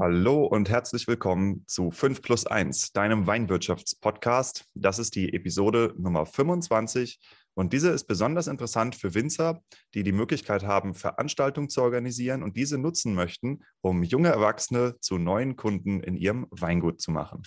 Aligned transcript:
Hallo 0.00 0.44
und 0.44 0.70
herzlich 0.70 1.08
willkommen 1.08 1.64
zu 1.66 1.90
5 1.90 2.22
plus 2.22 2.46
1, 2.46 2.92
deinem 2.92 3.26
Weinwirtschaftspodcast. 3.26 4.64
Das 4.74 5.00
ist 5.00 5.16
die 5.16 5.34
Episode 5.34 5.92
Nummer 5.98 6.24
25 6.24 7.18
und 7.54 7.72
diese 7.72 7.90
ist 7.90 8.04
besonders 8.04 8.46
interessant 8.46 8.94
für 8.94 9.14
Winzer, 9.14 9.60
die 9.94 10.04
die 10.04 10.12
Möglichkeit 10.12 10.62
haben, 10.62 10.94
Veranstaltungen 10.94 11.68
zu 11.68 11.82
organisieren 11.82 12.44
und 12.44 12.56
diese 12.56 12.78
nutzen 12.78 13.12
möchten, 13.12 13.64
um 13.80 14.04
junge 14.04 14.28
Erwachsene 14.28 14.94
zu 15.00 15.18
neuen 15.18 15.56
Kunden 15.56 15.98
in 15.98 16.16
ihrem 16.16 16.46
Weingut 16.50 17.00
zu 17.00 17.10
machen. 17.10 17.42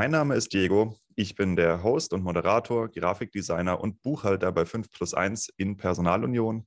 Mein 0.00 0.12
Name 0.12 0.34
ist 0.34 0.54
Diego. 0.54 0.96
Ich 1.14 1.34
bin 1.34 1.56
der 1.56 1.82
Host 1.82 2.14
und 2.14 2.22
Moderator, 2.22 2.88
Grafikdesigner 2.88 3.82
und 3.82 4.00
Buchhalter 4.00 4.50
bei 4.50 4.64
5 4.64 4.90
plus 4.90 5.12
1 5.12 5.50
in 5.58 5.76
Personalunion. 5.76 6.64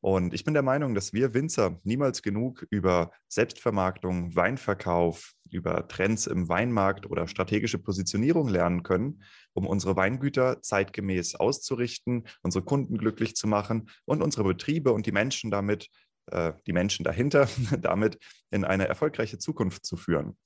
Und 0.00 0.32
ich 0.32 0.42
bin 0.42 0.54
der 0.54 0.62
Meinung, 0.62 0.94
dass 0.94 1.12
wir 1.12 1.34
Winzer 1.34 1.78
niemals 1.84 2.22
genug 2.22 2.66
über 2.70 3.10
Selbstvermarktung, 3.28 4.34
Weinverkauf, 4.34 5.34
über 5.50 5.86
Trends 5.86 6.26
im 6.26 6.48
Weinmarkt 6.48 7.04
oder 7.10 7.28
strategische 7.28 7.76
Positionierung 7.76 8.48
lernen 8.48 8.82
können, 8.82 9.22
um 9.52 9.66
unsere 9.66 9.94
Weingüter 9.94 10.62
zeitgemäß 10.62 11.34
auszurichten, 11.34 12.26
unsere 12.40 12.64
Kunden 12.64 12.96
glücklich 12.96 13.36
zu 13.36 13.48
machen 13.48 13.90
und 14.06 14.22
unsere 14.22 14.44
Betriebe 14.44 14.94
und 14.94 15.04
die 15.04 15.12
Menschen 15.12 15.50
damit, 15.50 15.90
äh, 16.26 16.52
die 16.66 16.72
Menschen 16.72 17.04
dahinter, 17.04 17.48
damit 17.80 18.18
in 18.50 18.64
eine 18.64 18.88
erfolgreiche 18.88 19.38
Zukunft 19.38 19.86
zu 19.86 19.96
führen. 19.96 20.36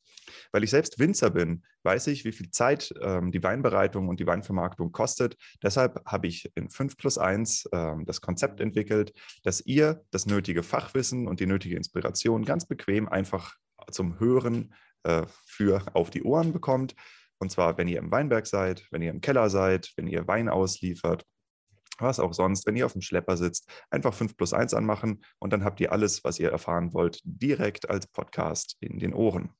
Weil 0.52 0.64
ich 0.64 0.70
selbst 0.70 0.98
Winzer 0.98 1.30
bin, 1.30 1.62
weiß 1.84 2.08
ich, 2.08 2.24
wie 2.24 2.32
viel 2.32 2.50
Zeit 2.50 2.92
ähm, 3.00 3.30
die 3.30 3.42
Weinbereitung 3.42 4.08
und 4.08 4.18
die 4.18 4.26
Weinvermarktung 4.26 4.92
kostet. 4.92 5.36
Deshalb 5.62 6.02
habe 6.04 6.26
ich 6.26 6.50
in 6.54 6.68
5 6.68 6.96
plus 6.96 7.18
1 7.18 7.68
ähm, 7.72 8.04
das 8.06 8.20
Konzept 8.20 8.60
entwickelt, 8.60 9.12
dass 9.44 9.60
ihr 9.60 10.04
das 10.10 10.26
nötige 10.26 10.62
Fachwissen 10.62 11.28
und 11.28 11.40
die 11.40 11.46
nötige 11.46 11.76
Inspiration 11.76 12.44
ganz 12.44 12.66
bequem 12.66 13.08
einfach 13.08 13.54
zum 13.90 14.18
Hören 14.18 14.74
äh, 15.04 15.26
für 15.44 15.84
auf 15.94 16.10
die 16.10 16.22
Ohren 16.22 16.52
bekommt. 16.52 16.94
Und 17.38 17.50
zwar, 17.50 17.76
wenn 17.78 17.88
ihr 17.88 17.98
im 17.98 18.10
Weinberg 18.10 18.46
seid, 18.46 18.86
wenn 18.90 19.02
ihr 19.02 19.10
im 19.10 19.20
Keller 19.20 19.50
seid, 19.50 19.92
wenn 19.96 20.06
ihr 20.06 20.26
Wein 20.26 20.48
ausliefert, 20.48 21.24
was 21.98 22.20
auch 22.20 22.34
sonst, 22.34 22.66
wenn 22.66 22.76
ihr 22.76 22.86
auf 22.86 22.92
dem 22.92 23.02
Schlepper 23.02 23.36
sitzt, 23.36 23.68
einfach 23.90 24.14
5 24.14 24.36
plus 24.36 24.52
1 24.52 24.74
anmachen 24.74 25.22
und 25.38 25.52
dann 25.52 25.64
habt 25.64 25.80
ihr 25.80 25.92
alles, 25.92 26.24
was 26.24 26.38
ihr 26.38 26.50
erfahren 26.50 26.92
wollt, 26.92 27.20
direkt 27.24 27.88
als 27.90 28.06
Podcast 28.06 28.76
in 28.80 28.98
den 28.98 29.14
Ohren. 29.14 29.50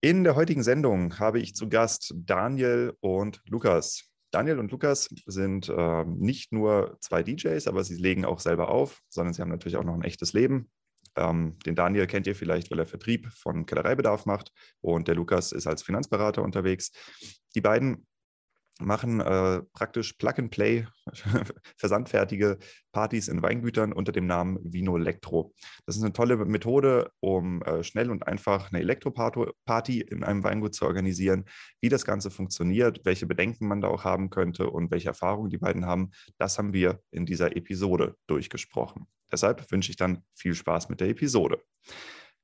In 0.00 0.22
der 0.22 0.36
heutigen 0.36 0.62
Sendung 0.62 1.18
habe 1.18 1.40
ich 1.40 1.54
zu 1.54 1.68
Gast 1.68 2.12
Daniel 2.14 2.94
und 3.00 3.40
Lukas. 3.46 4.10
Daniel 4.30 4.58
und 4.58 4.70
Lukas 4.70 5.08
sind 5.26 5.68
äh, 5.68 6.04
nicht 6.04 6.52
nur 6.52 6.98
zwei 7.00 7.22
DJs, 7.22 7.66
aber 7.68 7.84
sie 7.84 7.96
legen 7.96 8.24
auch 8.24 8.40
selber 8.40 8.68
auf, 8.68 9.00
sondern 9.08 9.32
sie 9.32 9.40
haben 9.40 9.48
natürlich 9.48 9.76
auch 9.76 9.84
noch 9.84 9.94
ein 9.94 10.02
echtes 10.02 10.32
Leben. 10.32 10.70
Ähm, 11.16 11.58
den 11.64 11.74
Daniel 11.74 12.06
kennt 12.06 12.26
ihr 12.26 12.34
vielleicht, 12.34 12.70
weil 12.70 12.80
er 12.80 12.86
Vertrieb 12.86 13.28
von 13.32 13.64
Kellereibedarf 13.64 14.26
macht 14.26 14.52
und 14.80 15.08
der 15.08 15.14
Lukas 15.14 15.52
ist 15.52 15.66
als 15.66 15.82
Finanzberater 15.82 16.42
unterwegs. 16.42 16.90
Die 17.54 17.60
beiden 17.60 18.06
machen 18.80 19.20
äh, 19.20 19.62
praktisch 19.72 20.14
Plug-and-Play, 20.14 20.86
versandfertige 21.76 22.58
Partys 22.92 23.28
in 23.28 23.42
Weingütern 23.42 23.92
unter 23.92 24.12
dem 24.12 24.26
Namen 24.26 24.58
Vino 24.62 24.96
Electro. 24.96 25.54
Das 25.86 25.96
ist 25.96 26.02
eine 26.02 26.12
tolle 26.12 26.36
Methode, 26.36 27.10
um 27.20 27.62
äh, 27.62 27.84
schnell 27.84 28.10
und 28.10 28.26
einfach 28.26 28.72
eine 28.72 28.80
Elektroparty 28.80 30.00
in 30.00 30.24
einem 30.24 30.42
Weingut 30.42 30.74
zu 30.74 30.86
organisieren. 30.86 31.44
Wie 31.80 31.88
das 31.88 32.04
Ganze 32.04 32.30
funktioniert, 32.30 33.04
welche 33.04 33.26
Bedenken 33.26 33.68
man 33.68 33.80
da 33.80 33.88
auch 33.88 34.04
haben 34.04 34.30
könnte 34.30 34.68
und 34.70 34.90
welche 34.90 35.08
Erfahrungen 35.08 35.50
die 35.50 35.58
beiden 35.58 35.86
haben, 35.86 36.10
das 36.38 36.58
haben 36.58 36.72
wir 36.72 37.00
in 37.10 37.26
dieser 37.26 37.56
Episode 37.56 38.16
durchgesprochen. 38.26 39.06
Deshalb 39.30 39.70
wünsche 39.70 39.90
ich 39.90 39.96
dann 39.96 40.22
viel 40.34 40.54
Spaß 40.54 40.88
mit 40.88 41.00
der 41.00 41.08
Episode. 41.08 41.62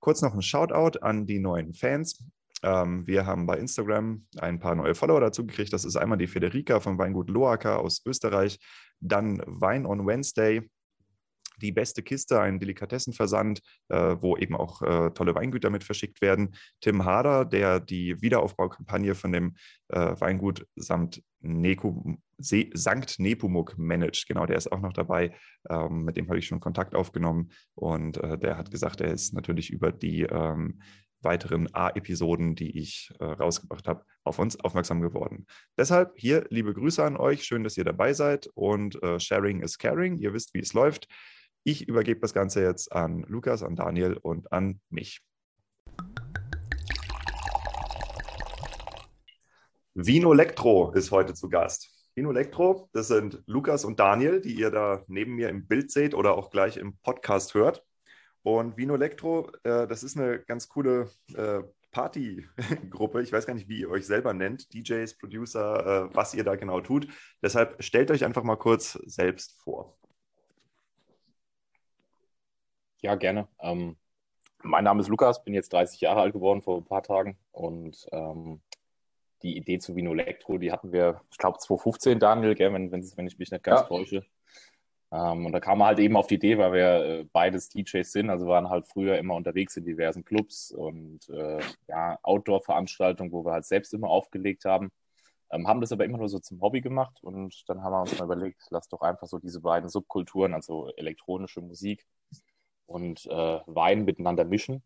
Kurz 0.00 0.22
noch 0.22 0.34
ein 0.34 0.43
Shoutout 0.43 0.99
an 1.00 1.26
die 1.26 1.38
neuen 1.38 1.75
Fans. 1.75 2.25
Ähm, 2.62 3.06
wir 3.06 3.26
haben 3.26 3.47
bei 3.47 3.59
Instagram 3.59 4.26
ein 4.38 4.59
paar 4.59 4.75
neue 4.75 4.94
Follower 4.94 5.21
dazu 5.21 5.47
gekriegt. 5.47 5.72
Das 5.72 5.84
ist 5.84 5.97
einmal 5.97 6.19
die 6.19 6.26
Federica 6.26 6.81
vom 6.81 6.98
Weingut 6.98 7.31
Loaker 7.31 7.78
aus 7.78 8.03
Österreich, 8.04 8.59
dann 9.00 9.43
Wein 9.47 9.87
on 9.87 10.06
Wednesday, 10.06 10.69
die 11.60 11.72
beste 11.72 12.03
Kiste, 12.03 12.41
ein 12.41 12.59
Delikatessenversand, 12.59 13.60
äh, 13.88 14.16
wo 14.20 14.37
eben 14.37 14.56
auch 14.56 14.82
äh, 14.82 15.10
tolle 15.10 15.34
Weingüter 15.34 15.70
mit 15.70 15.84
verschickt 15.84 16.20
werden. 16.20 16.54
Tim 16.81 17.04
Harder, 17.04 17.44
der 17.44 17.81
die 17.81 18.20
Wiederaufbaukampagne 18.20 19.15
von 19.15 19.32
dem 19.32 19.56
äh, 19.88 20.15
Weingut 20.19 20.66
samt 20.76 21.22
Neku, 21.41 22.16
Se 22.38 22.70
Sankt 22.72 23.19
Nepomuk 23.19 23.76
managt. 23.76 24.26
Genau, 24.26 24.47
der 24.47 24.56
ist 24.56 24.72
auch 24.72 24.81
noch 24.81 24.94
dabei. 24.94 25.34
Ähm, 25.69 26.04
mit 26.04 26.16
dem 26.16 26.28
habe 26.28 26.38
ich 26.38 26.47
schon 26.47 26.60
Kontakt 26.60 26.94
aufgenommen 26.94 27.50
und 27.75 28.16
äh, 28.16 28.38
der 28.38 28.56
hat 28.56 28.70
gesagt, 28.70 29.00
er 29.00 29.12
ist 29.12 29.34
natürlich 29.34 29.70
über 29.70 29.93
die 29.93 30.22
ähm, 30.22 30.81
weiteren 31.22 31.69
A-Episoden, 31.75 32.54
die 32.54 32.78
ich 32.78 33.12
äh, 33.20 33.25
rausgebracht 33.25 33.86
habe, 33.88 34.04
auf 34.25 34.38
uns 34.38 34.58
aufmerksam 34.60 35.00
geworden. 35.00 35.47
Deshalb 35.76 36.12
hier 36.16 36.47
liebe 36.50 36.75
Grüße 36.75 37.03
an 37.04 37.16
euch. 37.16 37.44
Schön, 37.44 37.64
dass 37.64 37.76
ihr 37.76 37.84
dabei 37.84 38.12
seid 38.12 38.48
und 38.54 39.03
äh, 39.03 39.20
Sharing 39.20 39.62
is 39.62 39.78
Caring. 39.78 40.16
Ihr 40.19 40.32
wisst, 40.32 40.54
wie 40.54 40.60
es 40.60 40.72
läuft. 40.72 41.08
Ich 41.62 41.86
übergebe 41.88 42.20
das 42.20 42.32
Ganze 42.32 42.62
jetzt 42.62 42.92
an 42.92 43.25
Lukas, 43.28 43.62
an 43.62 43.76
Daniel 43.76 44.16
und 44.16 44.50
an 44.53 44.81
mich. 44.88 45.20
Vino 49.94 50.32
Electro 50.32 50.92
ist 50.92 51.10
heute 51.10 51.34
zu 51.34 51.48
Gast. 51.48 51.91
Vino 52.14 52.31
Electro, 52.31 52.88
das 52.92 53.08
sind 53.08 53.42
Lukas 53.47 53.84
und 53.84 54.00
Daniel, 54.00 54.41
die 54.41 54.54
ihr 54.54 54.70
da 54.70 55.02
neben 55.06 55.34
mir 55.34 55.48
im 55.48 55.66
Bild 55.66 55.91
seht 55.91 56.14
oder 56.14 56.37
auch 56.37 56.50
gleich 56.50 56.76
im 56.76 56.97
Podcast 56.98 57.54
hört. 57.54 57.84
Und 58.43 58.77
Vino 58.77 58.95
Electro, 58.95 59.51
äh, 59.65 59.87
das 59.87 60.03
ist 60.03 60.17
eine 60.17 60.41
ganz 60.41 60.69
coole 60.69 61.11
äh, 61.34 61.61
Partygruppe. 61.91 63.23
Ich 63.23 63.33
weiß 63.33 63.47
gar 63.47 63.55
nicht, 63.55 63.69
wie 63.69 63.81
ihr 63.81 63.91
euch 63.91 64.06
selber 64.06 64.33
nennt, 64.33 64.73
DJs, 64.73 65.19
Producer, 65.19 66.09
äh, 66.11 66.15
was 66.15 66.34
ihr 66.34 66.45
da 66.45 66.56
genau 66.56 66.81
tut. 66.81 67.09
Deshalb 67.43 67.83
stellt 67.83 68.11
euch 68.11 68.25
einfach 68.25 68.43
mal 68.43 68.56
kurz 68.56 68.93
selbst 69.05 69.61
vor. 69.62 69.97
Ja, 73.03 73.15
gerne. 73.15 73.49
Ähm, 73.61 73.97
mein 74.62 74.84
Name 74.84 75.00
ist 75.00 75.09
Lukas, 75.09 75.43
bin 75.43 75.55
jetzt 75.55 75.73
30 75.73 76.00
Jahre 76.00 76.21
alt 76.21 76.33
geworden 76.33 76.61
vor 76.62 76.79
ein 76.79 76.84
paar 76.84 77.03
Tagen 77.03 77.39
und 77.50 78.06
ähm, 78.12 78.61
die 79.43 79.56
Idee 79.56 79.79
zu 79.79 79.97
Vino 79.97 80.12
Electro, 80.12 80.59
die 80.59 80.71
hatten 80.71 80.93
wir, 80.93 81.23
ich 81.31 81.39
glaube 81.39 81.59
2015, 81.59 82.19
Daniel, 82.19 82.55
gell, 82.55 82.73
wenn, 82.75 82.93
wenn, 82.93 83.03
wenn 83.17 83.27
ich 83.27 83.39
mich 83.39 83.50
nicht 83.50 83.65
ganz 83.65 83.81
ja. 83.81 83.87
täusche. 83.87 84.25
Ähm, 85.12 85.47
und 85.47 85.53
da 85.53 85.60
kam 85.60 85.78
man 85.78 85.88
halt 85.88 85.98
eben 85.98 86.16
auf 86.16 86.28
die 86.28 86.37
Idee, 86.37 86.59
weil 86.59 86.72
wir 86.72 87.04
äh, 87.04 87.25
beides 87.32 87.69
DJs 87.69 88.10
sind, 88.12 88.31
also 88.31 88.47
waren 88.47 88.71
halt 88.71 88.87
früher 88.87 89.19
immer 89.19 89.34
unterwegs 89.34 89.76
in 89.76 89.84
diversen 89.84 90.25
Clubs 90.25 90.71
und 90.71 91.28
äh, 91.31 91.60
ja, 91.88 92.19
Outdoor-Veranstaltungen, 92.22 93.32
wo 93.32 93.44
wir 93.44 93.53
halt 93.53 93.65
selbst 93.66 93.93
immer 93.93 94.09
aufgelegt 94.09 94.65
haben. 94.65 94.91
Ähm, 95.50 95.66
haben 95.66 95.81
das 95.81 95.93
aber 95.93 96.04
immer 96.04 96.19
nur 96.19 96.28
so 96.28 96.38
zum 96.38 96.60
Hobby 96.60 96.81
gemacht 96.81 97.19
und 97.22 97.65
dann 97.69 97.82
haben 97.82 97.93
wir 97.93 98.00
uns 98.03 98.19
mal 98.19 98.25
überlegt, 98.25 98.62
lass 98.70 98.88
doch 98.88 99.00
einfach 99.03 99.26
so 99.26 99.38
diese 99.38 99.60
beiden 99.60 99.88
Subkulturen, 99.88 100.54
also 100.54 100.88
elektronische 100.97 101.60
Musik 101.60 102.06
und 102.87 103.26
äh, 103.26 103.60
Wein 103.66 104.04
miteinander 104.04 104.44
mischen, 104.44 104.82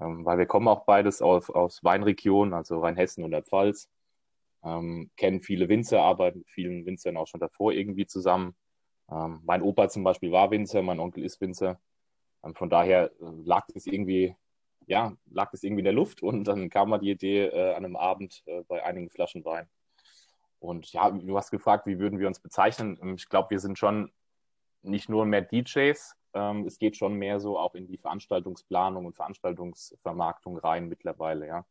ähm, 0.00 0.24
weil 0.26 0.38
wir 0.38 0.46
kommen 0.46 0.68
auch 0.68 0.84
beides 0.84 1.22
auf, 1.22 1.50
aus 1.50 1.82
Weinregionen, 1.84 2.54
also 2.54 2.80
Rheinhessen 2.80 3.24
und 3.24 3.30
der 3.32 3.42
Pfalz, 3.42 3.88
ähm, 4.64 5.10
kennen 5.16 5.42
viele 5.42 5.68
Winzer, 5.68 6.02
arbeiten 6.02 6.40
mit 6.40 6.50
vielen 6.50 6.86
Winzern 6.86 7.16
auch 7.16 7.26
schon 7.26 7.40
davor 7.40 7.72
irgendwie 7.72 8.06
zusammen 8.06 8.54
ähm, 9.10 9.40
mein 9.44 9.62
Opa 9.62 9.88
zum 9.88 10.04
Beispiel 10.04 10.32
war 10.32 10.50
Winzer, 10.50 10.82
mein 10.82 11.00
Onkel 11.00 11.24
ist 11.24 11.40
Winzer. 11.40 11.80
Ähm, 12.44 12.54
von 12.54 12.70
daher 12.70 13.10
äh, 13.20 13.24
lag 13.44 13.66
das 13.74 13.86
irgendwie, 13.86 14.36
ja, 14.86 15.14
lag 15.30 15.50
das 15.50 15.62
irgendwie 15.62 15.80
in 15.80 15.86
der 15.86 15.92
Luft 15.92 16.22
und 16.22 16.44
dann 16.44 16.70
kam 16.70 16.90
mal 16.90 16.98
die 16.98 17.10
Idee 17.10 17.46
äh, 17.46 17.74
an 17.74 17.84
einem 17.84 17.96
Abend 17.96 18.42
äh, 18.46 18.62
bei 18.68 18.84
einigen 18.84 19.10
Flaschen 19.10 19.44
Wein. 19.44 19.68
Und 20.58 20.92
ja, 20.92 21.10
du 21.10 21.36
hast 21.36 21.50
gefragt, 21.50 21.86
wie 21.86 21.98
würden 21.98 22.18
wir 22.18 22.28
uns 22.28 22.40
bezeichnen? 22.40 22.98
Ähm, 23.02 23.14
ich 23.16 23.28
glaube, 23.28 23.50
wir 23.50 23.58
sind 23.58 23.78
schon 23.78 24.12
nicht 24.82 25.08
nur 25.08 25.26
mehr 25.26 25.42
DJs, 25.42 26.16
ähm, 26.34 26.66
es 26.66 26.78
geht 26.78 26.96
schon 26.96 27.14
mehr 27.14 27.40
so 27.40 27.58
auch 27.58 27.74
in 27.74 27.86
die 27.86 27.98
Veranstaltungsplanung 27.98 29.06
und 29.06 29.16
Veranstaltungsvermarktung 29.16 30.58
rein 30.58 30.88
mittlerweile, 30.88 31.46
ja. 31.46 31.66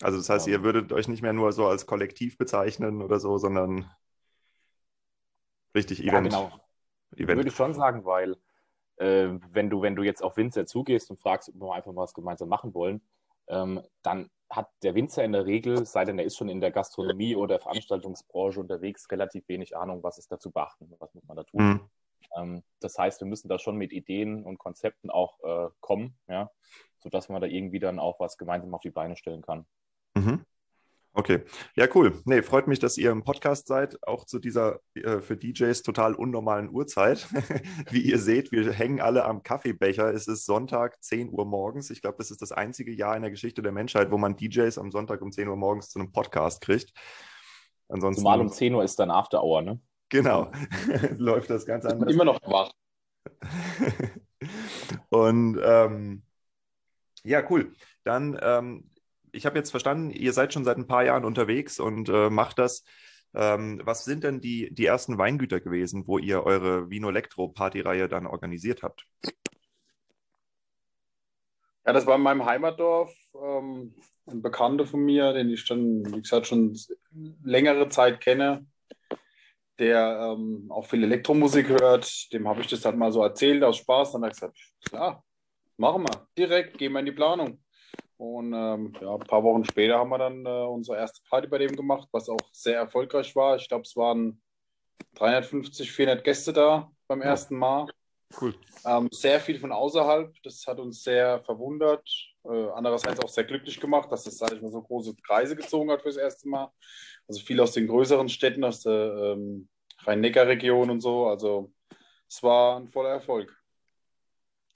Also 0.00 0.18
das 0.18 0.28
heißt, 0.28 0.48
ihr 0.48 0.56
ähm. 0.56 0.64
würdet 0.64 0.92
euch 0.92 1.08
nicht 1.08 1.22
mehr 1.22 1.32
nur 1.32 1.52
so 1.52 1.66
als 1.66 1.86
Kollektiv 1.86 2.36
bezeichnen 2.36 3.02
oder 3.02 3.20
so, 3.20 3.38
sondern 3.38 3.90
richtig 5.74 6.00
Event. 6.00 6.32
Ja, 6.32 6.40
genau. 6.40 6.60
Event. 7.16 7.38
Würde 7.38 7.48
ich 7.48 7.56
schon 7.56 7.74
sagen, 7.74 8.04
weil 8.04 8.36
äh, 8.96 9.28
wenn, 9.50 9.70
du, 9.70 9.82
wenn 9.82 9.96
du 9.96 10.02
jetzt 10.02 10.22
auf 10.22 10.36
Winzer 10.36 10.66
zugehst 10.66 11.10
und 11.10 11.20
fragst, 11.20 11.48
ob 11.48 11.54
wir 11.56 11.74
einfach 11.74 11.94
was 11.94 12.14
gemeinsam 12.14 12.48
machen 12.48 12.74
wollen, 12.74 13.02
ähm, 13.48 13.80
dann 14.02 14.30
hat 14.50 14.70
der 14.82 14.94
Winzer 14.94 15.24
in 15.24 15.32
der 15.32 15.46
Regel, 15.46 15.86
sei 15.86 16.04
denn 16.04 16.18
er 16.18 16.24
ist 16.24 16.36
schon 16.36 16.48
in 16.48 16.60
der 16.60 16.70
Gastronomie 16.70 17.36
oder 17.36 17.58
Veranstaltungsbranche 17.58 18.60
unterwegs, 18.60 19.10
relativ 19.10 19.48
wenig 19.48 19.76
Ahnung, 19.76 20.02
was 20.02 20.18
ist 20.18 20.30
da 20.30 20.38
zu 20.38 20.50
beachten, 20.50 20.92
was 20.98 21.14
muss 21.14 21.24
man 21.24 21.36
da 21.36 21.44
tun. 21.44 21.64
Mhm. 21.64 21.80
Ähm, 22.36 22.62
das 22.80 22.98
heißt, 22.98 23.20
wir 23.20 23.26
müssen 23.26 23.48
da 23.48 23.58
schon 23.58 23.76
mit 23.76 23.92
Ideen 23.92 24.44
und 24.44 24.58
Konzepten 24.58 25.10
auch 25.10 25.40
äh, 25.42 25.70
kommen, 25.80 26.16
ja, 26.28 26.50
sodass 26.98 27.28
man 27.28 27.40
da 27.40 27.46
irgendwie 27.46 27.80
dann 27.80 27.98
auch 27.98 28.20
was 28.20 28.36
gemeinsam 28.38 28.74
auf 28.74 28.82
die 28.82 28.90
Beine 28.90 29.16
stellen 29.16 29.42
kann. 29.42 29.66
Mhm. 30.14 30.44
Okay, 31.14 31.42
ja, 31.76 31.86
cool. 31.94 32.22
Nee, 32.24 32.40
freut 32.40 32.66
mich, 32.66 32.78
dass 32.78 32.96
ihr 32.96 33.10
im 33.10 33.22
Podcast 33.22 33.66
seid, 33.66 33.98
auch 34.06 34.24
zu 34.24 34.38
dieser 34.38 34.80
äh, 34.94 35.20
für 35.20 35.36
DJs 35.36 35.82
total 35.82 36.14
unnormalen 36.14 36.70
Uhrzeit. 36.70 37.28
Wie 37.90 38.00
ihr 38.00 38.18
seht, 38.18 38.50
wir 38.50 38.72
hängen 38.72 39.00
alle 39.00 39.26
am 39.26 39.42
Kaffeebecher. 39.42 40.12
Es 40.14 40.26
ist 40.26 40.46
Sonntag, 40.46 41.02
10 41.02 41.28
Uhr 41.30 41.44
morgens. 41.44 41.90
Ich 41.90 42.00
glaube, 42.00 42.16
das 42.16 42.30
ist 42.30 42.40
das 42.40 42.50
einzige 42.50 42.92
Jahr 42.92 43.14
in 43.14 43.22
der 43.22 43.30
Geschichte 43.30 43.60
der 43.60 43.72
Menschheit, 43.72 44.10
wo 44.10 44.16
man 44.16 44.36
DJs 44.36 44.78
am 44.78 44.90
Sonntag 44.90 45.20
um 45.20 45.32
10 45.32 45.48
Uhr 45.48 45.56
morgens 45.56 45.90
zu 45.90 45.98
einem 45.98 46.12
Podcast 46.12 46.62
kriegt. 46.62 46.94
Ansonsten, 47.88 48.22
Zumal 48.22 48.40
um 48.40 48.48
10 48.48 48.74
Uhr 48.74 48.82
ist 48.82 48.98
dann 48.98 49.10
After 49.10 49.44
Hour, 49.44 49.60
ne? 49.60 49.80
Genau, 50.08 50.50
läuft 51.18 51.50
das 51.50 51.66
ganz 51.66 51.84
anders. 51.84 52.10
Immer 52.10 52.24
noch 52.24 52.40
wach. 52.42 52.72
Und 55.10 55.60
ähm, 55.62 56.22
ja, 57.22 57.42
cool. 57.50 57.74
Dann 58.02 58.38
ähm, 58.42 58.90
ich 59.32 59.46
habe 59.46 59.58
jetzt 59.58 59.70
verstanden, 59.70 60.10
ihr 60.10 60.32
seid 60.32 60.52
schon 60.52 60.64
seit 60.64 60.76
ein 60.76 60.86
paar 60.86 61.04
Jahren 61.04 61.24
unterwegs 61.24 61.80
und 61.80 62.08
äh, 62.08 62.30
macht 62.30 62.58
das. 62.58 62.84
Ähm, 63.34 63.80
was 63.84 64.04
sind 64.04 64.24
denn 64.24 64.40
die, 64.40 64.72
die 64.74 64.84
ersten 64.84 65.16
Weingüter 65.16 65.60
gewesen, 65.60 66.06
wo 66.06 66.18
ihr 66.18 66.44
eure 66.44 66.90
Vino 66.90 67.08
Elektro 67.08 67.48
Partyreihe 67.48 68.08
dann 68.08 68.26
organisiert 68.26 68.82
habt? 68.82 69.06
Ja, 71.84 71.92
das 71.92 72.06
war 72.06 72.16
in 72.16 72.22
meinem 72.22 72.44
Heimatdorf. 72.44 73.12
Ähm, 73.34 73.94
ein 74.26 74.42
Bekannter 74.42 74.86
von 74.86 75.00
mir, 75.00 75.32
den 75.32 75.50
ich 75.50 75.62
schon, 75.62 76.04
wie 76.14 76.20
gesagt, 76.20 76.46
schon 76.46 76.78
längere 77.42 77.88
Zeit 77.88 78.20
kenne, 78.20 78.66
der 79.78 80.36
ähm, 80.36 80.66
auch 80.70 80.86
viel 80.86 81.02
Elektromusik 81.02 81.70
hört. 81.70 82.32
Dem 82.32 82.46
habe 82.46 82.60
ich 82.60 82.68
das 82.68 82.84
halt 82.84 82.96
mal 82.96 83.10
so 83.10 83.22
erzählt 83.22 83.64
aus 83.64 83.78
Spaß. 83.78 84.12
Dann 84.12 84.24
hat 84.24 84.30
er 84.30 84.34
gesagt, 84.34 84.58
ja, 84.92 85.22
machen 85.78 86.02
wir. 86.02 86.28
Direkt, 86.36 86.78
gehen 86.78 86.92
wir 86.92 87.00
in 87.00 87.06
die 87.06 87.12
Planung. 87.12 87.62
Und 88.22 88.52
ähm, 88.52 88.92
ja, 89.00 89.14
ein 89.14 89.26
paar 89.26 89.42
Wochen 89.42 89.64
später 89.64 89.98
haben 89.98 90.10
wir 90.10 90.18
dann 90.18 90.46
äh, 90.46 90.48
unsere 90.48 90.96
erste 90.96 91.20
Party 91.28 91.48
bei 91.48 91.58
dem 91.58 91.74
gemacht, 91.74 92.08
was 92.12 92.28
auch 92.28 92.38
sehr 92.52 92.76
erfolgreich 92.76 93.34
war. 93.34 93.56
Ich 93.56 93.66
glaube, 93.66 93.82
es 93.82 93.96
waren 93.96 94.40
350, 95.14 95.90
400 95.90 96.22
Gäste 96.22 96.52
da 96.52 96.88
beim 97.08 97.18
ja. 97.18 97.26
ersten 97.26 97.56
Mal. 97.56 97.88
Cool. 98.40 98.54
Ähm, 98.86 99.08
sehr 99.10 99.40
viel 99.40 99.58
von 99.58 99.72
außerhalb. 99.72 100.32
Das 100.44 100.64
hat 100.68 100.78
uns 100.78 101.02
sehr 101.02 101.42
verwundert. 101.42 102.08
Äh, 102.44 102.68
andererseits 102.76 103.18
auch 103.18 103.28
sehr 103.28 103.42
glücklich 103.42 103.80
gemacht, 103.80 104.12
dass 104.12 104.22
das, 104.22 104.38
sage 104.38 104.54
ich 104.54 104.62
mal, 104.62 104.70
so 104.70 104.82
große 104.82 105.16
Kreise 105.26 105.56
gezogen 105.56 105.90
hat 105.90 106.02
fürs 106.02 106.16
erste 106.16 106.48
Mal. 106.48 106.70
Also 107.26 107.40
viel 107.40 107.60
aus 107.60 107.72
den 107.72 107.88
größeren 107.88 108.28
Städten, 108.28 108.62
aus 108.62 108.82
der 108.82 109.34
ähm, 109.34 109.68
Rhein-Neckar-Region 110.04 110.90
und 110.90 111.00
so. 111.00 111.26
Also 111.26 111.72
es 112.28 112.40
war 112.40 112.76
ein 112.76 112.86
voller 112.86 113.10
Erfolg. 113.10 113.52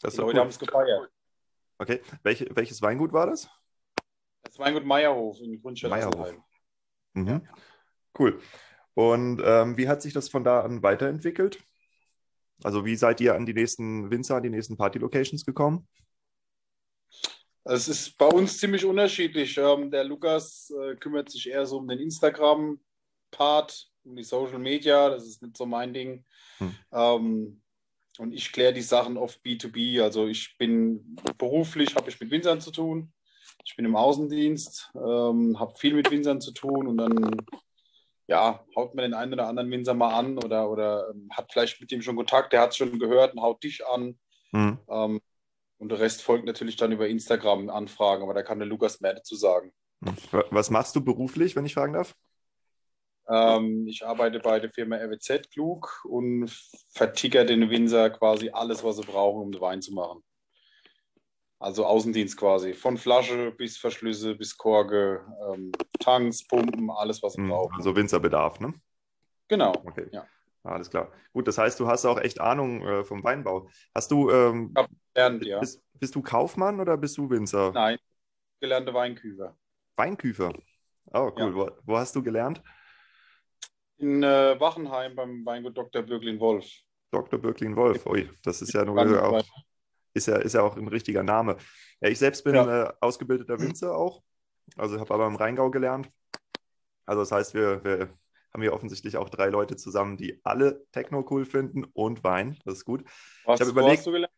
Das 0.00 0.14
Die 0.14 0.20
Leute 0.20 0.34
cool. 0.34 0.40
haben 0.40 0.48
es 0.48 0.58
gefeiert. 0.58 1.10
Okay, 1.78 2.00
Welche, 2.22 2.48
welches 2.54 2.80
Weingut 2.82 3.12
war 3.12 3.26
das? 3.26 3.48
Das 4.42 4.58
Weingut 4.58 4.84
Meierhof 4.84 5.40
in 5.40 5.60
Grundstadt 5.60 5.90
Meierhof. 5.90 6.34
Mhm. 7.14 7.26
Ja. 7.28 7.42
Cool. 8.18 8.40
Und 8.94 9.42
ähm, 9.44 9.76
wie 9.76 9.88
hat 9.88 10.00
sich 10.00 10.14
das 10.14 10.28
von 10.28 10.42
da 10.42 10.60
an 10.62 10.82
weiterentwickelt? 10.82 11.62
Also 12.62 12.86
wie 12.86 12.96
seid 12.96 13.20
ihr 13.20 13.34
an 13.34 13.44
die 13.44 13.52
nächsten 13.52 14.10
Winzer, 14.10 14.36
an 14.36 14.42
die 14.42 14.50
nächsten 14.50 14.76
Party-Locations 14.76 15.44
gekommen? 15.44 15.86
Es 17.64 17.88
ist 17.88 18.16
bei 18.16 18.26
uns 18.26 18.58
ziemlich 18.58 18.84
unterschiedlich. 18.84 19.58
Ähm, 19.58 19.90
der 19.90 20.04
Lukas 20.04 20.70
äh, 20.70 20.94
kümmert 20.96 21.30
sich 21.30 21.50
eher 21.50 21.66
so 21.66 21.78
um 21.78 21.88
den 21.88 21.98
Instagram-Part, 21.98 23.90
um 24.04 24.16
die 24.16 24.22
Social 24.22 24.58
Media. 24.58 25.10
Das 25.10 25.26
ist 25.26 25.42
nicht 25.42 25.56
so 25.56 25.66
mein 25.66 25.92
Ding. 25.92 26.24
Hm. 26.58 26.74
Ähm, 26.92 27.62
und 28.18 28.32
ich 28.32 28.52
kläre 28.52 28.72
die 28.72 28.82
Sachen 28.82 29.16
oft 29.16 29.40
B2B. 29.44 30.02
Also 30.02 30.26
ich 30.26 30.56
bin 30.58 31.16
beruflich, 31.38 31.94
habe 31.94 32.08
ich 32.08 32.20
mit 32.20 32.30
Winzern 32.30 32.60
zu 32.60 32.70
tun. 32.70 33.12
Ich 33.64 33.76
bin 33.76 33.84
im 33.84 33.96
Außendienst, 33.96 34.92
ähm, 34.94 35.58
habe 35.58 35.74
viel 35.76 35.94
mit 35.94 36.10
Winzern 36.10 36.40
zu 36.40 36.52
tun 36.52 36.86
und 36.86 36.98
dann 36.98 37.46
ja, 38.28 38.64
haut 38.74 38.94
man 38.94 39.04
den 39.04 39.14
einen 39.14 39.32
oder 39.32 39.46
anderen 39.46 39.70
Winzer 39.70 39.94
mal 39.94 40.14
an 40.14 40.38
oder, 40.38 40.68
oder 40.70 41.10
ähm, 41.10 41.28
hat 41.32 41.52
vielleicht 41.52 41.80
mit 41.80 41.90
dem 41.90 42.02
schon 42.02 42.16
Kontakt, 42.16 42.52
der 42.52 42.60
hat 42.60 42.70
es 42.70 42.76
schon 42.76 42.98
gehört 42.98 43.34
und 43.34 43.40
haut 43.40 43.62
dich 43.62 43.86
an. 43.86 44.18
Mhm. 44.52 44.78
Ähm, 44.88 45.20
und 45.78 45.90
der 45.90 46.00
Rest 46.00 46.22
folgt 46.22 46.46
natürlich 46.46 46.76
dann 46.76 46.92
über 46.92 47.06
Instagram 47.06 47.68
Anfragen, 47.70 48.22
aber 48.22 48.34
da 48.34 48.42
kann 48.42 48.58
der 48.58 48.66
Lukas 48.66 49.00
mehr 49.00 49.14
dazu 49.14 49.36
sagen. 49.36 49.72
Was 50.50 50.70
machst 50.70 50.96
du 50.96 51.04
beruflich, 51.04 51.56
wenn 51.56 51.66
ich 51.66 51.74
fragen 51.74 51.92
darf? 51.92 52.14
Ähm, 53.28 53.86
ich 53.88 54.06
arbeite 54.06 54.38
bei 54.38 54.60
der 54.60 54.70
Firma 54.70 54.96
RWZ 54.96 55.50
Klug 55.50 56.04
und 56.04 56.50
verticker 56.90 57.44
den 57.44 57.68
Winzer 57.70 58.10
quasi 58.10 58.50
alles, 58.50 58.84
was 58.84 58.96
sie 58.96 59.02
brauchen, 59.02 59.42
um 59.42 59.52
den 59.52 59.60
Wein 59.60 59.82
zu 59.82 59.92
machen. 59.92 60.22
Also 61.58 61.86
Außendienst 61.86 62.36
quasi. 62.36 62.74
Von 62.74 62.98
Flasche 62.98 63.50
bis 63.50 63.78
Verschlüsse 63.78 64.34
bis 64.34 64.56
Korke, 64.56 65.24
ähm, 65.50 65.72
Tanks, 65.98 66.46
Pumpen, 66.46 66.90
alles, 66.90 67.22
was 67.22 67.32
sie 67.32 67.42
hm, 67.42 67.48
brauchen. 67.48 67.74
Also 67.76 67.96
Winzerbedarf, 67.96 68.60
ne? 68.60 68.74
Genau. 69.48 69.72
Okay. 69.84 70.08
Ja. 70.12 70.26
Alles 70.62 70.90
klar. 70.90 71.12
Gut, 71.32 71.46
das 71.46 71.58
heißt, 71.58 71.78
du 71.78 71.86
hast 71.86 72.04
auch 72.04 72.18
echt 72.18 72.40
Ahnung 72.40 72.82
äh, 72.82 73.04
vom 73.04 73.22
Weinbau. 73.22 73.68
Hast 73.94 74.10
du. 74.10 74.30
Ähm, 74.30 74.74
gelernt, 75.14 75.44
ja. 75.44 75.60
bist, 75.60 75.82
bist, 75.94 76.14
du 76.14 76.22
Kaufmann 76.22 76.80
oder 76.80 76.96
bist 76.96 77.16
du 77.16 77.30
Winzer? 77.30 77.72
Nein, 77.72 77.98
gelernte 78.60 78.92
Weinküfer. 78.92 79.56
Weinküfer? 79.96 80.52
Oh, 81.12 81.30
cool. 81.36 81.50
Ja. 81.50 81.54
Wo, 81.54 81.70
wo, 81.84 81.96
hast 81.96 82.16
du 82.16 82.22
gelernt? 82.22 82.60
In 83.98 84.22
äh, 84.22 84.58
Wachenheim 84.60 85.14
beim 85.14 85.44
Weingut 85.46 85.76
Dr. 85.76 86.02
Birklin 86.02 86.38
Wolf. 86.38 86.66
Dr. 87.10 87.38
Birklin 87.38 87.76
Wolf, 87.76 88.04
ui, 88.06 88.28
das 88.42 88.60
ist 88.60 88.72
ja 88.74 88.84
nur 88.84 89.00
auch, 89.22 89.42
ist 90.12 90.26
ja, 90.26 90.36
ist 90.36 90.52
ja 90.54 90.62
auch 90.62 90.76
ein 90.76 90.88
richtiger 90.88 91.22
Name. 91.22 91.56
Ja, 92.00 92.08
ich 92.08 92.18
selbst 92.18 92.44
bin 92.44 92.54
ja. 92.54 92.88
äh, 92.88 92.92
ausgebildeter 93.00 93.58
Winzer 93.58 93.96
auch, 93.96 94.22
also 94.76 94.98
habe 95.00 95.14
aber 95.14 95.26
im 95.26 95.36
Rheingau 95.36 95.70
gelernt. 95.70 96.10
Also 97.06 97.22
das 97.22 97.32
heißt, 97.32 97.54
wir, 97.54 97.82
wir 97.84 98.10
haben 98.52 98.62
hier 98.62 98.72
offensichtlich 98.72 99.16
auch 99.16 99.28
drei 99.28 99.48
Leute 99.48 99.76
zusammen, 99.76 100.16
die 100.16 100.40
alle 100.44 100.84
Techno 100.92 101.24
cool 101.30 101.44
finden 101.44 101.84
und 101.84 102.24
Wein. 102.24 102.58
Das 102.64 102.74
ist 102.74 102.84
gut. 102.84 103.04
Was, 103.44 103.60
ich 103.60 103.68
überlegt, 103.68 103.98
hast 103.98 104.06
du 104.06 104.12
gelernt? 104.12 104.34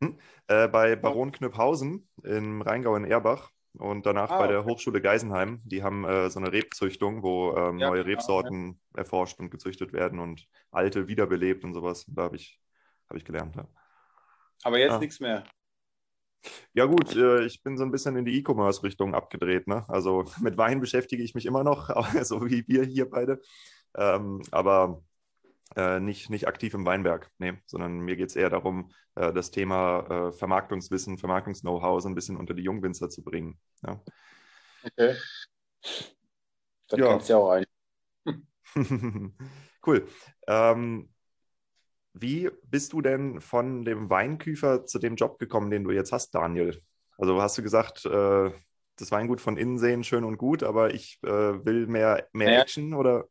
Hm, 0.00 0.18
äh, 0.46 0.68
bei 0.68 0.96
Baron 0.96 1.32
Knüpphausen 1.32 2.08
im 2.22 2.62
Rheingau 2.62 2.96
in 2.96 3.04
Erbach 3.04 3.50
und 3.74 4.06
danach 4.06 4.30
ah, 4.30 4.38
bei 4.38 4.46
der 4.46 4.64
Hochschule 4.64 5.00
Geisenheim. 5.00 5.60
Die 5.64 5.82
haben 5.82 6.04
äh, 6.04 6.30
so 6.30 6.40
eine 6.40 6.52
Rebzüchtung, 6.52 7.22
wo 7.22 7.54
ähm, 7.56 7.78
ja, 7.78 7.90
neue 7.90 8.02
genau, 8.02 8.16
Rebsorten 8.16 8.80
ja. 8.94 8.98
erforscht 9.00 9.38
und 9.38 9.50
gezüchtet 9.50 9.92
werden 9.92 10.18
und 10.18 10.46
alte 10.70 11.08
wiederbelebt 11.08 11.64
und 11.64 11.74
sowas. 11.74 12.04
Da 12.08 12.22
habe 12.22 12.36
ich, 12.36 12.60
hab 13.08 13.16
ich 13.16 13.24
gelernt. 13.24 13.56
Ja. 13.56 13.68
Aber 14.64 14.78
jetzt 14.78 14.92
ah. 14.92 14.98
nichts 14.98 15.20
mehr. 15.20 15.44
Ja 16.72 16.86
gut, 16.86 17.14
äh, 17.16 17.44
ich 17.44 17.62
bin 17.62 17.76
so 17.76 17.84
ein 17.84 17.90
bisschen 17.90 18.16
in 18.16 18.24
die 18.24 18.38
E-Commerce-Richtung 18.38 19.14
abgedreht. 19.14 19.66
Ne? 19.66 19.84
Also 19.88 20.24
mit 20.40 20.56
Wein 20.56 20.80
beschäftige 20.80 21.22
ich 21.22 21.34
mich 21.34 21.46
immer 21.46 21.64
noch, 21.64 21.90
so 22.22 22.44
wie 22.46 22.66
wir 22.66 22.84
hier 22.84 23.08
beide. 23.08 23.40
Ähm, 23.96 24.42
aber 24.50 25.02
äh, 25.78 26.00
nicht, 26.00 26.28
nicht 26.28 26.48
aktiv 26.48 26.74
im 26.74 26.84
Weinberg, 26.84 27.30
nee, 27.38 27.54
sondern 27.66 28.00
mir 28.00 28.16
geht 28.16 28.30
es 28.30 28.36
eher 28.36 28.50
darum, 28.50 28.90
äh, 29.14 29.32
das 29.32 29.52
Thema 29.52 30.28
äh, 30.28 30.32
Vermarktungswissen, 30.32 31.18
Vermarktungs-Know-how 31.18 32.02
so 32.02 32.08
ein 32.08 32.16
bisschen 32.16 32.36
unter 32.36 32.52
die 32.52 32.64
Jungwinzer 32.64 33.08
zu 33.08 33.22
bringen. 33.22 33.60
Ja. 33.86 34.02
Okay. 34.84 35.14
Das 36.88 36.98
ja. 36.98 37.06
kennst 37.06 37.28
du 37.28 37.32
ja 37.32 37.38
auch 37.38 37.50
ein. 37.50 37.64
cool. 39.86 40.08
Ähm, 40.48 41.10
wie 42.12 42.50
bist 42.64 42.92
du 42.92 43.00
denn 43.00 43.40
von 43.40 43.84
dem 43.84 44.10
Weinküfer 44.10 44.84
zu 44.84 44.98
dem 44.98 45.14
Job 45.14 45.38
gekommen, 45.38 45.70
den 45.70 45.84
du 45.84 45.92
jetzt 45.92 46.10
hast, 46.10 46.34
Daniel? 46.34 46.82
Also 47.18 47.40
hast 47.40 47.56
du 47.56 47.62
gesagt, 47.62 48.04
äh, 48.04 48.50
das 48.96 49.12
Weingut 49.12 49.40
von 49.40 49.56
innen 49.56 49.78
sehen 49.78 50.02
schön 50.02 50.24
und 50.24 50.38
gut, 50.38 50.64
aber 50.64 50.92
ich 50.92 51.20
äh, 51.22 51.64
will 51.64 51.86
mehr, 51.86 52.26
mehr 52.32 52.48
naja, 52.48 52.62
Action 52.62 52.94
oder? 52.94 53.28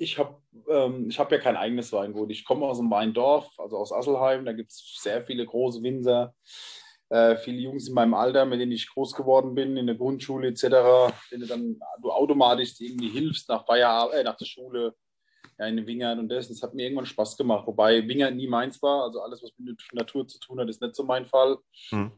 Ich 0.00 0.18
habe 0.18 0.40
ähm, 0.68 1.10
hab 1.10 1.30
ja 1.30 1.38
kein 1.38 1.56
eigenes 1.56 1.92
Weingut. 1.92 2.30
Ich 2.30 2.44
komme 2.44 2.64
aus 2.64 2.80
einem 2.80 2.90
Weindorf, 2.90 3.50
also 3.58 3.76
aus 3.76 3.92
Asselheim. 3.92 4.46
Da 4.46 4.52
gibt 4.52 4.70
es 4.70 4.98
sehr 4.98 5.22
viele 5.22 5.44
große 5.44 5.82
Winzer, 5.82 6.34
äh, 7.10 7.36
viele 7.36 7.58
Jungs 7.58 7.86
in 7.86 7.94
meinem 7.94 8.14
Alter, 8.14 8.46
mit 8.46 8.60
denen 8.60 8.72
ich 8.72 8.88
groß 8.88 9.12
geworden 9.12 9.54
bin, 9.54 9.76
in 9.76 9.86
der 9.86 9.96
Grundschule 9.96 10.48
etc., 10.48 11.12
denen 11.30 11.46
dann 11.46 11.80
du 12.00 12.10
automatisch 12.10 12.80
irgendwie 12.80 13.10
hilfst 13.10 13.50
nach 13.50 13.66
Feierabend, 13.66 14.14
äh, 14.14 14.24
nach 14.24 14.36
der 14.36 14.46
Schule, 14.46 14.94
ja, 15.58 15.66
in 15.66 15.76
den 15.76 15.86
Wingern 15.86 16.18
und 16.18 16.30
das. 16.30 16.48
Das 16.48 16.62
hat 16.62 16.72
mir 16.72 16.84
irgendwann 16.84 17.04
Spaß 17.04 17.36
gemacht. 17.36 17.66
Wobei 17.66 18.08
Wingern 18.08 18.36
nie 18.36 18.48
meins 18.48 18.80
war. 18.80 19.04
Also 19.04 19.20
alles, 19.20 19.42
was 19.42 19.52
mit 19.58 19.78
der 19.78 19.98
Natur 19.98 20.26
zu 20.26 20.38
tun 20.38 20.60
hat, 20.60 20.68
ist 20.70 20.80
nicht 20.80 20.96
so 20.96 21.04
mein 21.04 21.26
Fall. 21.26 21.58
Hm. 21.90 22.10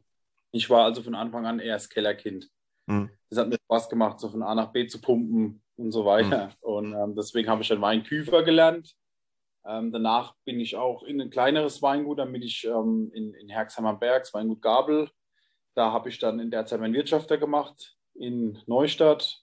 Ich 0.52 0.70
war 0.70 0.84
also 0.84 1.02
von 1.02 1.16
Anfang 1.16 1.46
an 1.46 1.58
eher 1.58 1.74
das 1.74 1.88
Kellerkind. 1.88 2.48
Hm. 2.86 3.10
Das 3.28 3.40
hat 3.40 3.48
mir 3.48 3.58
Spaß 3.64 3.88
gemacht, 3.88 4.20
so 4.20 4.28
von 4.28 4.44
A 4.44 4.54
nach 4.54 4.70
B 4.70 4.86
zu 4.86 5.00
pumpen, 5.00 5.61
und 5.76 5.92
so 5.92 6.04
weiter. 6.04 6.46
Mhm. 6.46 6.52
Und 6.60 6.94
ähm, 6.94 7.14
deswegen 7.16 7.48
habe 7.48 7.62
ich 7.62 7.68
dann 7.68 7.80
Weinküfer 7.80 8.42
gelernt. 8.42 8.94
Ähm, 9.64 9.92
danach 9.92 10.34
bin 10.44 10.58
ich 10.58 10.76
auch 10.76 11.02
in 11.02 11.20
ein 11.20 11.30
kleineres 11.30 11.82
Weingut, 11.82 12.18
damit 12.18 12.44
ich 12.44 12.64
ähm, 12.64 13.10
in, 13.14 13.34
in 13.34 13.48
Herxheim 13.48 13.86
am 13.86 14.00
Berg, 14.00 14.24
das 14.24 14.34
Weingut 14.34 14.60
Gabel, 14.60 15.08
da 15.74 15.92
habe 15.92 16.08
ich 16.08 16.18
dann 16.18 16.40
in 16.40 16.50
der 16.50 16.66
Zeit 16.66 16.80
meinen 16.80 16.94
Wirtschafter 16.94 17.38
gemacht 17.38 17.96
in 18.14 18.58
Neustadt. 18.66 19.40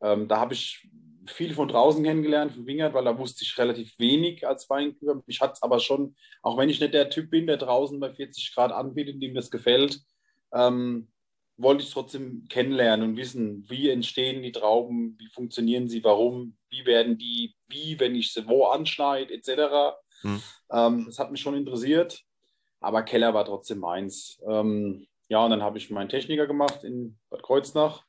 Ähm, 0.00 0.28
da 0.28 0.38
habe 0.38 0.54
ich 0.54 0.88
viel 1.26 1.54
von 1.54 1.68
draußen 1.68 2.02
kennengelernt, 2.02 2.52
von 2.52 2.66
Wingert, 2.66 2.94
weil 2.94 3.04
da 3.04 3.18
wusste 3.18 3.44
ich 3.44 3.58
relativ 3.58 3.98
wenig 3.98 4.46
als 4.46 4.68
Weinküfer. 4.70 5.22
Mich 5.26 5.40
hat 5.40 5.54
es 5.54 5.62
aber 5.62 5.78
schon, 5.80 6.16
auch 6.42 6.56
wenn 6.56 6.68
ich 6.68 6.80
nicht 6.80 6.94
der 6.94 7.10
Typ 7.10 7.30
bin, 7.30 7.46
der 7.46 7.58
draußen 7.58 8.00
bei 8.00 8.12
40 8.12 8.54
Grad 8.54 8.72
anbietet, 8.72 9.22
dem 9.22 9.34
das 9.34 9.50
gefällt, 9.50 10.00
ähm, 10.52 11.08
wollte 11.62 11.82
ich 11.82 11.90
trotzdem 11.90 12.46
kennenlernen 12.48 13.10
und 13.10 13.16
wissen, 13.16 13.64
wie 13.68 13.90
entstehen 13.90 14.42
die 14.42 14.52
Trauben, 14.52 15.16
wie 15.18 15.28
funktionieren 15.28 15.88
sie, 15.88 16.02
warum, 16.04 16.56
wie 16.70 16.86
werden 16.86 17.18
die, 17.18 17.54
wie, 17.68 17.98
wenn 18.00 18.14
ich 18.14 18.32
sie 18.32 18.46
wo 18.48 18.66
anschneide, 18.66 19.32
etc. 19.34 19.96
Hm. 20.22 20.42
Ähm, 20.70 21.04
das 21.06 21.18
hat 21.18 21.30
mich 21.30 21.40
schon 21.40 21.56
interessiert, 21.56 22.22
aber 22.80 23.02
Keller 23.02 23.34
war 23.34 23.44
trotzdem 23.44 23.78
meins. 23.78 24.40
Ähm, 24.48 25.06
ja, 25.28 25.44
und 25.44 25.50
dann 25.50 25.62
habe 25.62 25.78
ich 25.78 25.90
meinen 25.90 26.08
Techniker 26.08 26.46
gemacht 26.46 26.82
in 26.82 27.18
Bad 27.28 27.42
Kreuznach. 27.42 28.04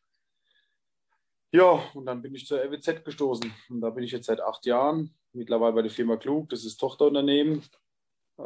Ja, 1.51 1.83
und 1.93 2.05
dann 2.05 2.21
bin 2.21 2.33
ich 2.33 2.47
zur 2.47 2.63
RWZ 2.63 3.03
gestoßen. 3.03 3.53
Und 3.69 3.81
da 3.81 3.89
bin 3.89 4.03
ich 4.03 4.11
jetzt 4.11 4.27
seit 4.27 4.39
acht 4.39 4.65
Jahren, 4.65 5.13
mittlerweile 5.33 5.73
bei 5.73 5.81
der 5.81 5.91
Firma 5.91 6.15
Klug, 6.15 6.49
das 6.49 6.63
ist 6.63 6.77
Tochterunternehmen. 6.77 7.61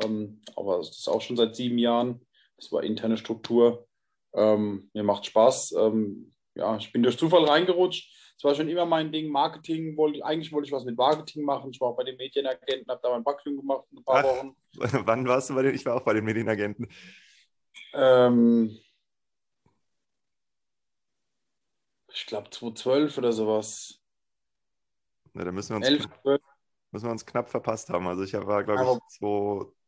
Ähm, 0.03 0.41
aber 0.55 0.77
das 0.77 0.89
ist 0.89 1.07
auch 1.07 1.21
schon 1.21 1.38
seit 1.38 1.55
sieben 1.55 1.77
Jahren. 1.77 2.25
Das 2.57 2.71
war 2.71 2.83
interne 2.83 3.17
Struktur. 3.17 3.88
Ähm, 4.36 4.89
mir 4.94 5.04
macht 5.04 5.25
Spaß. 5.25 5.74
Ähm, 5.80 6.32
ja, 6.56 6.75
ich 6.77 6.92
bin 6.92 7.04
durch 7.04 7.18
Zufall 7.18 7.46
reingerutscht. 7.46 8.12
Es 8.38 8.44
war 8.44 8.54
schon 8.54 8.68
immer 8.68 8.86
mein 8.86 9.12
Ding, 9.12 9.30
Marketing. 9.30 9.96
Wollte, 9.96 10.24
eigentlich 10.25 10.51
wollte 10.51 10.68
ich 10.68 10.74
was 10.74 10.84
mit 10.84 10.98
Marketing 10.98 11.44
machen. 11.44 11.72
Ich 11.72 11.80
war 11.80 11.89
auch 11.89 11.98
bei 11.98 12.04
den 12.04 12.18
Medienagenten, 12.18 12.88
habe 12.89 13.00
da 13.01 13.10
mein 13.10 13.24
Praktikum 13.24 13.62
gemacht, 13.62 13.86
ein 13.94 14.04
paar 14.04 14.18
Ach, 14.18 14.24
Wochen. 14.24 14.56
Wann 15.08 15.27
warst 15.27 15.50
du 15.50 15.56
bei 15.56 15.63
den? 15.63 15.75
Ich 15.75 15.86
war 15.86 15.96
auch 15.96 16.04
bei 16.04 16.13
den 16.13 16.25
Medienagenten. 16.25 16.88
Ähm, 17.94 18.77
ich 22.12 22.25
glaube 22.25 22.50
2012 22.50 23.18
oder 23.18 23.32
sowas. 23.32 24.01
Na, 25.34 25.44
da 25.44 25.51
müssen 25.51 25.70
wir, 25.72 25.77
uns 25.77 25.88
11, 25.88 26.10
knapp, 26.10 26.42
müssen 26.92 27.06
wir 27.06 27.12
uns 27.12 27.25
knapp 27.25 27.50
verpasst 27.50 27.89
haben. 27.89 28.08
Also 28.08 28.24
ich 28.24 28.34
war, 28.34 28.63
glaube 28.63 28.84
ich, 28.84 29.18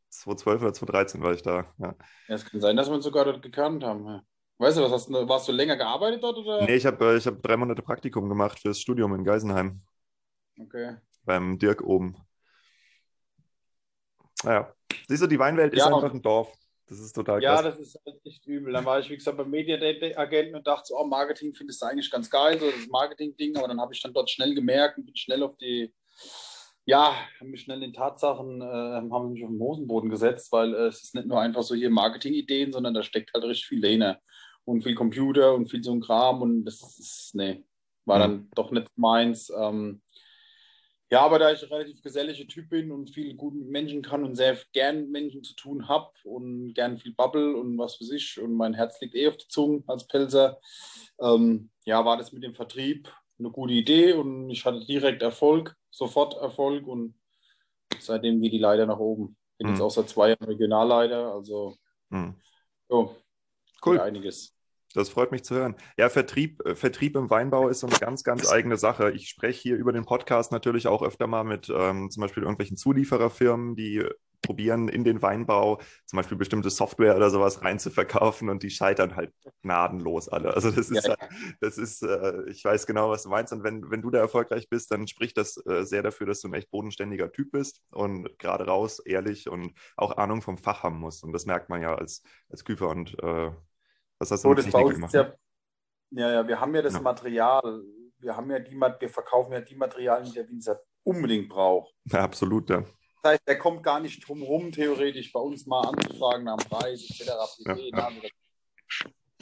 2012 0.09 0.61
oder 0.61 0.73
2013 0.73 1.21
war 1.21 1.33
ich 1.33 1.41
da. 1.41 1.73
Ja. 1.79 1.95
ja. 2.27 2.35
es 2.35 2.45
kann 2.45 2.61
sein, 2.61 2.77
dass 2.77 2.87
wir 2.87 2.95
uns 2.95 3.05
sogar 3.05 3.25
dort 3.25 3.41
gekannt 3.41 3.83
haben. 3.83 4.21
Weißt 4.59 4.77
du, 4.77 4.81
was 4.81 4.91
hast 4.91 5.09
du, 5.09 5.29
warst 5.29 5.47
du 5.47 5.51
länger 5.51 5.77
gearbeitet 5.77 6.23
dort? 6.23 6.37
Oder? 6.37 6.63
Nee, 6.63 6.75
ich 6.75 6.85
habe 6.85 7.13
äh, 7.13 7.17
ich 7.17 7.27
hab 7.27 7.41
drei 7.43 7.57
Monate 7.57 7.81
Praktikum 7.81 8.27
gemacht 8.27 8.59
fürs 8.59 8.79
Studium 8.79 9.13
in 9.13 9.23
Geisenheim. 9.23 9.81
Okay. 10.59 10.97
Beim 11.23 11.59
Dirk 11.59 11.83
oben. 11.83 12.15
Naja, 14.43 14.73
siehst 15.07 15.21
du, 15.21 15.27
die 15.27 15.39
Weinwelt 15.39 15.73
ist 15.73 15.79
ja, 15.79 15.93
einfach 15.93 16.13
ein 16.13 16.21
Dorf. 16.21 16.51
Das 16.87 16.99
ist 16.99 17.13
total 17.13 17.41
krass. 17.41 17.43
Ja, 17.43 17.61
das 17.61 17.79
ist 17.79 17.99
halt 18.05 18.19
echt 18.23 18.45
übel. 18.47 18.73
Dann 18.73 18.85
war 18.85 18.99
ich, 18.99 19.09
wie 19.09 19.17
gesagt, 19.17 19.37
beim 19.37 19.49
Medienagenten 19.49 20.55
und 20.55 20.65
dachte 20.65 20.87
so, 20.87 20.97
oh, 20.97 21.05
Marketing 21.05 21.53
findest 21.53 21.81
du 21.81 21.85
eigentlich 21.85 22.09
ganz 22.09 22.29
geil, 22.29 22.59
so 22.59 22.71
das 22.71 22.87
Marketing-Ding, 22.87 23.57
aber 23.57 23.67
dann 23.67 23.81
habe 23.81 23.93
ich 23.93 24.01
dann 24.01 24.13
dort 24.13 24.29
schnell 24.29 24.55
gemerkt 24.55 24.97
und 24.97 25.05
bin 25.05 25.15
schnell 25.15 25.43
auf 25.43 25.57
die, 25.57 25.93
ja, 26.85 27.13
haben 27.39 27.49
mich 27.49 27.61
schnell 27.61 27.83
in 27.83 27.93
Tatsachen, 27.93 28.61
äh, 28.61 28.65
haben 28.65 29.33
mich 29.33 29.43
auf 29.43 29.49
den 29.49 29.59
Hosenboden 29.59 30.09
gesetzt, 30.09 30.51
weil 30.51 30.73
äh, 30.73 30.87
es 30.87 31.03
ist 31.03 31.13
nicht 31.13 31.27
nur 31.27 31.41
einfach 31.41 31.63
so 31.63 31.75
hier 31.75 31.89
Marketing-Ideen, 31.89 32.71
sondern 32.71 32.93
da 32.93 33.03
steckt 33.03 33.33
halt 33.33 33.43
richtig 33.43 33.67
viel 33.67 33.81
Lehne 33.81 34.21
und 34.67 34.81
viel 34.81 34.95
Computer 34.95 35.55
und 35.55 35.71
viel 35.71 35.81
so 35.81 35.93
ein 35.93 36.01
Kram 36.01 36.41
und 36.41 36.65
das 36.65 36.81
ist, 36.99 37.31
nee, 37.33 37.63
war 38.05 38.19
dann 38.19 38.31
mhm. 38.31 38.49
doch 38.53 38.69
nicht 38.71 38.89
meins. 38.97 39.49
Ähm, 39.49 40.01
ja, 41.09 41.21
aber 41.21 41.39
da 41.39 41.53
ich 41.53 41.63
ein 41.63 41.69
relativ 41.69 42.01
geselliger 42.01 42.45
Typ 42.47 42.69
bin 42.69 42.91
und 42.91 43.11
viel 43.11 43.33
gut 43.35 43.55
mit 43.55 43.69
Menschen 43.69 44.01
kann 44.01 44.25
und 44.25 44.35
sehr 44.35 44.57
gern 44.73 45.03
mit 45.03 45.09
Menschen 45.09 45.41
zu 45.41 45.55
tun 45.55 45.87
habe 45.87 46.11
und 46.25 46.73
gern 46.73 46.97
viel 46.97 47.13
Bubble 47.13 47.55
und 47.55 47.77
was 47.77 47.95
für 47.95 48.03
sich 48.03 48.41
und 48.41 48.55
mein 48.55 48.73
Herz 48.73 48.99
liegt 48.99 49.15
eh 49.15 49.29
auf 49.29 49.37
der 49.37 49.47
Zunge 49.47 49.83
als 49.87 50.05
Pelzer, 50.05 50.59
ähm, 51.21 51.69
ja, 51.85 52.03
war 52.03 52.17
das 52.17 52.33
mit 52.33 52.43
dem 52.43 52.53
Vertrieb 52.53 53.09
eine 53.39 53.51
gute 53.51 53.73
Idee 53.73 54.13
und 54.13 54.49
ich 54.49 54.65
hatte 54.65 54.85
direkt 54.85 55.21
Erfolg, 55.21 55.77
sofort 55.91 56.35
Erfolg 56.41 56.85
und 56.85 57.13
seitdem 57.99 58.41
geht 58.41 58.51
die 58.51 58.57
Leiter 58.59 58.85
nach 58.85 58.99
oben. 58.99 59.37
Bin 59.57 59.67
mhm. 59.67 59.73
jetzt 59.73 59.81
auch 59.81 59.91
seit 59.91 60.09
zwei 60.09 60.29
Jahren 60.29 60.43
Regionalleiter, 60.43 61.31
also 61.31 61.77
mhm. 62.09 62.35
so, 62.89 63.15
cool. 63.85 64.01
einiges. 64.01 64.56
Das 64.93 65.09
freut 65.09 65.31
mich 65.31 65.43
zu 65.43 65.55
hören. 65.55 65.75
Ja, 65.97 66.09
Vertrieb, 66.09 66.65
äh, 66.65 66.75
Vertrieb 66.75 67.15
im 67.15 67.29
Weinbau 67.29 67.69
ist 67.69 67.81
so 67.81 67.87
eine 67.87 67.97
ganz, 67.97 68.23
ganz 68.23 68.49
eigene 68.49 68.77
Sache. 68.77 69.11
Ich 69.11 69.29
spreche 69.29 69.61
hier 69.61 69.75
über 69.75 69.91
den 69.91 70.05
Podcast 70.05 70.51
natürlich 70.51 70.87
auch 70.87 71.03
öfter 71.03 71.27
mal 71.27 71.43
mit 71.43 71.69
ähm, 71.69 72.09
zum 72.09 72.21
Beispiel 72.21 72.43
irgendwelchen 72.43 72.77
Zuliefererfirmen, 72.77 73.75
die 73.75 74.03
probieren, 74.41 74.87
in 74.87 75.03
den 75.03 75.21
Weinbau 75.21 75.79
zum 76.05 76.17
Beispiel 76.17 76.37
bestimmte 76.37 76.69
Software 76.69 77.15
oder 77.15 77.29
sowas 77.29 77.63
reinzuverkaufen 77.63 78.49
und 78.49 78.63
die 78.63 78.69
scheitern 78.69 79.15
halt 79.15 79.33
gnadenlos 79.61 80.29
alle. 80.29 80.53
Also 80.53 80.71
das 80.71 80.89
ist, 80.89 81.05
ja, 81.05 81.15
halt, 81.19 81.31
das 81.59 81.77
ist, 81.77 82.01
äh, 82.03 82.43
ich 82.49 82.63
weiß 82.63 82.87
genau, 82.87 83.09
was 83.09 83.23
du 83.23 83.29
meinst. 83.29 83.53
Und 83.53 83.63
wenn, 83.63 83.89
wenn 83.91 84.01
du 84.01 84.09
da 84.09 84.19
erfolgreich 84.19 84.69
bist, 84.69 84.91
dann 84.91 85.07
spricht 85.07 85.37
das 85.37 85.57
äh, 85.65 85.83
sehr 85.83 86.03
dafür, 86.03 86.27
dass 86.27 86.41
du 86.41 86.47
ein 86.47 86.53
echt 86.53 86.71
bodenständiger 86.71 87.31
Typ 87.31 87.51
bist 87.51 87.81
und 87.91 88.37
gerade 88.39 88.65
raus, 88.65 88.99
ehrlich 88.99 89.49
und 89.49 89.73
auch 89.97 90.17
Ahnung 90.17 90.41
vom 90.41 90.57
Fach 90.57 90.83
haben 90.83 90.99
musst. 90.99 91.23
Und 91.23 91.33
das 91.33 91.45
merkt 91.45 91.69
man 91.69 91.81
ja 91.81 91.95
als, 91.95 92.23
als 92.49 92.63
Küfer 92.63 92.89
und 92.89 93.21
äh, 93.21 93.51
was 94.19 94.31
hast 94.31 94.43
du 94.43 94.49
so, 94.49 94.53
das 94.53 94.69
bei 94.69 94.83
uns 94.83 95.11
ja, 95.13 95.33
ja, 96.11 96.31
ja, 96.31 96.47
wir 96.47 96.59
haben 96.59 96.73
ja 96.73 96.81
das 96.81 96.93
ja. 96.93 97.01
Material, 97.01 97.83
wir 98.19 98.35
haben 98.35 98.49
ja 98.49 98.59
die, 98.59 98.75
wir 98.75 99.09
verkaufen 99.09 99.53
ja 99.53 99.61
die 99.61 99.75
Materialien, 99.75 100.25
die 100.25 100.33
der 100.33 100.47
Winzer 100.47 100.79
unbedingt 101.03 101.49
braucht. 101.49 101.93
Ja, 102.11 102.21
absolut, 102.21 102.69
ja. 102.69 102.83
Das 103.23 103.33
heißt, 103.33 103.47
der 103.47 103.57
kommt 103.57 103.83
gar 103.83 103.99
nicht 103.99 104.27
drum 104.27 104.41
rum, 104.41 104.71
theoretisch 104.71 105.33
bei 105.33 105.39
uns 105.39 105.65
mal 105.65 105.81
anzufragen 105.81 106.45
nach 106.45 106.57
dem 106.57 106.69
Preis 106.69 107.03
etc. 107.03 107.31
Ja. 107.91 108.09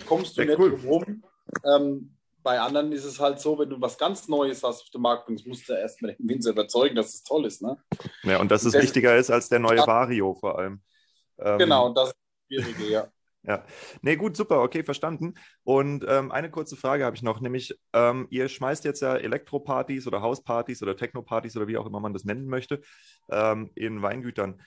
Kommst 0.07 0.37
du 0.37 0.41
ja, 0.41 0.47
nicht 0.47 0.59
cool. 0.59 0.71
drum 0.71 0.85
rum. 0.87 1.23
Ähm, 1.63 2.17
bei 2.41 2.59
anderen 2.59 2.91
ist 2.91 3.05
es 3.05 3.19
halt 3.19 3.39
so, 3.39 3.57
wenn 3.59 3.69
du 3.69 3.81
was 3.81 3.97
ganz 3.97 4.27
Neues 4.27 4.63
hast 4.63 4.83
auf 4.83 4.89
dem 4.89 5.01
Markt 5.01 5.25
bringst, 5.25 5.45
musst 5.45 5.67
du 5.67 5.73
erst 5.73 6.01
mal 6.01 6.13
den 6.13 6.29
Winzer 6.29 6.51
überzeugen, 6.51 6.95
dass 6.95 7.13
es 7.13 7.23
toll 7.23 7.45
ist. 7.45 7.61
Ne? 7.61 7.77
Ja, 8.23 8.39
und 8.39 8.49
dass 8.49 8.63
es 8.63 8.73
wichtiger 8.73 9.17
ist 9.17 9.29
als 9.29 9.49
der 9.49 9.59
neue 9.59 9.79
Vario 9.79 10.35
vor 10.35 10.57
allem. 10.57 10.81
Ähm, 11.39 11.57
genau, 11.57 11.87
und 11.87 11.97
das 11.97 12.09
ist 12.09 12.15
das 12.15 12.63
Schwierige, 12.63 12.91
ja. 12.91 13.07
Ja, 13.47 13.63
nee, 14.01 14.15
gut, 14.15 14.35
super, 14.35 14.61
okay, 14.61 14.83
verstanden. 14.83 15.35
Und 15.63 16.03
ähm, 16.07 16.31
eine 16.31 16.49
kurze 16.49 16.75
Frage 16.75 17.05
habe 17.05 17.15
ich 17.15 17.21
noch, 17.21 17.41
nämlich, 17.41 17.77
ähm, 17.93 18.27
ihr 18.31 18.49
schmeißt 18.49 18.83
jetzt 18.85 19.01
ja 19.01 19.15
Elektropartys 19.15 20.07
oder 20.07 20.21
Hauspartys 20.21 20.81
oder 20.81 20.95
Technopartys 20.95 21.55
oder 21.55 21.67
wie 21.67 21.77
auch 21.77 21.85
immer 21.85 21.99
man 21.99 22.13
das 22.13 22.25
nennen 22.25 22.47
möchte, 22.47 22.81
ähm, 23.29 23.69
in 23.75 24.01
Weingütern. 24.01 24.61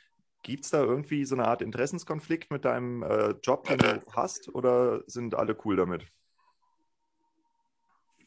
Gibt 0.45 0.65
es 0.65 0.71
da 0.71 0.81
irgendwie 0.83 1.25
so 1.25 1.35
eine 1.35 1.49
Art 1.49 1.61
Interessenskonflikt 1.61 2.53
mit 2.53 2.65
deinem 2.65 3.03
äh, 3.03 3.35
Job, 3.43 3.67
den 3.67 3.79
du 3.79 4.01
hast, 4.13 4.49
oder 4.55 5.03
sind 5.07 5.35
alle 5.35 5.57
cool 5.65 5.75
damit? 5.75 6.07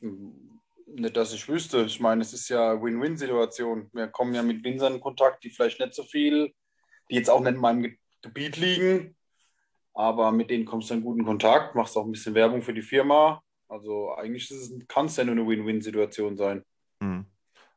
Nicht, 0.01 1.15
dass 1.15 1.31
ich 1.31 1.47
wüsste. 1.47 1.83
Ich 1.83 2.01
meine, 2.01 2.21
es 2.21 2.33
ist 2.33 2.49
ja 2.49 2.81
Win-Win-Situation. 2.81 3.89
Wir 3.93 4.07
kommen 4.07 4.33
ja 4.33 4.43
mit 4.43 4.65
Winzern 4.65 4.95
in 4.95 4.99
Kontakt, 4.99 5.45
die 5.45 5.49
vielleicht 5.49 5.79
nicht 5.79 5.93
so 5.93 6.03
viel, 6.03 6.53
die 7.09 7.15
jetzt 7.15 7.29
auch 7.29 7.39
nicht 7.39 7.53
in 7.53 7.61
meinem 7.61 7.95
Gebiet 8.21 8.57
liegen, 8.57 9.15
aber 9.93 10.31
mit 10.31 10.49
denen 10.49 10.65
kommst 10.65 10.89
du 10.89 10.93
in 10.95 11.03
guten 11.03 11.25
Kontakt, 11.25 11.75
machst 11.75 11.97
auch 11.97 12.05
ein 12.05 12.11
bisschen 12.11 12.35
Werbung 12.35 12.61
für 12.61 12.73
die 12.73 12.81
Firma. 12.81 13.43
Also 13.67 14.13
eigentlich 14.15 14.51
kann 14.87 15.05
es 15.05 15.17
ja 15.17 15.23
nur 15.23 15.35
eine 15.35 15.47
Win-Win-Situation 15.47 16.35
sein. 16.37 16.63
Mhm. 16.99 17.25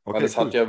Okay, 0.04 0.16
Weil 0.16 0.24
es 0.24 0.36
cool. 0.36 0.44
hat 0.44 0.54
ja 0.54 0.66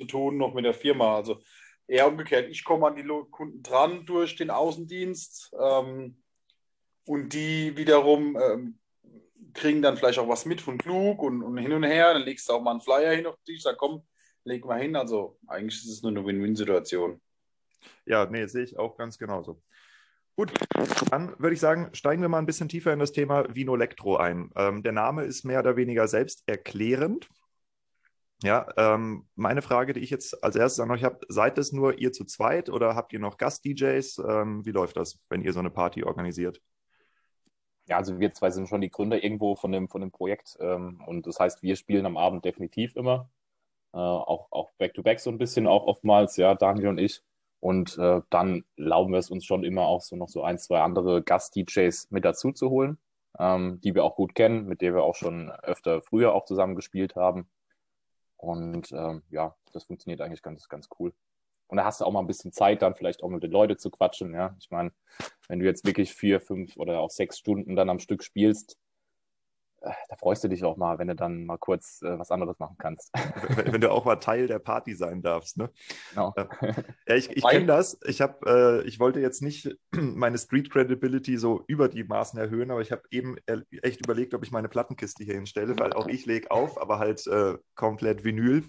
zu 0.00 0.06
tun 0.06 0.38
noch 0.38 0.54
mit 0.54 0.64
der 0.64 0.74
Firma. 0.74 1.16
Also 1.16 1.40
eher 1.86 2.08
umgekehrt, 2.08 2.50
ich 2.50 2.64
komme 2.64 2.86
an 2.86 2.96
die 2.96 3.06
Kunden 3.30 3.62
dran 3.62 4.06
durch 4.06 4.36
den 4.36 4.50
Außendienst 4.50 5.54
ähm, 5.60 6.22
und 7.06 7.32
die 7.32 7.76
wiederum 7.76 8.36
ähm, 8.36 8.78
kriegen 9.52 9.82
dann 9.82 9.96
vielleicht 9.96 10.18
auch 10.18 10.28
was 10.28 10.46
mit 10.46 10.60
von 10.60 10.78
Klug 10.78 11.22
und, 11.22 11.42
und, 11.42 11.56
hin 11.58 11.72
und 11.72 11.84
her. 11.84 12.14
Dann 12.14 12.22
legst 12.22 12.48
du 12.48 12.54
auch 12.54 12.62
mal 12.62 12.72
einen 12.72 12.80
Flyer 12.80 13.14
hin 13.14 13.26
auf 13.26 13.36
dich, 13.46 13.62
sag 13.62 13.76
komm, 13.76 14.02
leg 14.44 14.64
mal 14.64 14.80
hin. 14.80 14.96
Also 14.96 15.38
eigentlich 15.46 15.76
ist 15.76 15.90
es 15.90 16.02
nur 16.02 16.10
eine 16.10 16.24
Win-Win-Situation. 16.24 17.20
Ja, 18.06 18.26
nee, 18.26 18.46
sehe 18.46 18.64
ich 18.64 18.78
auch 18.78 18.96
ganz 18.96 19.18
genauso. 19.18 19.62
Gut, 20.36 20.52
dann 21.10 21.38
würde 21.38 21.54
ich 21.54 21.60
sagen, 21.60 21.90
steigen 21.92 22.20
wir 22.20 22.28
mal 22.28 22.38
ein 22.38 22.46
bisschen 22.46 22.68
tiefer 22.68 22.92
in 22.92 22.98
das 22.98 23.12
Thema 23.12 23.54
Vinolectro 23.54 24.16
ein. 24.16 24.50
Ähm, 24.56 24.82
der 24.82 24.92
Name 24.92 25.22
ist 25.22 25.44
mehr 25.44 25.60
oder 25.60 25.76
weniger 25.76 26.08
selbsterklärend. 26.08 27.28
Ja, 28.42 28.66
ähm, 28.76 29.26
meine 29.36 29.62
Frage, 29.62 29.92
die 29.92 30.00
ich 30.00 30.10
jetzt 30.10 30.42
als 30.42 30.56
erstes 30.56 30.80
an 30.80 30.90
euch 30.90 31.04
habe, 31.04 31.20
seid 31.28 31.56
es 31.56 31.72
nur 31.72 31.98
ihr 31.98 32.12
zu 32.12 32.24
zweit 32.24 32.68
oder 32.68 32.96
habt 32.96 33.12
ihr 33.12 33.20
noch 33.20 33.38
Gast-DJs? 33.38 34.18
Ähm, 34.18 34.66
wie 34.66 34.72
läuft 34.72 34.96
das, 34.96 35.20
wenn 35.28 35.40
ihr 35.42 35.52
so 35.52 35.60
eine 35.60 35.70
Party 35.70 36.02
organisiert? 36.02 36.60
Ja, 37.86 37.98
also 37.98 38.18
wir 38.18 38.32
zwei 38.32 38.50
sind 38.50 38.68
schon 38.68 38.80
die 38.80 38.90
Gründer 38.90 39.22
irgendwo 39.22 39.54
von 39.54 39.70
dem, 39.70 39.88
von 39.88 40.00
dem 40.00 40.10
Projekt 40.10 40.56
ähm, 40.58 41.02
und 41.06 41.26
das 41.26 41.38
heißt, 41.38 41.62
wir 41.62 41.76
spielen 41.76 42.06
am 42.06 42.16
Abend 42.16 42.44
definitiv 42.44 42.96
immer, 42.96 43.30
äh, 43.92 43.98
auch, 43.98 44.72
Back-to-Back 44.78 45.20
so 45.20 45.30
ein 45.30 45.38
bisschen, 45.38 45.66
auch 45.66 45.86
oftmals, 45.86 46.36
ja, 46.36 46.54
Daniel 46.54 46.88
und 46.88 46.98
ich. 46.98 47.22
Und 47.64 47.96
äh, 47.96 48.20
dann 48.28 48.66
lauben 48.76 49.12
wir 49.12 49.18
es 49.18 49.30
uns 49.30 49.46
schon 49.46 49.64
immer 49.64 49.86
auch 49.86 50.02
so 50.02 50.16
noch 50.16 50.28
so 50.28 50.42
ein, 50.42 50.58
zwei 50.58 50.82
andere 50.82 51.22
Gast-DJs 51.22 52.10
mit 52.10 52.22
dazu 52.26 52.52
zu 52.52 52.68
holen, 52.68 52.98
ähm, 53.38 53.80
die 53.80 53.94
wir 53.94 54.04
auch 54.04 54.16
gut 54.16 54.34
kennen, 54.34 54.66
mit 54.66 54.82
denen 54.82 54.94
wir 54.94 55.02
auch 55.02 55.14
schon 55.14 55.50
öfter 55.50 56.02
früher 56.02 56.34
auch 56.34 56.44
zusammen 56.44 56.74
gespielt 56.74 57.16
haben. 57.16 57.48
Und 58.36 58.92
ähm, 58.92 59.22
ja, 59.30 59.56
das 59.72 59.84
funktioniert 59.84 60.20
eigentlich 60.20 60.42
ganz, 60.42 60.68
ganz 60.68 60.90
cool. 60.98 61.14
Und 61.68 61.78
da 61.78 61.86
hast 61.86 62.02
du 62.02 62.04
auch 62.04 62.12
mal 62.12 62.20
ein 62.20 62.26
bisschen 62.26 62.52
Zeit, 62.52 62.82
dann 62.82 62.96
vielleicht 62.96 63.22
auch 63.22 63.30
mit 63.30 63.42
den 63.42 63.50
Leuten 63.50 63.78
zu 63.78 63.90
quatschen. 63.90 64.34
Ja, 64.34 64.54
ich 64.60 64.70
meine, 64.70 64.92
wenn 65.48 65.58
du 65.58 65.64
jetzt 65.64 65.86
wirklich 65.86 66.12
vier, 66.12 66.42
fünf 66.42 66.76
oder 66.76 67.00
auch 67.00 67.10
sechs 67.10 67.38
Stunden 67.38 67.76
dann 67.76 67.88
am 67.88 67.98
Stück 67.98 68.24
spielst, 68.24 68.76
da 70.08 70.16
freust 70.16 70.42
du 70.44 70.48
dich 70.48 70.64
auch 70.64 70.76
mal, 70.76 70.98
wenn 70.98 71.08
du 71.08 71.14
dann 71.14 71.44
mal 71.44 71.58
kurz 71.58 72.02
äh, 72.02 72.18
was 72.18 72.30
anderes 72.30 72.58
machen 72.58 72.76
kannst. 72.78 73.12
Wenn, 73.56 73.72
wenn, 73.72 73.80
du 73.80 73.90
auch 73.90 74.04
mal 74.04 74.16
Teil 74.16 74.46
der 74.46 74.58
Party 74.58 74.94
sein 74.94 75.22
darfst, 75.22 75.56
ne? 75.56 75.70
Genau. 76.10 76.34
Ja, 77.06 77.16
ich, 77.16 77.30
ich 77.30 77.44
kenne 77.44 77.66
das. 77.66 77.98
Ich 78.06 78.20
habe, 78.20 78.82
äh, 78.82 78.88
ich 78.88 78.98
wollte 78.98 79.20
jetzt 79.20 79.42
nicht 79.42 79.76
meine 79.92 80.38
Street 80.38 80.70
Credibility 80.70 81.36
so 81.36 81.62
über 81.66 81.88
die 81.88 82.04
Maßen 82.04 82.38
erhöhen, 82.38 82.70
aber 82.70 82.80
ich 82.80 82.92
habe 82.92 83.02
eben 83.10 83.36
echt 83.82 84.04
überlegt, 84.04 84.34
ob 84.34 84.42
ich 84.42 84.50
meine 84.50 84.68
Plattenkiste 84.68 85.24
hier 85.24 85.34
hinstelle, 85.34 85.78
weil 85.78 85.92
auch 85.92 86.06
ich 86.06 86.26
lege 86.26 86.50
auf, 86.50 86.80
aber 86.80 86.98
halt 86.98 87.26
äh, 87.26 87.58
komplett 87.74 88.24
Vinyl. 88.24 88.64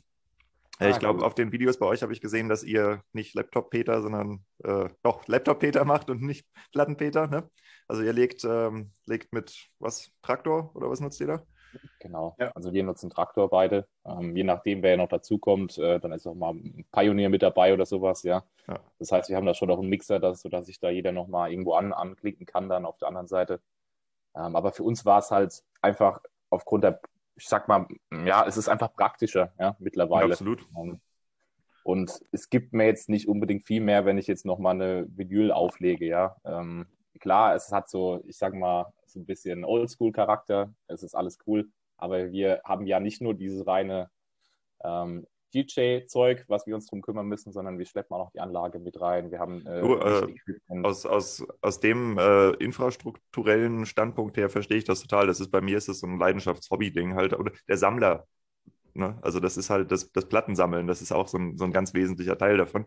Ah, 0.80 0.90
ich 0.90 1.00
glaube, 1.00 1.26
auf 1.26 1.36
den 1.36 1.54
Videos 1.54 1.80
bei 1.80 1.86
euch 1.86 2.02
habe 2.02 2.12
ich 2.12 2.20
gesehen, 2.20 2.50
dass 2.50 2.64
ihr 2.64 3.02
nicht 3.14 3.34
Laptop-Peter, 3.34 4.02
sondern 4.02 4.44
äh, 4.64 4.90
doch 5.04 5.26
Laptop-Peter 5.28 5.86
macht 5.86 6.10
und 6.10 6.22
nicht 6.22 6.46
Platten-Peter. 6.74 7.28
Ne? 7.28 7.50
Also 7.88 8.02
ihr 8.02 8.14
legt, 8.14 8.44
ähm, 8.44 8.92
legt 9.06 9.34
mit 9.34 9.70
was, 9.80 10.12
Traktor 10.22 10.76
oder 10.76 10.90
was 10.90 11.00
nutzt 11.00 11.20
ihr 11.22 11.28
da? 11.28 11.44
Genau, 12.00 12.36
ja. 12.40 12.52
also 12.56 12.72
wir 12.74 12.84
nutzen 12.84 13.10
Traktor 13.10 13.50
beide. 13.50 13.88
Ähm, 14.06 14.36
je 14.36 14.44
nachdem, 14.44 14.82
wer 14.82 14.96
noch 14.98 15.10
dazukommt, 15.10 15.78
äh, 15.78 16.00
dann 16.00 16.14
ist 16.14 16.26
auch 16.26 16.34
mal 16.34 16.54
ein 16.54 16.86
Pioneer 16.92 17.30
mit 17.30 17.42
dabei 17.42 17.74
oder 17.74 17.86
sowas, 17.86 18.24
ja. 18.24 18.44
ja. 18.68 18.80
Das 18.98 19.12
heißt, 19.12 19.30
wir 19.30 19.36
haben 19.36 19.46
da 19.46 19.54
schon 19.54 19.68
noch 19.68 19.80
einen 19.80 19.90
Mixer, 19.90 20.20
dass, 20.20 20.42
sodass 20.42 20.68
sich 20.68 20.80
da 20.80 20.90
jeder 20.90 21.12
nochmal 21.12 21.52
irgendwo 21.52 21.74
an, 21.74 21.92
anklicken 21.92 22.46
kann 22.46 22.70
dann 22.70 22.86
auf 22.86 22.98
der 22.98 23.10
anderen 23.10 23.28
Seite. 23.28 23.62
Ähm, 24.36 24.56
aber 24.56 24.72
für 24.72 24.84
uns 24.84 25.06
war 25.06 25.20
es 25.20 25.32
halt 25.32 25.64
einfach 25.82 26.22
aufgrund 26.50 26.84
der 26.86 27.02
ich 27.36 27.48
sag 27.48 27.68
mal, 27.68 27.88
ja, 28.26 28.46
es 28.48 28.58
ist 28.58 28.70
einfach 28.70 28.94
praktischer, 28.94 29.54
ja, 29.60 29.76
mittlerweile. 29.80 30.32
absolut. 30.32 30.66
Ähm, 30.78 31.00
und 31.84 32.20
es 32.32 32.50
gibt 32.50 32.74
mir 32.74 32.86
jetzt 32.86 33.10
nicht 33.10 33.28
unbedingt 33.28 33.68
viel 33.68 33.82
mehr, 33.82 34.06
wenn 34.06 34.18
ich 34.18 34.28
jetzt 34.28 34.46
nochmal 34.46 34.74
eine 34.76 35.06
Vinyl 35.10 35.52
auflege, 35.52 36.06
ja. 36.06 36.36
Ähm, 36.44 36.88
klar, 37.20 37.56
es 37.56 37.72
hat 37.72 37.90
so, 37.90 38.22
ich 38.26 38.38
sag 38.38 38.54
mal, 38.54 38.94
so 39.06 39.20
ein 39.20 39.26
bisschen 39.26 39.64
Oldschool-Charakter, 39.64 40.74
es 40.88 41.04
ist 41.04 41.16
alles 41.16 41.38
cool, 41.48 41.70
aber 41.98 42.32
wir 42.32 42.62
haben 42.64 42.86
ja 42.86 43.00
nicht 43.00 43.22
nur 43.22 43.34
dieses 43.34 43.66
reine 43.66 44.10
ähm, 44.84 45.26
DJ-Zeug, 45.56 46.44
was 46.48 46.68
wir 46.68 46.76
uns 46.76 46.88
drum 46.88 47.02
kümmern 47.02 47.28
müssen, 47.28 47.54
sondern 47.54 47.80
wir 47.80 47.86
schleppen 47.86 48.14
auch 48.16 48.26
noch 48.26 48.32
die 48.32 48.42
Anlage 48.42 48.80
mit 48.80 49.00
rein. 49.00 49.32
Wir 49.32 49.40
haben 49.40 49.66
äh, 49.66 49.82
du, 49.82 49.96
äh, 49.96 50.84
aus, 50.84 51.06
aus, 51.06 51.46
aus 51.62 51.80
dem 51.80 52.18
äh, 52.18 52.50
infrastrukturellen 52.56 53.86
Standpunkt 53.86 54.36
her 54.38 54.50
verstehe 54.50 54.78
ich 54.78 54.84
das 54.84 55.02
total. 55.02 55.28
Das 55.28 55.40
ist 55.40 55.52
bei 55.52 55.62
mir 55.62 55.78
ist 55.78 55.88
es 55.88 56.02
so 56.02 56.08
ein 56.08 56.20
Leidenschaftshobby-Ding 56.20 57.16
halt. 57.16 57.34
Oder 57.34 57.54
der 57.70 57.78
Sammler. 57.78 58.28
Ne? 58.94 59.18
Also 59.22 59.40
das 59.40 59.56
ist 59.58 59.70
halt 59.70 59.92
das, 59.92 60.12
das 60.12 60.28
Plattensammeln, 60.28 60.88
das 60.88 61.02
ist 61.02 61.12
auch 61.12 61.28
so 61.28 61.38
ein, 61.38 61.58
so 61.58 61.66
ein 61.66 61.72
ganz 61.72 61.94
wesentlicher 61.94 62.38
Teil 62.38 62.58
davon. 62.58 62.86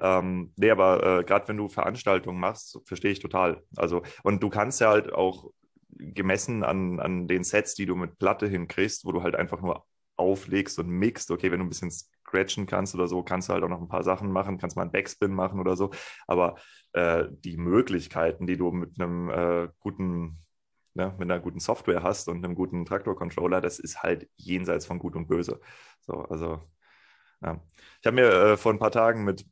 Ähm, 0.00 0.52
nee, 0.56 0.70
aber 0.70 1.20
äh, 1.20 1.24
gerade 1.24 1.48
wenn 1.48 1.56
du 1.58 1.68
Veranstaltungen 1.68 2.40
machst, 2.40 2.80
verstehe 2.86 3.12
ich 3.12 3.20
total. 3.20 3.62
Also, 3.76 4.02
und 4.22 4.42
du 4.42 4.48
kannst 4.50 4.80
ja 4.80 4.90
halt 4.90 5.12
auch 5.12 5.50
gemessen 5.98 6.64
an, 6.64 7.00
an 7.00 7.28
den 7.28 7.44
Sets, 7.44 7.74
die 7.74 7.86
du 7.86 7.94
mit 7.94 8.18
Platte 8.18 8.46
hinkriegst, 8.48 9.04
wo 9.04 9.12
du 9.12 9.22
halt 9.22 9.36
einfach 9.36 9.60
nur 9.60 9.84
auflegst 10.16 10.78
und 10.78 10.88
mixt. 10.88 11.30
Okay, 11.30 11.50
wenn 11.50 11.58
du 11.60 11.66
ein 11.66 11.68
bisschen 11.68 11.90
scratchen 11.90 12.66
kannst 12.66 12.94
oder 12.94 13.08
so, 13.08 13.22
kannst 13.22 13.48
du 13.48 13.52
halt 13.52 13.64
auch 13.64 13.68
noch 13.68 13.80
ein 13.80 13.88
paar 13.88 14.02
Sachen 14.02 14.30
machen, 14.32 14.58
kannst 14.58 14.76
mal 14.76 14.82
einen 14.82 14.92
Backspin 14.92 15.32
machen 15.32 15.60
oder 15.60 15.76
so. 15.76 15.90
Aber 16.26 16.56
äh, 16.92 17.24
die 17.30 17.56
Möglichkeiten, 17.56 18.46
die 18.46 18.56
du 18.56 18.70
mit 18.72 19.00
einem 19.00 19.30
äh, 19.30 19.68
guten, 19.80 20.38
ne, 20.94 21.14
mit 21.18 21.30
einer 21.30 21.40
guten 21.40 21.60
Software 21.60 22.02
hast 22.02 22.28
und 22.28 22.44
einem 22.44 22.54
guten 22.54 22.84
Traktor-Controller, 22.86 23.60
das 23.60 23.78
ist 23.78 24.02
halt 24.02 24.28
jenseits 24.36 24.86
von 24.86 24.98
Gut 24.98 25.16
und 25.16 25.28
Böse. 25.28 25.60
So, 26.00 26.14
also 26.24 26.62
ja. 27.42 27.60
Ich 28.00 28.06
habe 28.06 28.14
mir 28.16 28.26
äh, 28.52 28.56
vor 28.56 28.72
ein 28.72 28.78
paar 28.78 28.90
Tagen 28.90 29.24
mit 29.24 29.44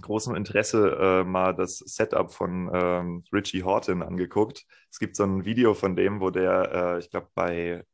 großem 0.00 0.34
Interesse 0.34 0.96
äh, 1.00 1.24
mal 1.24 1.54
das 1.54 1.78
Setup 1.78 2.32
von 2.32 2.70
ähm, 2.72 3.24
Richie 3.32 3.62
Horton 3.64 4.02
angeguckt. 4.02 4.64
Es 4.90 4.98
gibt 4.98 5.16
so 5.16 5.24
ein 5.24 5.44
Video 5.44 5.74
von 5.74 5.96
dem, 5.96 6.20
wo 6.20 6.30
der, 6.30 6.72
äh, 6.72 6.98
ich 6.98 7.10
glaube, 7.10 7.28
bei 7.34 7.84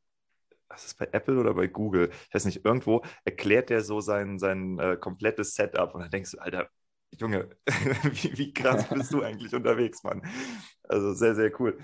was 0.67 0.85
ist 0.85 0.97
bei 0.97 1.07
Apple 1.11 1.39
oder 1.39 1.53
bei 1.53 1.67
Google? 1.67 2.09
Ich 2.27 2.35
weiß 2.35 2.45
nicht, 2.45 2.65
irgendwo 2.65 3.03
erklärt 3.23 3.69
der 3.69 3.81
so 3.81 4.01
sein, 4.01 4.39
sein 4.39 4.79
äh, 4.79 4.97
komplettes 4.97 5.55
Setup 5.55 5.93
und 5.93 6.01
dann 6.01 6.09
denkst 6.09 6.31
du, 6.31 6.39
Alter, 6.39 6.69
Junge, 7.17 7.49
wie, 8.11 8.37
wie, 8.37 8.53
krass 8.53 8.89
bist 8.89 9.13
du 9.13 9.21
eigentlich 9.21 9.53
unterwegs, 9.53 10.03
Mann? 10.03 10.21
Also 10.83 11.13
sehr, 11.13 11.33
sehr 11.35 11.51
cool. 11.59 11.77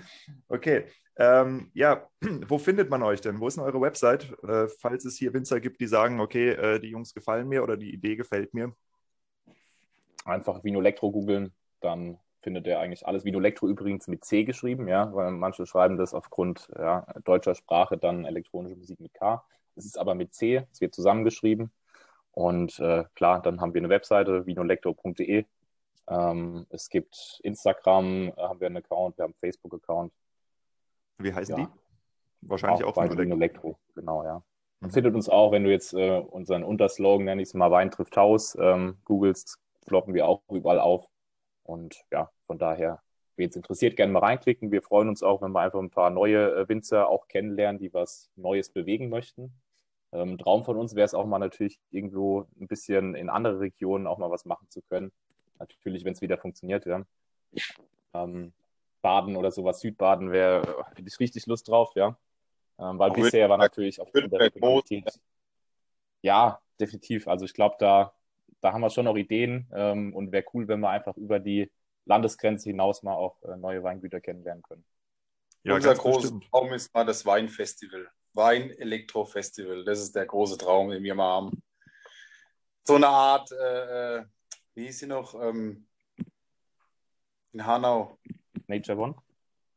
Okay, 0.48 0.86
ähm, 1.16 1.70
ja, 1.72 2.06
wo 2.48 2.58
findet 2.58 2.90
man 2.90 3.02
euch 3.02 3.20
denn? 3.20 3.40
Wo 3.40 3.48
ist 3.48 3.56
denn 3.56 3.64
eure 3.64 3.80
Website? 3.80 4.30
Äh, 4.42 4.68
falls 4.80 5.04
es 5.04 5.16
hier 5.16 5.32
Winzer 5.32 5.60
gibt, 5.60 5.80
die 5.80 5.86
sagen, 5.86 6.20
okay, 6.20 6.50
äh, 6.50 6.80
die 6.80 6.90
Jungs 6.90 7.14
gefallen 7.14 7.48
mir 7.48 7.62
oder 7.62 7.76
die 7.76 7.94
Idee 7.94 8.16
gefällt 8.16 8.52
mir. 8.52 8.74
Einfach 10.24 10.64
Vino 10.64 10.80
Elektro 10.80 11.10
googeln, 11.10 11.52
dann 11.80 12.18
findet 12.42 12.66
er 12.66 12.80
eigentlich 12.80 13.06
alles. 13.06 13.24
Elektro 13.24 13.68
übrigens 13.68 14.08
mit 14.08 14.24
C 14.24 14.44
geschrieben, 14.44 14.88
ja, 14.88 15.12
weil 15.14 15.30
manche 15.30 15.66
schreiben 15.66 15.96
das 15.96 16.14
aufgrund 16.14 16.68
ja, 16.76 17.06
deutscher 17.24 17.54
Sprache 17.54 17.96
dann 17.98 18.24
elektronische 18.24 18.76
Musik 18.76 19.00
mit 19.00 19.14
K. 19.14 19.44
Es 19.76 19.86
ist 19.86 19.98
aber 19.98 20.14
mit 20.14 20.34
C, 20.34 20.66
es 20.70 20.80
wird 20.80 20.94
zusammengeschrieben. 20.94 21.70
Und 22.32 22.78
äh, 22.80 23.04
klar, 23.14 23.42
dann 23.42 23.60
haben 23.60 23.74
wir 23.74 23.80
eine 23.80 23.88
Webseite, 23.88 24.46
vinolectro.de. 24.46 25.44
Ähm, 26.08 26.66
es 26.70 26.88
gibt 26.88 27.40
Instagram, 27.42 28.28
äh, 28.28 28.32
haben 28.36 28.60
wir 28.60 28.66
einen 28.66 28.78
Account, 28.78 29.18
wir 29.18 29.24
haben 29.24 29.32
einen 29.32 29.52
Facebook-Account. 29.52 30.12
Wie 31.18 31.32
heißen 31.32 31.56
ja. 31.56 31.64
die? 31.66 32.48
Wahrscheinlich 32.48 32.84
auch, 32.84 32.96
auch 32.96 33.16
Vino 33.16 33.36
Elektro, 33.36 33.78
genau, 33.94 34.24
ja. 34.24 34.42
Man 34.80 34.90
mhm. 34.90 34.94
findet 34.94 35.14
uns 35.14 35.28
auch, 35.28 35.52
wenn 35.52 35.62
du 35.62 35.70
jetzt 35.70 35.94
äh, 35.94 36.18
unseren 36.18 36.64
Unterslogan, 36.64 37.24
nenne 37.24 37.42
ich 37.42 37.48
es 37.48 37.54
mal, 37.54 37.70
Wein 37.70 37.90
trifft 37.90 38.16
Haus, 38.16 38.56
ähm, 38.60 38.96
googelst, 39.04 39.60
ploppen 39.86 40.14
wir 40.14 40.26
auch 40.26 40.42
überall 40.50 40.80
auf. 40.80 41.06
Und 41.64 42.02
ja, 42.10 42.30
von 42.46 42.58
daher, 42.58 43.02
wer 43.36 43.46
jetzt 43.46 43.56
interessiert, 43.56 43.96
gerne 43.96 44.12
mal 44.12 44.20
reinklicken. 44.20 44.72
Wir 44.72 44.82
freuen 44.82 45.08
uns 45.08 45.22
auch, 45.22 45.42
wenn 45.42 45.52
wir 45.52 45.60
einfach 45.60 45.78
ein 45.78 45.90
paar 45.90 46.10
neue 46.10 46.54
äh, 46.54 46.68
Winzer 46.68 47.08
auch 47.08 47.28
kennenlernen, 47.28 47.78
die 47.80 47.92
was 47.92 48.30
Neues 48.36 48.70
bewegen 48.70 49.08
möchten. 49.08 49.52
Ähm, 50.12 50.38
Traum 50.38 50.64
von 50.64 50.76
uns 50.76 50.94
wäre 50.94 51.06
es 51.06 51.14
auch 51.14 51.26
mal 51.26 51.38
natürlich 51.38 51.78
irgendwo 51.90 52.46
ein 52.60 52.66
bisschen 52.66 53.14
in 53.14 53.30
andere 53.30 53.60
Regionen 53.60 54.06
auch 54.06 54.18
mal 54.18 54.30
was 54.30 54.44
machen 54.44 54.68
zu 54.68 54.82
können. 54.82 55.12
Natürlich, 55.58 56.04
wenn 56.04 56.12
es 56.12 56.20
wieder 56.20 56.38
funktioniert, 56.38 56.84
ja. 56.86 57.02
Ähm, 58.14 58.52
Baden 59.00 59.36
oder 59.36 59.50
sowas, 59.50 59.80
Südbaden 59.80 60.30
wäre, 60.30 60.62
äh, 60.62 60.84
hätte 60.96 61.08
ich 61.08 61.18
richtig 61.18 61.46
Lust 61.46 61.68
drauf, 61.68 61.92
ja. 61.94 62.16
Ähm, 62.78 62.98
weil 62.98 63.10
auch 63.10 63.14
bisher 63.14 63.48
war 63.48 63.58
natürlich 63.58 64.00
auf 64.00 64.10
der 64.10 64.30
Regionalität. 64.30 65.20
Ja, 66.20 66.60
definitiv. 66.78 67.28
Also 67.28 67.44
ich 67.44 67.54
glaube, 67.54 67.76
da 67.78 68.12
da 68.62 68.72
haben 68.72 68.80
wir 68.80 68.90
schon 68.90 69.04
noch 69.04 69.16
Ideen 69.16 69.68
ähm, 69.74 70.14
und 70.14 70.32
wäre 70.32 70.44
cool, 70.54 70.68
wenn 70.68 70.80
wir 70.80 70.90
einfach 70.90 71.16
über 71.16 71.40
die 71.40 71.70
Landesgrenze 72.06 72.70
hinaus 72.70 73.02
mal 73.02 73.14
auch 73.14 73.42
äh, 73.42 73.56
neue 73.56 73.82
Weingüter 73.82 74.20
kennenlernen 74.20 74.62
können. 74.62 74.84
Ja, 75.64 75.74
Unser 75.74 75.94
großer 75.94 76.40
Traum 76.50 76.72
ist 76.72 76.92
mal 76.94 77.04
das 77.04 77.26
Weinfestival. 77.26 78.08
Wein-Elektro-Festival. 78.34 79.84
Das 79.84 80.00
ist 80.00 80.16
der 80.16 80.26
große 80.26 80.56
Traum, 80.58 80.90
den 80.90 81.02
wir 81.02 81.14
mal 81.14 81.36
haben. 81.36 81.62
So 82.84 82.94
eine 82.94 83.08
Art, 83.08 83.52
äh, 83.52 84.18
äh 84.18 84.24
wie 84.74 84.86
hieß 84.86 85.00
sie 85.00 85.06
noch? 85.06 85.34
Ähm, 85.34 85.86
in 87.52 87.66
Hanau. 87.66 88.18
Nature 88.66 88.98
One? 88.98 89.14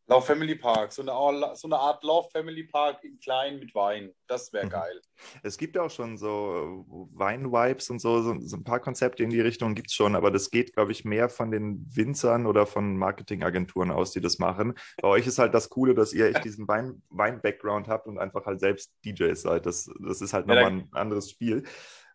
Love 0.08 0.26
Family 0.26 0.56
Park, 0.56 0.94
so 0.94 1.02
eine, 1.02 1.56
so 1.56 1.68
eine 1.68 1.78
Art 1.78 2.04
Love 2.04 2.30
Family 2.32 2.64
Park 2.64 3.04
in 3.04 3.20
klein 3.20 3.58
mit 3.58 3.74
Wein. 3.74 4.12
Das 4.28 4.54
wäre 4.54 4.66
mhm. 4.68 4.70
geil. 4.70 5.02
Es 5.42 5.58
gibt 5.58 5.76
ja 5.76 5.82
auch 5.82 5.90
schon 5.90 6.18
so 6.18 6.28
äh, 6.28 7.18
Wein-Vibes 7.18 7.90
und 7.90 8.00
so, 8.00 8.22
so, 8.22 8.40
so, 8.40 8.58
ein 8.58 8.64
paar 8.64 8.80
Konzepte 8.80 9.24
in 9.24 9.32
die 9.32 9.42
Richtung 9.42 9.74
gibt 9.74 9.90
es 9.90 9.96
schon, 9.96 10.16
aber 10.16 10.30
das 10.30 10.52
geht, 10.52 10.74
glaube 10.74 10.92
ich, 10.92 11.06
mehr 11.06 11.28
von 11.28 11.50
den 11.50 11.88
Winzern 11.90 12.46
oder 12.46 12.68
von 12.68 12.98
Marketingagenturen 12.98 13.90
aus, 13.90 14.12
die 14.12 14.22
das 14.22 14.38
machen. 14.38 14.76
Bei 15.02 15.08
euch 15.08 15.26
ist 15.26 15.40
halt 15.40 15.56
das 15.56 15.70
Coole, 15.70 15.96
dass 15.96 16.14
ihr 16.14 16.28
echt 16.28 16.46
diesen 16.46 16.68
Wein-Background 16.68 17.88
habt 17.88 18.06
und 18.06 18.20
einfach 18.20 18.46
halt 18.46 18.60
selbst 18.60 18.94
DJs 19.06 19.42
seid. 19.42 19.66
Das, 19.66 19.90
das 20.06 20.22
ist 20.22 20.34
halt 20.34 20.46
nochmal 20.46 20.66
ein 20.66 20.90
anderes 20.92 21.32
Spiel. 21.32 21.64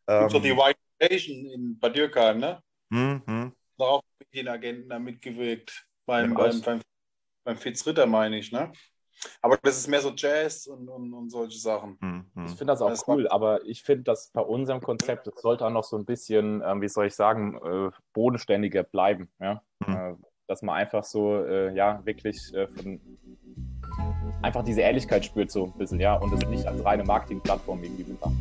Ähm, 0.06 0.28
so 0.28 0.38
die 0.38 0.50
Wine 0.52 0.74
Station 1.02 1.46
in 1.46 1.78
Bad 1.78 1.96
Dürkheim, 1.96 2.38
ne? 2.38 2.62
Mhm. 2.90 3.52
Darauf 3.76 4.02
mit 4.18 4.32
den 4.32 4.48
Agenten 4.48 4.88
da 4.88 4.98
mitgewirkt 4.98 5.86
beim, 6.06 6.30
ja, 6.32 6.36
beim, 6.36 6.60
beim 6.60 6.80
beim 7.44 7.56
Fitz 7.56 7.86
Ritter 7.86 8.06
meine 8.06 8.38
ich, 8.38 8.52
ne? 8.52 8.72
Aber 9.42 9.58
das 9.62 9.76
ist 9.78 9.88
mehr 9.88 10.00
so 10.00 10.12
Jazz 10.16 10.66
und, 10.66 10.88
und, 10.88 11.12
und 11.12 11.28
solche 11.30 11.58
Sachen. 11.58 11.98
Mhm. 12.00 12.46
Ich 12.46 12.52
finde 12.52 12.72
das 12.72 12.80
auch 12.80 12.88
das 12.88 13.06
cool, 13.06 13.28
aber 13.28 13.64
ich 13.66 13.82
finde, 13.82 14.04
dass 14.04 14.30
bei 14.30 14.40
unserem 14.40 14.80
Konzept, 14.80 15.26
das 15.26 15.34
sollte 15.42 15.66
auch 15.66 15.70
noch 15.70 15.84
so 15.84 15.98
ein 15.98 16.06
bisschen, 16.06 16.62
äh, 16.62 16.80
wie 16.80 16.88
soll 16.88 17.06
ich 17.06 17.14
sagen, 17.14 17.60
äh, 17.62 17.90
bodenständiger 18.14 18.82
bleiben. 18.82 19.30
Ja? 19.38 19.62
Mhm. 19.86 19.94
Äh, 19.94 20.14
dass 20.46 20.62
man 20.62 20.76
einfach 20.76 21.04
so, 21.04 21.44
äh, 21.44 21.74
ja, 21.74 22.04
wirklich 22.04 22.52
äh, 22.54 22.66
von, 22.68 23.00
einfach 24.42 24.64
diese 24.64 24.80
Ehrlichkeit 24.80 25.24
spürt, 25.24 25.50
so 25.50 25.66
ein 25.66 25.72
bisschen, 25.78 26.00
ja, 26.00 26.16
und 26.16 26.32
das 26.32 26.48
nicht 26.48 26.66
als 26.66 26.84
reine 26.84 27.04
Marketingplattform 27.04 27.84
irgendwie 27.84 28.04
betrachtet. 28.04 28.40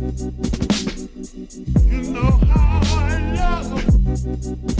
You 0.00 0.06
know 2.10 2.30
how 2.30 2.80
I 2.96 3.20
love. 3.36 4.79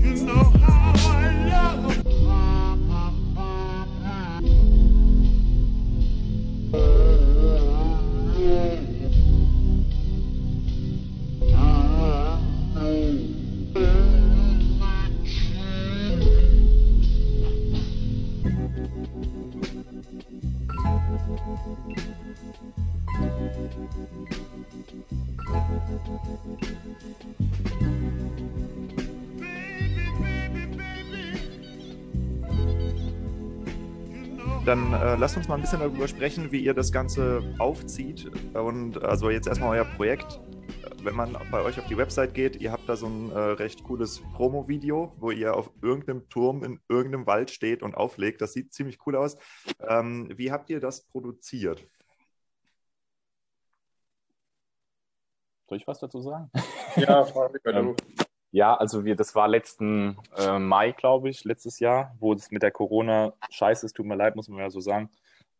You 0.00 0.14
know 0.24 0.42
how 0.44 0.94
I 1.08 1.44
love 1.50 2.07
lasst 35.18 35.36
uns 35.36 35.48
mal 35.48 35.56
ein 35.56 35.60
bisschen 35.60 35.80
darüber 35.80 36.06
sprechen, 36.06 36.52
wie 36.52 36.60
ihr 36.60 36.74
das 36.74 36.92
Ganze 36.92 37.42
aufzieht. 37.58 38.30
Und 38.54 39.02
also 39.02 39.30
jetzt 39.30 39.48
erstmal 39.48 39.76
euer 39.76 39.84
Projekt. 39.84 40.40
Wenn 41.02 41.14
man 41.14 41.36
bei 41.50 41.62
euch 41.62 41.78
auf 41.78 41.86
die 41.86 41.96
Website 41.96 42.34
geht, 42.34 42.56
ihr 42.56 42.70
habt 42.70 42.88
da 42.88 42.96
so 42.96 43.06
ein 43.06 43.30
äh, 43.30 43.38
recht 43.38 43.82
cooles 43.84 44.20
Promo-Video, 44.34 45.12
wo 45.18 45.30
ihr 45.30 45.54
auf 45.54 45.70
irgendeinem 45.82 46.28
Turm 46.28 46.62
in 46.62 46.80
irgendeinem 46.88 47.26
Wald 47.26 47.50
steht 47.50 47.82
und 47.82 47.96
auflegt. 47.96 48.40
Das 48.40 48.52
sieht 48.52 48.72
ziemlich 48.72 48.98
cool 49.06 49.16
aus. 49.16 49.36
Ähm, 49.80 50.28
wie 50.36 50.52
habt 50.52 50.70
ihr 50.70 50.80
das 50.80 51.04
produziert? 51.06 51.84
Soll 55.68 55.78
ich 55.78 55.86
was 55.86 55.98
dazu 55.98 56.20
sagen? 56.20 56.50
Ja, 56.96 57.24
frag 57.24 57.52
mich, 57.52 57.62
Ähm, 57.66 57.94
Ja, 58.50 58.74
also 58.74 59.04
wir, 59.04 59.14
das 59.14 59.34
war 59.34 59.46
letzten 59.46 60.16
äh, 60.36 60.58
Mai, 60.58 60.92
glaube 60.92 61.28
ich, 61.28 61.44
letztes 61.44 61.80
Jahr, 61.80 62.16
wo 62.18 62.32
es 62.32 62.50
mit 62.50 62.62
der 62.62 62.70
Corona-Scheiße, 62.70 63.84
es 63.84 63.92
tut 63.92 64.06
mir 64.06 64.16
leid, 64.16 64.36
muss 64.36 64.48
man 64.48 64.60
ja 64.60 64.70
so 64.70 64.80
sagen, 64.80 65.10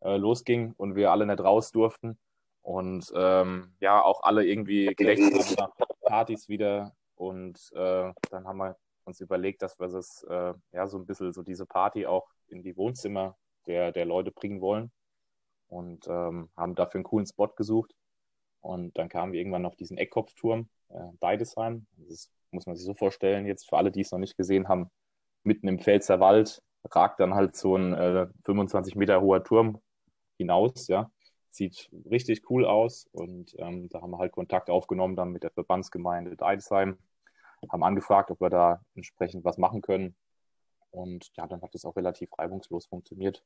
äh, 0.01 0.17
losging 0.17 0.73
und 0.77 0.95
wir 0.95 1.11
alle 1.11 1.25
nicht 1.25 1.39
raus 1.39 1.71
durften. 1.71 2.17
Und 2.61 3.11
ähm, 3.15 3.73
ja, 3.79 4.01
auch 4.01 4.23
alle 4.23 4.45
irgendwie 4.45 4.87
haben 4.87 5.55
nach 5.57 5.71
Partys 6.01 6.49
wieder. 6.49 6.95
Und 7.15 7.71
äh, 7.73 8.11
dann 8.31 8.47
haben 8.47 8.57
wir 8.57 8.77
uns 9.05 9.21
überlegt, 9.21 9.61
dass 9.61 9.79
wir 9.79 9.87
das, 9.87 10.23
äh, 10.29 10.53
ja, 10.71 10.87
so 10.87 10.97
ein 10.97 11.05
bisschen 11.05 11.33
so 11.33 11.43
diese 11.43 11.65
Party 11.65 12.05
auch 12.05 12.27
in 12.47 12.63
die 12.63 12.75
Wohnzimmer 12.77 13.37
der, 13.67 13.91
der 13.91 14.05
Leute 14.05 14.31
bringen 14.31 14.61
wollen. 14.61 14.91
Und 15.67 16.07
ähm, 16.07 16.49
haben 16.57 16.75
dafür 16.75 16.99
einen 16.99 17.03
coolen 17.03 17.27
Spot 17.27 17.49
gesucht. 17.49 17.93
Und 18.61 18.97
dann 18.97 19.09
kamen 19.09 19.33
wir 19.33 19.39
irgendwann 19.39 19.65
auf 19.65 19.75
diesen 19.75 19.97
Eckkopfturm, 19.97 20.69
äh, 20.89 20.99
Deidesheim. 21.19 21.85
Das 21.97 22.09
ist, 22.09 22.31
muss 22.51 22.65
man 22.65 22.75
sich 22.75 22.85
so 22.85 22.93
vorstellen, 22.93 23.45
jetzt 23.45 23.69
für 23.69 23.77
alle, 23.77 23.91
die 23.91 24.01
es 24.01 24.11
noch 24.11 24.19
nicht 24.19 24.37
gesehen 24.37 24.67
haben, 24.67 24.89
mitten 25.43 25.67
im 25.67 25.79
Pfälzer 25.79 26.19
Wald 26.19 26.61
ragt 26.85 27.19
dann 27.19 27.33
halt 27.35 27.55
so 27.55 27.75
ein 27.75 27.93
äh, 27.93 28.27
25 28.45 28.95
Meter 28.95 29.21
hoher 29.21 29.43
Turm 29.43 29.81
hinaus, 30.37 30.87
ja. 30.87 31.11
Sieht 31.51 31.89
richtig 32.09 32.49
cool 32.49 32.65
aus 32.65 33.07
und 33.11 33.55
ähm, 33.57 33.89
da 33.89 34.01
haben 34.01 34.11
wir 34.11 34.19
halt 34.19 34.31
Kontakt 34.31 34.69
aufgenommen 34.69 35.15
dann 35.15 35.31
mit 35.31 35.43
der 35.43 35.51
Verbandsgemeinde 35.51 36.35
Deidesheim, 36.37 36.97
haben 37.69 37.83
angefragt, 37.83 38.31
ob 38.31 38.39
wir 38.39 38.49
da 38.49 38.81
entsprechend 38.95 39.43
was 39.43 39.57
machen 39.57 39.81
können. 39.81 40.15
Und 40.91 41.31
ja, 41.35 41.47
dann 41.47 41.61
hat 41.61 41.75
es 41.75 41.85
auch 41.85 41.95
relativ 41.95 42.29
reibungslos 42.37 42.85
funktioniert. 42.85 43.43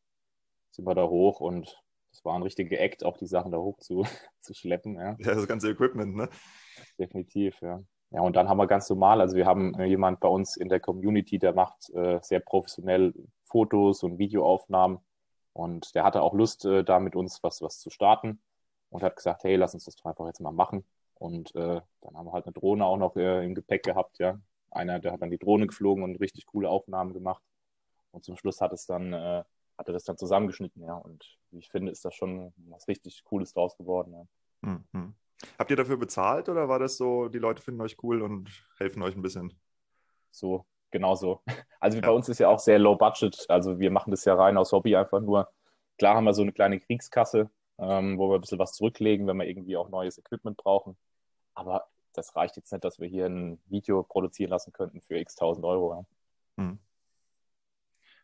Sind 0.71 0.85
wir 0.85 0.95
da 0.95 1.07
hoch 1.07 1.39
und 1.39 1.81
das 2.11 2.23
war 2.25 2.35
ein 2.35 2.43
richtiger 2.43 2.79
Act, 2.79 3.03
auch 3.03 3.17
die 3.17 3.25
Sachen 3.25 3.51
da 3.51 3.57
hoch 3.57 3.79
zu, 3.79 4.05
zu 4.41 4.53
schleppen, 4.53 4.95
ja 4.95 5.15
Ja, 5.19 5.35
das 5.35 5.47
ganze 5.47 5.69
Equipment, 5.69 6.15
ne? 6.15 6.29
definitiv, 6.99 7.59
ja. 7.61 7.79
Ja, 8.13 8.21
und 8.21 8.35
dann 8.35 8.47
haben 8.47 8.57
wir 8.57 8.67
ganz 8.67 8.87
normal, 8.89 9.21
also 9.21 9.35
wir 9.35 9.47
haben 9.47 9.73
äh, 9.79 9.85
jemand 9.85 10.19
bei 10.19 10.27
uns 10.27 10.55
in 10.55 10.69
der 10.69 10.79
Community, 10.79 11.39
der 11.39 11.53
macht 11.53 11.89
äh, 11.89 12.19
sehr 12.21 12.39
professionell 12.39 13.13
Fotos 13.43 14.03
und 14.03 14.19
Videoaufnahmen 14.19 14.99
und 15.51 15.95
der 15.95 16.03
hatte 16.03 16.21
auch 16.21 16.35
Lust, 16.35 16.63
äh, 16.65 16.83
da 16.83 16.99
mit 16.99 17.15
uns 17.15 17.41
was, 17.41 17.63
was 17.63 17.79
zu 17.79 17.89
starten 17.89 18.39
und 18.89 19.01
hat 19.01 19.15
gesagt, 19.15 19.43
hey, 19.43 19.55
lass 19.55 19.73
uns 19.73 19.85
das 19.85 19.95
doch 19.95 20.05
einfach 20.05 20.27
jetzt 20.27 20.41
mal 20.41 20.51
machen. 20.51 20.85
Und 21.15 21.55
äh, 21.55 21.81
dann 22.01 22.15
haben 22.15 22.27
wir 22.27 22.33
halt 22.33 22.45
eine 22.45 22.53
Drohne 22.53 22.85
auch 22.85 22.97
noch 22.97 23.15
äh, 23.15 23.43
im 23.43 23.55
Gepäck 23.55 23.83
gehabt, 23.83 24.19
ja. 24.19 24.39
Einer, 24.69 24.99
der 24.99 25.13
hat 25.13 25.21
dann 25.21 25.31
die 25.31 25.37
Drohne 25.39 25.67
geflogen 25.67 26.03
und 26.03 26.19
richtig 26.19 26.45
coole 26.47 26.69
Aufnahmen 26.69 27.13
gemacht. 27.13 27.41
Und 28.11 28.23
zum 28.23 28.35
Schluss 28.35 28.61
hat 28.61 28.73
es 28.73 28.85
dann, 28.85 29.13
äh, 29.13 29.43
hat 29.77 29.87
er 29.87 29.93
das 29.93 30.03
dann 30.03 30.17
zusammengeschnitten, 30.17 30.83
ja. 30.83 30.95
Und 30.95 31.37
ich 31.51 31.69
finde, 31.69 31.91
ist 31.91 32.05
das 32.05 32.13
schon 32.13 32.53
was 32.69 32.87
richtig 32.87 33.23
Cooles 33.23 33.53
draus 33.53 33.75
geworden, 33.75 34.13
ja. 34.13 34.25
Mhm. 34.69 35.15
Habt 35.57 35.71
ihr 35.71 35.77
dafür 35.77 35.97
bezahlt 35.97 36.49
oder 36.49 36.67
war 36.69 36.79
das 36.79 36.97
so, 36.97 37.27
die 37.27 37.39
Leute 37.39 37.61
finden 37.61 37.81
euch 37.81 37.97
cool 38.03 38.21
und 38.21 38.49
helfen 38.77 39.01
euch 39.01 39.15
ein 39.15 39.21
bisschen? 39.21 39.53
So, 40.31 40.65
genau 40.91 41.15
so. 41.15 41.41
Also 41.79 41.97
Ja. 41.97 42.01
bei 42.07 42.11
uns 42.11 42.29
ist 42.29 42.39
ja 42.39 42.47
auch 42.47 42.59
sehr 42.59 42.79
low 42.79 42.95
budget. 42.95 43.45
Also 43.49 43.77
wir 43.77 43.91
machen 43.91 44.11
das 44.11 44.23
ja 44.23 44.35
rein 44.35 44.55
aus 44.57 44.71
Hobby 44.71 44.95
einfach 44.95 45.19
nur. 45.19 45.49
Klar 45.97 46.15
haben 46.15 46.23
wir 46.23 46.33
so 46.33 46.41
eine 46.41 46.53
kleine 46.53 46.79
Kriegskasse, 46.79 47.49
ähm, 47.77 48.17
wo 48.17 48.29
wir 48.29 48.35
ein 48.35 48.41
bisschen 48.41 48.57
was 48.59 48.71
zurücklegen, 48.73 49.27
wenn 49.27 49.35
wir 49.37 49.45
irgendwie 49.47 49.75
auch 49.75 49.89
neues 49.89 50.17
Equipment 50.17 50.55
brauchen. 50.55 50.95
Aber 51.55 51.89
das 52.13 52.35
reicht 52.37 52.55
jetzt 52.55 52.71
nicht, 52.71 52.85
dass 52.85 52.99
wir 52.99 53.07
hier 53.09 53.25
ein 53.25 53.59
Video 53.65 54.01
produzieren 54.03 54.49
lassen 54.49 54.71
könnten 54.71 55.01
für 55.01 55.17
x 55.17 55.35
tausend 55.35 55.65
Euro. 55.65 55.93
Ja. 56.57 56.63
Hm. 56.63 56.79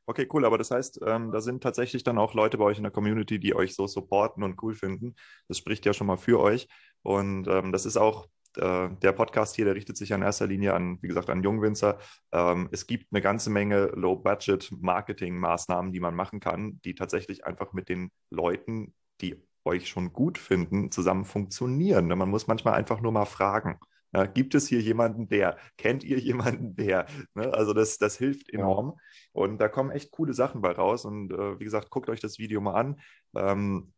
Okay, 0.10 0.28
cool. 0.34 0.44
Aber 0.44 0.58
das 0.58 0.72
heißt, 0.72 1.02
ähm, 1.06 1.32
da 1.32 1.40
sind 1.40 1.62
tatsächlich 1.62 2.04
dann 2.04 2.18
auch 2.18 2.34
Leute 2.34 2.58
bei 2.58 2.64
euch 2.64 2.78
in 2.78 2.84
der 2.84 2.92
Community, 2.92 3.40
die 3.40 3.54
euch 3.54 3.76
so 3.76 3.86
supporten 3.86 4.42
und 4.42 4.60
cool 4.64 4.74
finden. 4.74 5.14
Das 5.48 5.60
spricht 5.60 5.86
ja 5.86 5.94
schon 5.94 6.08
mal 6.08 6.18
für 6.18 6.40
euch. 6.40 6.68
Und 7.04 7.48
ähm, 7.48 7.72
das 7.72 7.86
ist 7.86 7.96
auch 7.96 8.28
äh, 8.58 8.90
der 8.90 9.12
Podcast 9.12 9.56
hier, 9.56 9.66
der 9.66 9.76
richtet 9.76 9.98
sich 9.98 10.10
ja 10.10 10.16
in 10.16 10.24
erster 10.24 10.48
Linie 10.48 10.74
an, 10.74 10.98
wie 11.04 11.10
gesagt, 11.10 11.30
an 11.30 11.44
Jungwinzer. 11.44 12.00
Ähm, 12.32 12.70
es 12.72 12.88
gibt 12.88 13.06
eine 13.12 13.22
ganze 13.22 13.52
Menge 13.52 13.92
Low-Budget-Marketing-Maßnahmen, 13.94 15.94
die 15.94 16.00
man 16.00 16.16
machen 16.16 16.40
kann, 16.40 16.82
die 16.84 16.96
tatsächlich 16.96 17.46
einfach 17.46 17.74
mit 17.74 17.88
den 17.88 18.10
Leuten, 18.32 18.96
die 19.22 19.36
euch 19.64 19.90
schon 19.90 20.12
gut 20.12 20.40
finden, 20.40 20.90
zusammen 20.90 21.24
funktionieren. 21.24 22.08
Man 22.08 22.30
muss 22.30 22.48
manchmal 22.48 22.74
einfach 22.74 23.00
nur 23.00 23.12
mal 23.12 23.26
fragen. 23.26 23.78
Ja, 24.14 24.26
gibt 24.26 24.56
es 24.56 24.68
hier 24.68 24.82
jemanden, 24.82 25.28
der? 25.30 25.58
Kennt 25.78 26.04
ihr 26.04 26.20
jemanden, 26.20 26.76
der? 26.76 27.06
Ne? 27.36 27.54
Also 27.54 27.74
das, 27.74 27.98
das 27.98 28.18
hilft 28.18 28.50
enorm. 28.52 29.00
Und 29.34 29.60
da 29.60 29.68
kommen 29.68 29.92
echt 29.92 30.12
coole 30.12 30.34
Sachen 30.34 30.62
bei 30.62 30.72
raus. 30.72 31.06
Und 31.06 31.32
äh, 31.32 31.60
wie 31.60 31.64
gesagt, 31.64 31.90
guckt 31.90 32.10
euch 32.10 32.20
das 32.20 32.40
Video 32.40 32.62
mal 32.62 32.74
an. 32.74 33.00
Ähm, 33.36 33.94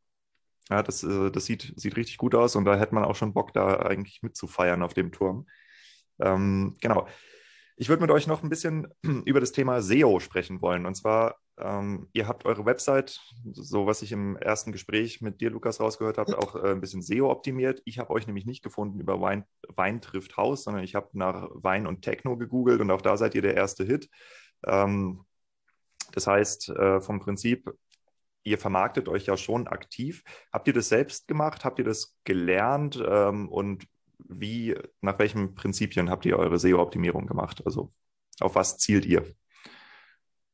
ja, 0.70 0.84
das, 0.84 1.04
äh, 1.04 1.32
das 1.32 1.46
sieht, 1.46 1.74
sieht 1.76 1.98
richtig 1.98 2.18
gut 2.18 2.36
aus 2.36 2.56
und 2.56 2.66
da 2.66 2.78
hätte 2.78 2.96
man 2.96 3.04
auch 3.04 3.16
schon 3.16 3.34
Bock, 3.34 3.54
da 3.54 3.80
eigentlich 3.80 4.22
mitzufeiern 4.22 4.84
auf 4.84 4.94
dem 4.94 5.12
Turm. 5.12 5.48
Ähm, 6.20 6.78
genau. 6.82 7.08
Ich 7.82 7.90
würde 7.90 8.04
mit 8.04 8.12
euch 8.12 8.28
noch 8.28 8.44
ein 8.44 8.50
bisschen 8.50 8.94
über 9.26 9.40
das 9.40 9.54
Thema 9.54 9.82
SEO 9.82 10.20
sprechen 10.20 10.62
wollen. 10.62 10.86
Und 10.86 10.94
zwar, 10.94 11.38
ähm, 11.58 12.10
ihr 12.14 12.28
habt 12.28 12.46
eure 12.46 12.64
Website, 12.64 13.20
so 13.54 13.88
was 13.88 14.04
ich 14.04 14.12
im 14.12 14.38
ersten 14.38 14.72
Gespräch 14.72 15.20
mit 15.20 15.42
dir, 15.42 15.50
Lukas, 15.50 15.80
rausgehört 15.80 16.20
habe, 16.20 16.38
auch 16.38 16.56
äh, 16.56 16.74
ein 16.74 16.80
bisschen 16.80 17.02
SEO 17.02 17.32
optimiert. 17.32 17.82
Ich 17.86 17.98
habe 17.98 18.12
euch 18.12 18.28
nämlich 18.28 18.46
nicht 18.46 18.62
gefunden 18.64 19.00
über 19.00 19.20
Wein, 19.20 19.46
Wein 19.68 20.00
trifft 20.00 20.38
Haus, 20.38 20.64
sondern 20.64 20.84
ich 20.84 20.94
habe 20.94 21.10
nach 21.14 21.50
Wein 21.56 21.88
und 21.88 22.04
Techno 22.04 22.38
gegoogelt 22.38 22.82
und 22.82 22.92
auch 22.92 23.02
da 23.02 23.18
seid 23.18 23.34
ihr 23.34 23.42
der 23.42 23.56
erste 23.56 23.84
Hit. 23.84 24.12
Ähm, 24.64 25.26
das 26.12 26.28
heißt, 26.28 26.70
äh, 26.70 27.02
vom 27.02 27.20
Prinzip, 27.20 27.68
ihr 28.44 28.60
vermarktet 28.60 29.10
euch 29.10 29.26
ja 29.26 29.38
schon 29.38 29.68
aktiv. 29.68 30.24
Habt 30.54 30.68
ihr 30.68 30.74
das 30.76 30.88
selbst 30.88 31.28
gemacht? 31.28 31.66
Habt 31.66 31.80
ihr 31.80 31.86
das 31.86 32.16
gelernt? 32.26 33.04
Ähm, 33.04 33.50
und 33.50 33.88
wie, 34.40 34.76
nach 35.02 35.20
welchen 35.20 35.56
Prinzipien 35.56 36.10
habt 36.10 36.26
ihr 36.26 36.38
eure 36.38 36.58
SEO-Optimierung 36.58 37.28
gemacht? 37.28 37.62
Also 37.66 37.92
auf 38.40 38.56
was 38.56 38.78
zielt 38.78 39.06
ihr? 39.06 39.26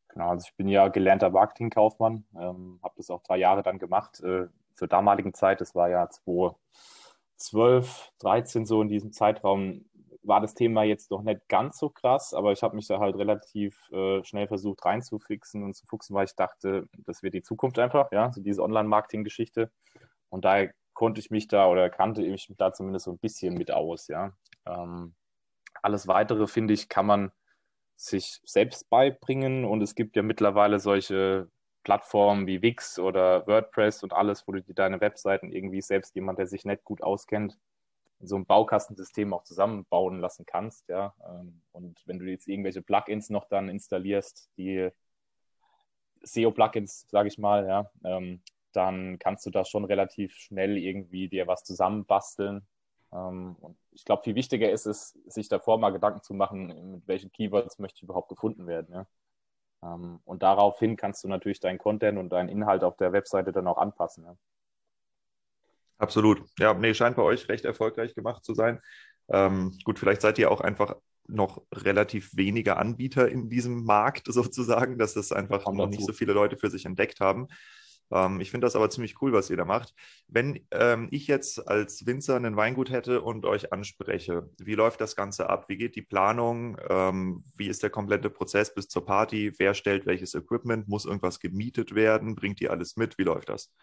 Genau, 0.10 0.30
also 0.30 0.48
ich 0.50 0.56
bin 0.56 0.68
ja 0.68 0.88
gelernter 0.88 1.30
Marketingkaufmann, 1.30 2.26
ähm, 2.36 2.80
habe 2.84 2.96
das 2.98 3.10
auch 3.10 3.22
drei 3.24 3.38
Jahre 3.38 3.64
dann 3.64 3.78
gemacht. 3.78 4.20
Äh, 4.22 4.48
zur 4.76 4.88
damaligen 4.88 5.34
Zeit, 5.34 5.62
das 5.62 5.76
war 5.76 5.90
ja 5.90 6.10
2012, 6.10 8.12
13 8.20 8.66
so 8.66 8.82
in 8.82 8.90
diesem 8.90 9.12
Zeitraum, 9.12 9.86
war 10.24 10.42
das 10.42 10.54
Thema 10.54 10.84
jetzt 10.84 11.12
noch 11.12 11.22
nicht 11.22 11.48
ganz 11.48 11.78
so 11.78 11.90
krass, 11.90 12.34
aber 12.34 12.52
ich 12.52 12.62
habe 12.62 12.76
mich 12.76 12.88
da 12.88 13.00
halt 13.00 13.16
relativ 13.16 13.90
äh, 13.92 14.24
schnell 14.24 14.48
versucht 14.48 14.84
reinzufixen 14.86 15.64
und 15.64 15.76
zu 15.76 15.86
fuchsen, 15.86 16.16
weil 16.16 16.26
ich 16.26 16.36
dachte, 16.36 16.88
das 17.06 17.24
wird 17.24 17.34
die 17.34 17.44
Zukunft 17.44 17.80
einfach, 17.80 18.12
ja, 18.12 18.32
so 18.34 18.42
diese 18.42 18.64
Online-Marketing-Geschichte. 18.64 19.72
Und 20.30 20.46
daher 20.46 20.74
konnte 20.98 21.20
ich 21.20 21.30
mich 21.30 21.48
da 21.48 21.68
oder 21.68 21.92
kannte 21.92 22.24
ich 22.24 22.50
mich 22.50 22.58
da 22.58 22.74
zumindest 22.74 23.06
so 23.06 23.12
ein 23.12 23.20
bisschen 23.20 23.54
mit 23.54 23.70
aus, 23.70 24.08
ja. 24.08 24.34
Ähm, 24.66 25.14
alles 25.84 26.08
weitere, 26.08 26.48
finde 26.48 26.74
ich, 26.74 26.90
kann 26.90 27.06
man 27.06 27.32
sich 27.96 28.42
selbst 28.44 28.90
beibringen 28.90 29.64
und 29.64 29.84
es 29.84 29.94
gibt 29.94 30.16
ja 30.16 30.24
mittlerweile 30.24 30.80
solche 30.80 31.52
Plattformen 31.84 32.48
wie 32.48 32.64
Wix 32.64 32.98
oder 32.98 33.46
WordPress 33.46 34.02
und 34.02 34.12
alles, 34.12 34.48
wo 34.48 34.54
du 34.54 34.64
dir 34.64 34.74
deine 34.74 35.00
Webseiten 35.00 35.52
irgendwie 35.52 35.82
selbst 35.82 36.16
jemand, 36.16 36.40
der 36.40 36.48
sich 36.48 36.66
nicht 36.66 36.84
gut 36.84 37.04
auskennt, 37.04 37.60
in 38.20 38.26
so 38.26 38.36
einem 38.36 38.48
Baukastensystem 38.48 39.36
auch 39.36 39.44
zusammenbauen 39.44 40.20
lassen 40.20 40.48
kannst, 40.48 40.90
ja. 40.90 41.14
Ähm, 41.30 41.62
Und 41.74 42.02
wenn 42.08 42.18
du 42.18 42.26
jetzt 42.26 42.48
irgendwelche 42.48 42.82
Plugins 42.82 43.30
noch 43.30 43.46
dann 43.46 43.70
installierst, 43.70 44.50
die 44.58 44.90
SEO-Plugins, 46.24 47.06
sage 47.08 47.28
ich 47.28 47.38
mal, 47.38 47.68
ja, 47.68 47.92
ähm, 48.04 48.42
dann 48.78 49.20
kannst 49.20 49.46
du 49.48 49.52
da 49.52 49.66
schon 49.66 49.86
relativ 49.86 50.36
schnell 50.36 50.78
irgendwie 50.78 51.30
dir 51.30 51.48
was 51.48 51.66
zusammenbasteln. 51.66 52.68
Ähm, 53.14 53.58
Und 53.62 53.78
ich 53.94 54.06
glaube, 54.06 54.24
viel 54.24 54.36
wichtiger 54.36 54.72
ist 54.72 54.88
es, 54.88 55.14
sich 55.28 55.50
davor 55.50 55.80
mal 55.80 55.92
Gedanken 55.92 56.24
zu 56.24 56.36
machen, 56.36 56.92
mit 56.94 57.08
welchen 57.10 57.32
Keywords 57.34 57.80
möchte 57.80 57.98
ich 58.00 58.04
überhaupt 58.04 58.30
gefunden 58.30 58.68
werden, 58.68 58.94
ja. 58.94 59.08
Ähm, 59.84 60.22
Und 60.26 60.44
daraufhin 60.44 60.98
kannst 60.98 61.24
du 61.24 61.30
natürlich 61.30 61.60
deinen 61.62 61.80
Content 61.80 62.20
und 62.20 62.30
deinen 62.32 62.50
Inhalt 62.50 62.84
auf 62.86 62.98
der 62.98 63.14
Webseite 63.14 63.52
dann 63.54 63.68
auch 63.68 63.80
anpassen, 63.80 64.26
ja. 64.26 64.38
Absolut. 66.00 66.44
Ja, 66.60 66.74
nee, 66.74 66.94
scheint 66.94 67.16
bei 67.16 67.24
euch 67.24 67.50
recht 67.50 67.66
erfolgreich 67.66 68.14
gemacht 68.16 68.44
zu 68.46 68.54
sein. 68.54 68.82
Ähm, 69.30 69.78
gut, 69.84 70.00
vielleicht 70.00 70.22
seid 70.22 70.38
ihr 70.40 70.52
auch 70.52 70.62
einfach 70.62 70.96
noch 71.28 71.62
relativ 71.74 72.36
wenige 72.36 72.78
Anbieter 72.78 73.28
in 73.30 73.50
diesem 73.50 73.84
Markt 73.84 74.28
sozusagen, 74.32 74.98
dass 74.98 75.14
das 75.16 75.32
einfach 75.32 75.68
noch 75.68 75.90
dazu. 75.90 75.90
nicht 75.90 76.06
so 76.06 76.14
viele 76.14 76.34
Leute 76.34 76.58
für 76.58 76.70
sich 76.70 76.86
entdeckt 76.86 77.20
haben. 77.20 77.48
Ähm, 78.12 78.40
ich 78.40 78.52
finde 78.52 78.66
das 78.66 78.76
aber 78.76 78.90
ziemlich 78.90 79.22
cool, 79.22 79.34
was 79.34 79.50
ihr 79.50 79.58
da 79.58 79.66
macht. 79.66 79.94
Wenn 80.28 80.66
ähm, 80.72 81.08
ich 81.12 81.28
jetzt 81.28 81.68
als 81.68 82.06
Winzer 82.06 82.36
einen 82.36 82.56
Weingut 82.56 82.90
hätte 82.90 83.22
und 83.22 83.46
euch 83.46 83.74
anspreche, 83.74 84.50
wie 84.58 84.76
läuft 84.76 85.02
das 85.02 85.16
Ganze 85.16 85.50
ab? 85.50 85.66
Wie 85.68 85.78
geht 85.78 85.96
die 85.96 86.02
Planung? 86.02 86.78
Ähm, 86.90 87.44
wie 87.58 87.68
ist 87.68 87.84
der 87.84 87.90
komplette 87.90 88.30
Prozess 88.30 88.74
bis 88.74 88.88
zur 88.88 89.06
Party? 89.06 89.52
Wer 89.58 89.74
stellt 89.74 90.06
welches 90.06 90.36
Equipment? 90.36 90.88
Muss 90.88 91.06
irgendwas 91.06 91.40
gemietet 91.40 91.96
werden? 91.96 92.36
Bringt 92.36 92.62
ihr 92.62 92.72
alles 92.72 92.96
mit? 92.96 93.18
Wie 93.18 93.24
läuft 93.24 93.50
das? 93.50 93.74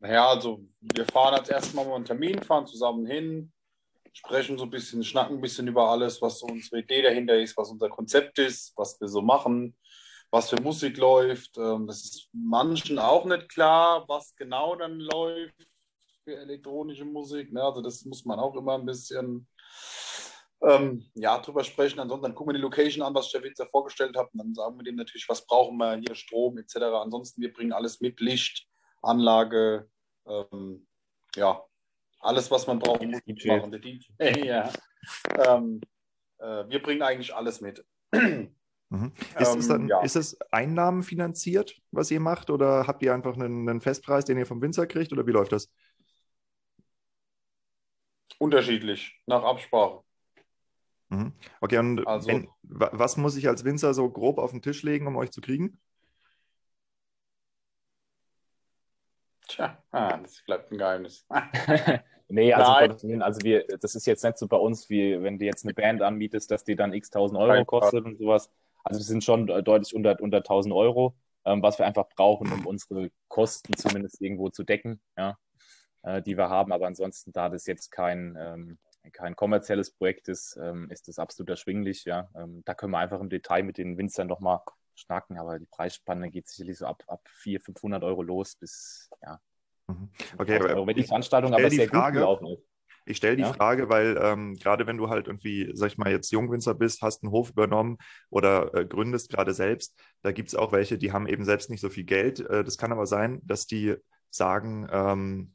Naja, 0.00 0.28
also 0.28 0.62
wir 0.80 1.06
fahren 1.06 1.34
als 1.34 1.48
erstes 1.48 1.72
mal 1.72 1.90
einen 1.90 2.04
Termin, 2.04 2.42
fahren 2.42 2.66
zusammen 2.66 3.06
hin, 3.06 3.50
sprechen 4.12 4.58
so 4.58 4.64
ein 4.64 4.70
bisschen, 4.70 5.02
schnacken 5.02 5.36
ein 5.36 5.40
bisschen 5.40 5.66
über 5.66 5.88
alles, 5.88 6.20
was 6.20 6.40
so 6.40 6.46
unsere 6.46 6.80
Idee 6.80 7.00
dahinter 7.00 7.38
ist, 7.38 7.56
was 7.56 7.70
unser 7.70 7.88
Konzept 7.88 8.38
ist, 8.38 8.74
was 8.76 9.00
wir 9.00 9.08
so 9.08 9.22
machen, 9.22 9.74
was 10.34 10.50
für 10.50 10.60
Musik 10.60 10.96
läuft. 10.96 11.56
Ähm, 11.58 11.86
Das 11.86 12.04
ist 12.04 12.28
manchen 12.32 12.98
auch 12.98 13.24
nicht 13.24 13.48
klar, 13.48 14.04
was 14.08 14.34
genau 14.34 14.74
dann 14.74 14.98
läuft 14.98 15.54
für 16.24 16.36
elektronische 16.36 17.04
Musik. 17.04 17.52
ne? 17.52 17.62
Also 17.62 17.80
das 17.80 18.04
muss 18.04 18.24
man 18.24 18.40
auch 18.40 18.56
immer 18.56 18.74
ein 18.74 18.84
bisschen 18.84 19.46
ähm, 20.60 21.08
ja, 21.14 21.38
drüber 21.38 21.62
sprechen. 21.62 22.00
Ansonsten 22.00 22.34
gucken 22.34 22.52
wir 22.52 22.58
die 22.58 22.62
Location 22.62 23.06
an, 23.06 23.14
was 23.14 23.30
der 23.30 23.44
Winzer 23.44 23.66
vorgestellt 23.68 24.16
habe. 24.16 24.28
Und 24.32 24.38
dann 24.38 24.54
sagen 24.54 24.76
wir 24.76 24.82
dem 24.82 24.96
natürlich, 24.96 25.28
was 25.28 25.46
brauchen 25.46 25.76
wir 25.76 25.96
hier, 25.98 26.16
Strom 26.16 26.58
etc. 26.58 26.76
Ansonsten, 26.76 27.40
wir 27.40 27.52
bringen 27.52 27.72
alles 27.72 28.00
mit, 28.00 28.18
Licht, 28.18 28.66
Anlage, 29.02 29.88
ähm, 30.26 30.88
ja, 31.36 31.62
alles, 32.18 32.50
was 32.50 32.66
man 32.66 32.80
braucht, 32.80 33.02
muss 33.02 33.20
DJ. 33.22 33.48
machen. 33.48 33.70
Der 33.70 33.80
DJ. 33.80 34.08
ja. 34.44 34.72
ähm, 35.46 35.80
äh, 36.38 36.64
wir 36.68 36.82
bringen 36.82 37.02
eigentlich 37.02 37.32
alles 37.32 37.60
mit. 37.60 37.84
Mhm. 38.94 39.12
Ist, 39.40 39.56
es 39.56 39.64
Ähm, 39.64 39.68
dann, 39.68 39.88
ja. 39.88 40.00
ist 40.02 40.14
es 40.16 40.40
einnahmenfinanziert, 40.52 41.80
was 41.90 42.10
ihr 42.12 42.20
macht, 42.20 42.48
oder 42.50 42.86
habt 42.86 43.02
ihr 43.02 43.12
einfach 43.12 43.34
einen, 43.34 43.68
einen 43.68 43.80
Festpreis, 43.80 44.24
den 44.24 44.38
ihr 44.38 44.46
vom 44.46 44.62
Winzer 44.62 44.86
kriegt, 44.86 45.12
oder 45.12 45.26
wie 45.26 45.32
läuft 45.32 45.52
das? 45.52 45.72
Unterschiedlich, 48.38 49.20
nach 49.26 49.42
Absprache. 49.42 50.02
Mhm. 51.08 51.32
Okay, 51.60 51.78
und 51.78 52.06
Also- 52.06 52.28
wenn, 52.28 52.48
wa- 52.62 52.90
was 52.92 53.16
muss 53.16 53.36
ich 53.36 53.48
als 53.48 53.64
Winzer 53.64 53.94
so 53.94 54.08
grob 54.10 54.38
auf 54.38 54.52
den 54.52 54.62
Tisch 54.62 54.82
legen, 54.82 55.06
um 55.06 55.16
euch 55.16 55.30
zu 55.32 55.40
kriegen? 55.40 55.80
Tja, 59.48 59.82
ah, 59.90 60.16
das 60.18 60.42
bleibt 60.46 60.70
ein 60.72 60.78
Geheimnis. 60.78 61.26
Nee, 62.28 62.54
also, 62.54 62.96
also 63.20 63.40
wir, 63.42 63.66
das 63.80 63.94
ist 63.94 64.06
jetzt 64.06 64.24
nicht 64.24 64.38
so 64.38 64.48
bei 64.48 64.56
uns, 64.56 64.88
wie 64.88 65.22
wenn 65.22 65.38
du 65.38 65.44
jetzt 65.44 65.62
eine 65.66 65.74
Band 65.74 66.00
anbietest, 66.00 66.50
dass 66.50 66.64
die 66.64 66.74
dann 66.74 66.94
x 66.94 67.10
tausend 67.10 67.38
Euro 67.38 67.48
Kein 67.48 67.56
Fall. 67.58 67.64
kostet 67.66 68.04
und 68.06 68.16
sowas. 68.16 68.50
Also 68.84 69.00
wir 69.00 69.04
sind 69.04 69.24
schon 69.24 69.48
äh, 69.48 69.62
deutlich 69.62 69.94
unter, 69.94 70.20
unter 70.20 70.38
1000 70.38 70.74
Euro, 70.74 71.16
ähm, 71.44 71.62
was 71.62 71.78
wir 71.78 71.86
einfach 71.86 72.06
brauchen, 72.14 72.52
um 72.52 72.66
unsere 72.66 73.10
Kosten 73.28 73.74
zumindest 73.76 74.20
irgendwo 74.20 74.50
zu 74.50 74.62
decken, 74.62 75.00
ja, 75.16 75.36
äh, 76.02 76.22
die 76.22 76.36
wir 76.36 76.50
haben. 76.50 76.70
Aber 76.72 76.86
ansonsten, 76.86 77.32
da 77.32 77.48
das 77.48 77.66
jetzt 77.66 77.90
kein, 77.90 78.36
ähm, 78.38 78.78
kein 79.12 79.36
kommerzielles 79.36 79.90
Projekt 79.90 80.28
ist, 80.28 80.58
ähm, 80.60 80.90
ist 80.90 81.08
das 81.08 81.18
absolut 81.18 81.48
erschwinglich, 81.50 82.04
ja. 82.04 82.28
Ähm, 82.36 82.62
da 82.64 82.74
können 82.74 82.92
wir 82.92 82.98
einfach 82.98 83.20
im 83.20 83.30
Detail 83.30 83.62
mit 83.62 83.78
den 83.78 83.96
Winzern 83.96 84.26
nochmal 84.26 84.60
schnacken, 84.94 85.38
aber 85.38 85.58
die 85.58 85.66
Preisspanne 85.66 86.30
geht 86.30 86.46
sicherlich 86.48 86.78
so 86.78 86.86
ab, 86.86 87.02
ab 87.06 87.20
400, 87.28 87.64
500 87.64 88.04
Euro 88.04 88.22
los 88.22 88.54
bis, 88.56 89.10
ja, 89.22 89.40
Mhm. 89.86 90.08
Okay, 90.38 90.52
1000 90.54 90.64
aber 90.64 90.74
Euro, 90.76 90.86
wenn 90.86 90.96
die 90.96 91.02
Veranstaltung 91.04 91.52
aber 91.52 91.68
sehr 91.68 91.88
Frage- 91.88 92.18
gut 92.20 92.20
gelaufen 92.20 92.46
ist. 92.46 92.62
Ich 93.06 93.16
stelle 93.18 93.36
die 93.36 93.42
Ja. 93.42 93.52
Frage, 93.52 93.88
weil 93.88 94.18
ähm, 94.22 94.54
gerade 94.56 94.86
wenn 94.86 94.96
du 94.96 95.08
halt 95.10 95.26
irgendwie, 95.26 95.70
sag 95.74 95.88
ich 95.88 95.98
mal, 95.98 96.10
jetzt 96.10 96.30
Jungwinzer 96.32 96.74
bist, 96.74 97.02
hast 97.02 97.22
einen 97.22 97.32
Hof 97.32 97.50
übernommen 97.50 97.98
oder 98.30 98.74
äh, 98.74 98.86
gründest 98.86 99.30
gerade 99.30 99.54
selbst, 99.54 99.98
da 100.22 100.32
gibt 100.32 100.48
es 100.48 100.54
auch 100.54 100.72
welche, 100.72 100.98
die 100.98 101.12
haben 101.12 101.26
eben 101.26 101.44
selbst 101.44 101.70
nicht 101.70 101.80
so 101.80 101.90
viel 101.90 102.04
Geld. 102.04 102.40
Äh, 102.40 102.64
das 102.64 102.78
kann 102.78 102.92
aber 102.92 103.06
sein, 103.06 103.40
dass 103.44 103.66
die 103.66 103.96
sagen, 104.30 104.88
ähm, 104.90 105.54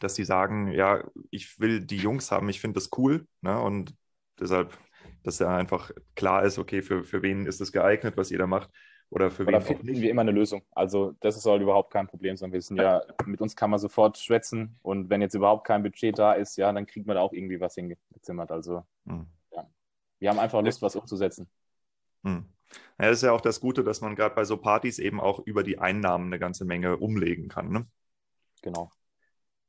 dass 0.00 0.14
sie 0.14 0.24
sagen, 0.24 0.68
ja, 0.72 1.04
ich 1.30 1.58
will 1.60 1.80
die 1.84 1.96
Jungs 1.96 2.30
haben, 2.30 2.48
ich 2.48 2.60
finde 2.60 2.80
das 2.80 2.90
cool. 2.96 3.26
Ne? 3.42 3.58
Und 3.60 3.94
deshalb, 4.38 4.76
dass 5.22 5.38
ja 5.38 5.54
einfach 5.56 5.90
klar 6.14 6.44
ist, 6.44 6.58
okay, 6.58 6.82
für, 6.82 7.04
für 7.04 7.22
wen 7.22 7.46
ist 7.46 7.60
es 7.60 7.72
geeignet, 7.72 8.16
was 8.16 8.30
jeder 8.30 8.46
macht. 8.46 8.70
Oder 9.10 9.30
für 9.30 9.42
Oder 9.42 9.52
wen 9.52 9.62
auch 9.62 9.66
finden 9.66 9.86
nicht. 9.86 10.00
wir 10.00 10.10
immer 10.10 10.22
eine 10.22 10.30
Lösung. 10.30 10.62
Also 10.70 11.14
das 11.20 11.40
soll 11.42 11.60
überhaupt 11.60 11.92
kein 11.92 12.06
Problem 12.06 12.36
sein. 12.36 12.52
Wir 12.52 12.62
sind 12.62 12.76
ja, 12.76 13.02
mit 13.26 13.40
uns 13.40 13.56
kann 13.56 13.70
man 13.70 13.80
sofort 13.80 14.16
schwätzen 14.18 14.78
und 14.82 15.10
wenn 15.10 15.20
jetzt 15.20 15.34
überhaupt 15.34 15.66
kein 15.66 15.82
Budget 15.82 16.16
da 16.18 16.32
ist, 16.32 16.56
ja, 16.56 16.72
dann 16.72 16.86
kriegt 16.86 17.06
man 17.06 17.16
da 17.16 17.22
auch 17.22 17.32
irgendwie 17.32 17.60
was 17.60 17.74
hingezimmert. 17.74 18.50
Also 18.52 18.84
Hm. 19.06 19.26
wir 20.20 20.30
haben 20.30 20.38
einfach 20.38 20.62
Lust, 20.62 20.80
was 20.80 20.94
umzusetzen. 20.94 21.48
Hm. 22.24 22.44
Ja, 23.00 23.06
das 23.08 23.16
ist 23.16 23.22
ja 23.22 23.32
auch 23.32 23.40
das 23.40 23.60
Gute, 23.60 23.82
dass 23.82 24.00
man 24.00 24.14
gerade 24.14 24.34
bei 24.34 24.44
so 24.44 24.56
Partys 24.56 25.00
eben 25.00 25.20
auch 25.20 25.40
über 25.40 25.64
die 25.64 25.78
Einnahmen 25.78 26.26
eine 26.26 26.38
ganze 26.38 26.64
Menge 26.64 26.98
umlegen 26.98 27.48
kann. 27.48 27.70
Ne? 27.70 27.86
Genau. 28.62 28.90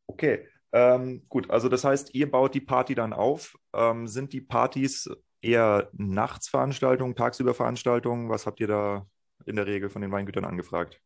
Okay, 0.05 0.47
ähm, 0.71 1.23
gut. 1.29 1.49
Also 1.49 1.67
das 1.67 1.83
heißt, 1.83 2.13
ihr 2.13 2.29
baut 2.29 2.53
die 2.53 2.61
Party 2.61 2.93
dann 2.93 3.13
auf. 3.13 3.57
Ähm, 3.73 4.07
sind 4.07 4.33
die 4.33 4.41
Partys 4.41 5.09
eher 5.41 5.89
Nachtsveranstaltungen, 5.93 7.15
tagsüber 7.15 7.53
Veranstaltungen? 7.53 8.29
Was 8.29 8.45
habt 8.45 8.59
ihr 8.59 8.67
da 8.67 9.07
in 9.45 9.55
der 9.55 9.67
Regel 9.67 9.89
von 9.89 10.01
den 10.01 10.11
Weingütern 10.11 10.45
angefragt? 10.45 11.01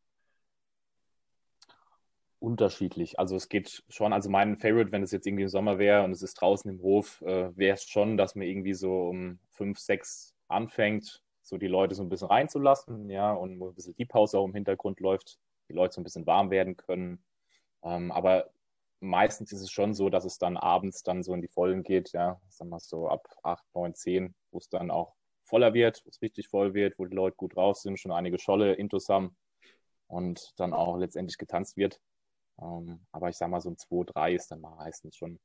Unterschiedlich. 2.40 3.18
Also 3.18 3.36
es 3.36 3.50
geht 3.50 3.84
schon, 3.90 4.14
also 4.14 4.30
mein 4.30 4.58
Favorite, 4.58 4.92
wenn 4.92 5.02
es 5.02 5.12
jetzt 5.12 5.26
irgendwie 5.26 5.44
im 5.44 5.50
Sommer 5.50 5.80
wäre 5.80 6.04
und 6.04 6.12
es 6.12 6.22
ist 6.22 6.36
draußen 6.36 6.70
im 6.70 6.82
Hof, 6.82 7.22
äh, 7.22 7.56
wäre 7.58 7.76
es 7.76 7.86
schon, 7.86 8.18
dass 8.18 8.36
man 8.36 8.46
irgendwie 8.46 8.74
so 8.74 9.10
um 9.10 9.40
fünf, 9.50 9.80
sechs 9.80 10.36
anfängt, 10.48 11.24
so 11.42 11.58
die 11.58 11.68
Leute 11.68 11.96
so 11.96 12.04
ein 12.04 12.10
bisschen 12.10 12.28
reinzulassen, 12.28 13.10
ja, 13.10 13.32
und 13.34 13.60
ein 13.60 13.74
bisschen 13.74 13.96
die 13.96 14.06
Pause 14.06 14.38
auch 14.38 14.46
im 14.46 14.54
Hintergrund 14.54 15.00
läuft, 15.00 15.40
die 15.70 15.74
Leute 15.74 15.94
so 15.96 16.02
ein 16.02 16.04
bisschen 16.04 16.28
warm 16.28 16.52
werden 16.52 16.78
können. 16.78 17.24
Ähm, 17.84 18.12
aber 18.12 18.50
meistens 19.00 19.52
ist 19.52 19.62
es 19.62 19.72
schon 19.72 19.94
so, 19.94 20.10
dass 20.10 20.26
es 20.26 20.38
dann 20.38 20.58
abends 20.58 21.04
dann 21.04 21.24
so 21.24 21.34
in 21.34 21.42
die 21.42 21.48
Vollen 21.48 21.84
geht, 21.84 22.12
ja, 22.12 22.40
sagen 22.50 22.70
wir 22.70 22.80
so 22.80 23.08
ab 23.08 23.28
acht, 23.44 23.64
neun, 23.74 23.96
zehn, 23.96 24.36
wo 24.52 24.58
es 24.58 24.70
dann 24.70 24.92
auch 24.92 25.16
voller 25.46 25.74
wird, 25.74 26.04
es 26.06 26.22
richtig 26.22 26.48
voll 26.48 26.74
wird, 26.74 26.98
wo 27.00 27.06
die 27.06 27.16
Leute 27.16 27.38
gut 27.38 27.56
drauf 27.56 27.78
sind, 27.78 28.00
schon 28.00 28.12
einige 28.12 28.40
Scholle, 28.40 28.74
Intos 28.74 29.10
haben 29.10 29.36
und 30.08 30.54
dann 30.58 30.74
auch 30.74 30.98
letztendlich 30.98 31.38
getanzt 31.38 31.78
wird. 31.78 32.02
Ähm, 32.62 33.06
aber 33.12 33.30
ich 33.30 33.38
sag 33.38 33.50
mal, 33.50 33.62
so 33.62 33.70
um 33.70 33.78
2, 33.78 34.12
3 34.12 34.34
ist 34.34 34.52
dann 34.52 34.62
meistens 34.62 35.16
schon 35.16 35.40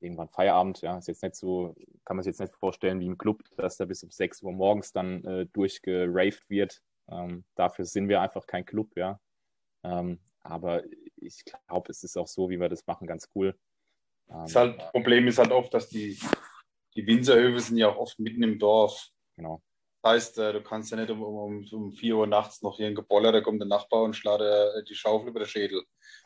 irgendwann 0.00 0.28
Feierabend. 0.28 0.82
Ja, 0.82 0.98
ist 0.98 1.08
jetzt 1.08 1.22
nicht 1.22 1.36
so, 1.36 1.74
kann 2.04 2.16
man 2.16 2.22
sich 2.22 2.30
jetzt 2.30 2.40
nicht 2.40 2.54
vorstellen 2.56 3.00
wie 3.00 3.06
im 3.06 3.18
Club, 3.18 3.42
dass 3.56 3.76
da 3.76 3.84
bis 3.84 4.02
um 4.02 4.10
6 4.10 4.42
Uhr 4.42 4.52
morgens 4.52 4.92
dann 4.92 5.24
äh, 5.24 5.46
durchgeraved 5.46 6.48
wird. 6.48 6.82
Ähm, 7.08 7.44
dafür 7.54 7.84
sind 7.84 8.08
wir 8.08 8.20
einfach 8.20 8.46
kein 8.46 8.64
Club, 8.64 8.96
ja. 8.96 9.20
Ähm, 9.82 10.18
aber 10.42 10.82
ich 11.16 11.44
glaube, 11.44 11.90
es 11.90 12.02
ist 12.04 12.16
auch 12.16 12.28
so, 12.28 12.50
wie 12.50 12.60
wir 12.60 12.68
das 12.68 12.86
machen, 12.86 13.06
ganz 13.06 13.28
cool. 13.34 13.58
Ähm, 14.28 14.40
Das, 14.42 14.50
ist 14.50 14.56
halt, 14.56 14.92
Problem 14.92 15.26
ist 15.28 15.38
halt 15.38 15.52
oft, 15.52 15.72
dass 15.72 15.88
die, 15.88 16.18
die 16.94 17.06
Winzerhöfe 17.06 17.60
sind 17.60 17.78
ja 17.78 17.88
auch 17.88 17.96
oft 17.96 18.18
mitten 18.18 18.42
im 18.42 18.58
Dorf. 18.58 19.10
Genau. 19.36 19.62
Das 20.02 20.12
heißt, 20.12 20.38
äh, 20.38 20.52
du 20.52 20.62
kannst 20.62 20.90
ja 20.90 20.96
nicht 20.96 21.10
um, 21.10 21.22
um, 21.22 21.66
um 21.72 21.92
4 21.92 22.16
Uhr 22.16 22.26
nachts 22.26 22.62
noch 22.62 22.76
hier 22.76 22.86
ein 22.86 22.94
Geboller, 22.94 23.32
da 23.32 23.40
kommt 23.40 23.60
der 23.60 23.68
Nachbar 23.68 24.02
und 24.02 24.14
schlägt 24.14 24.40
äh, 24.40 24.84
die 24.84 24.94
Schaufel 24.94 25.28
über 25.28 25.40
den 25.40 25.48
Schädel. 25.48 25.82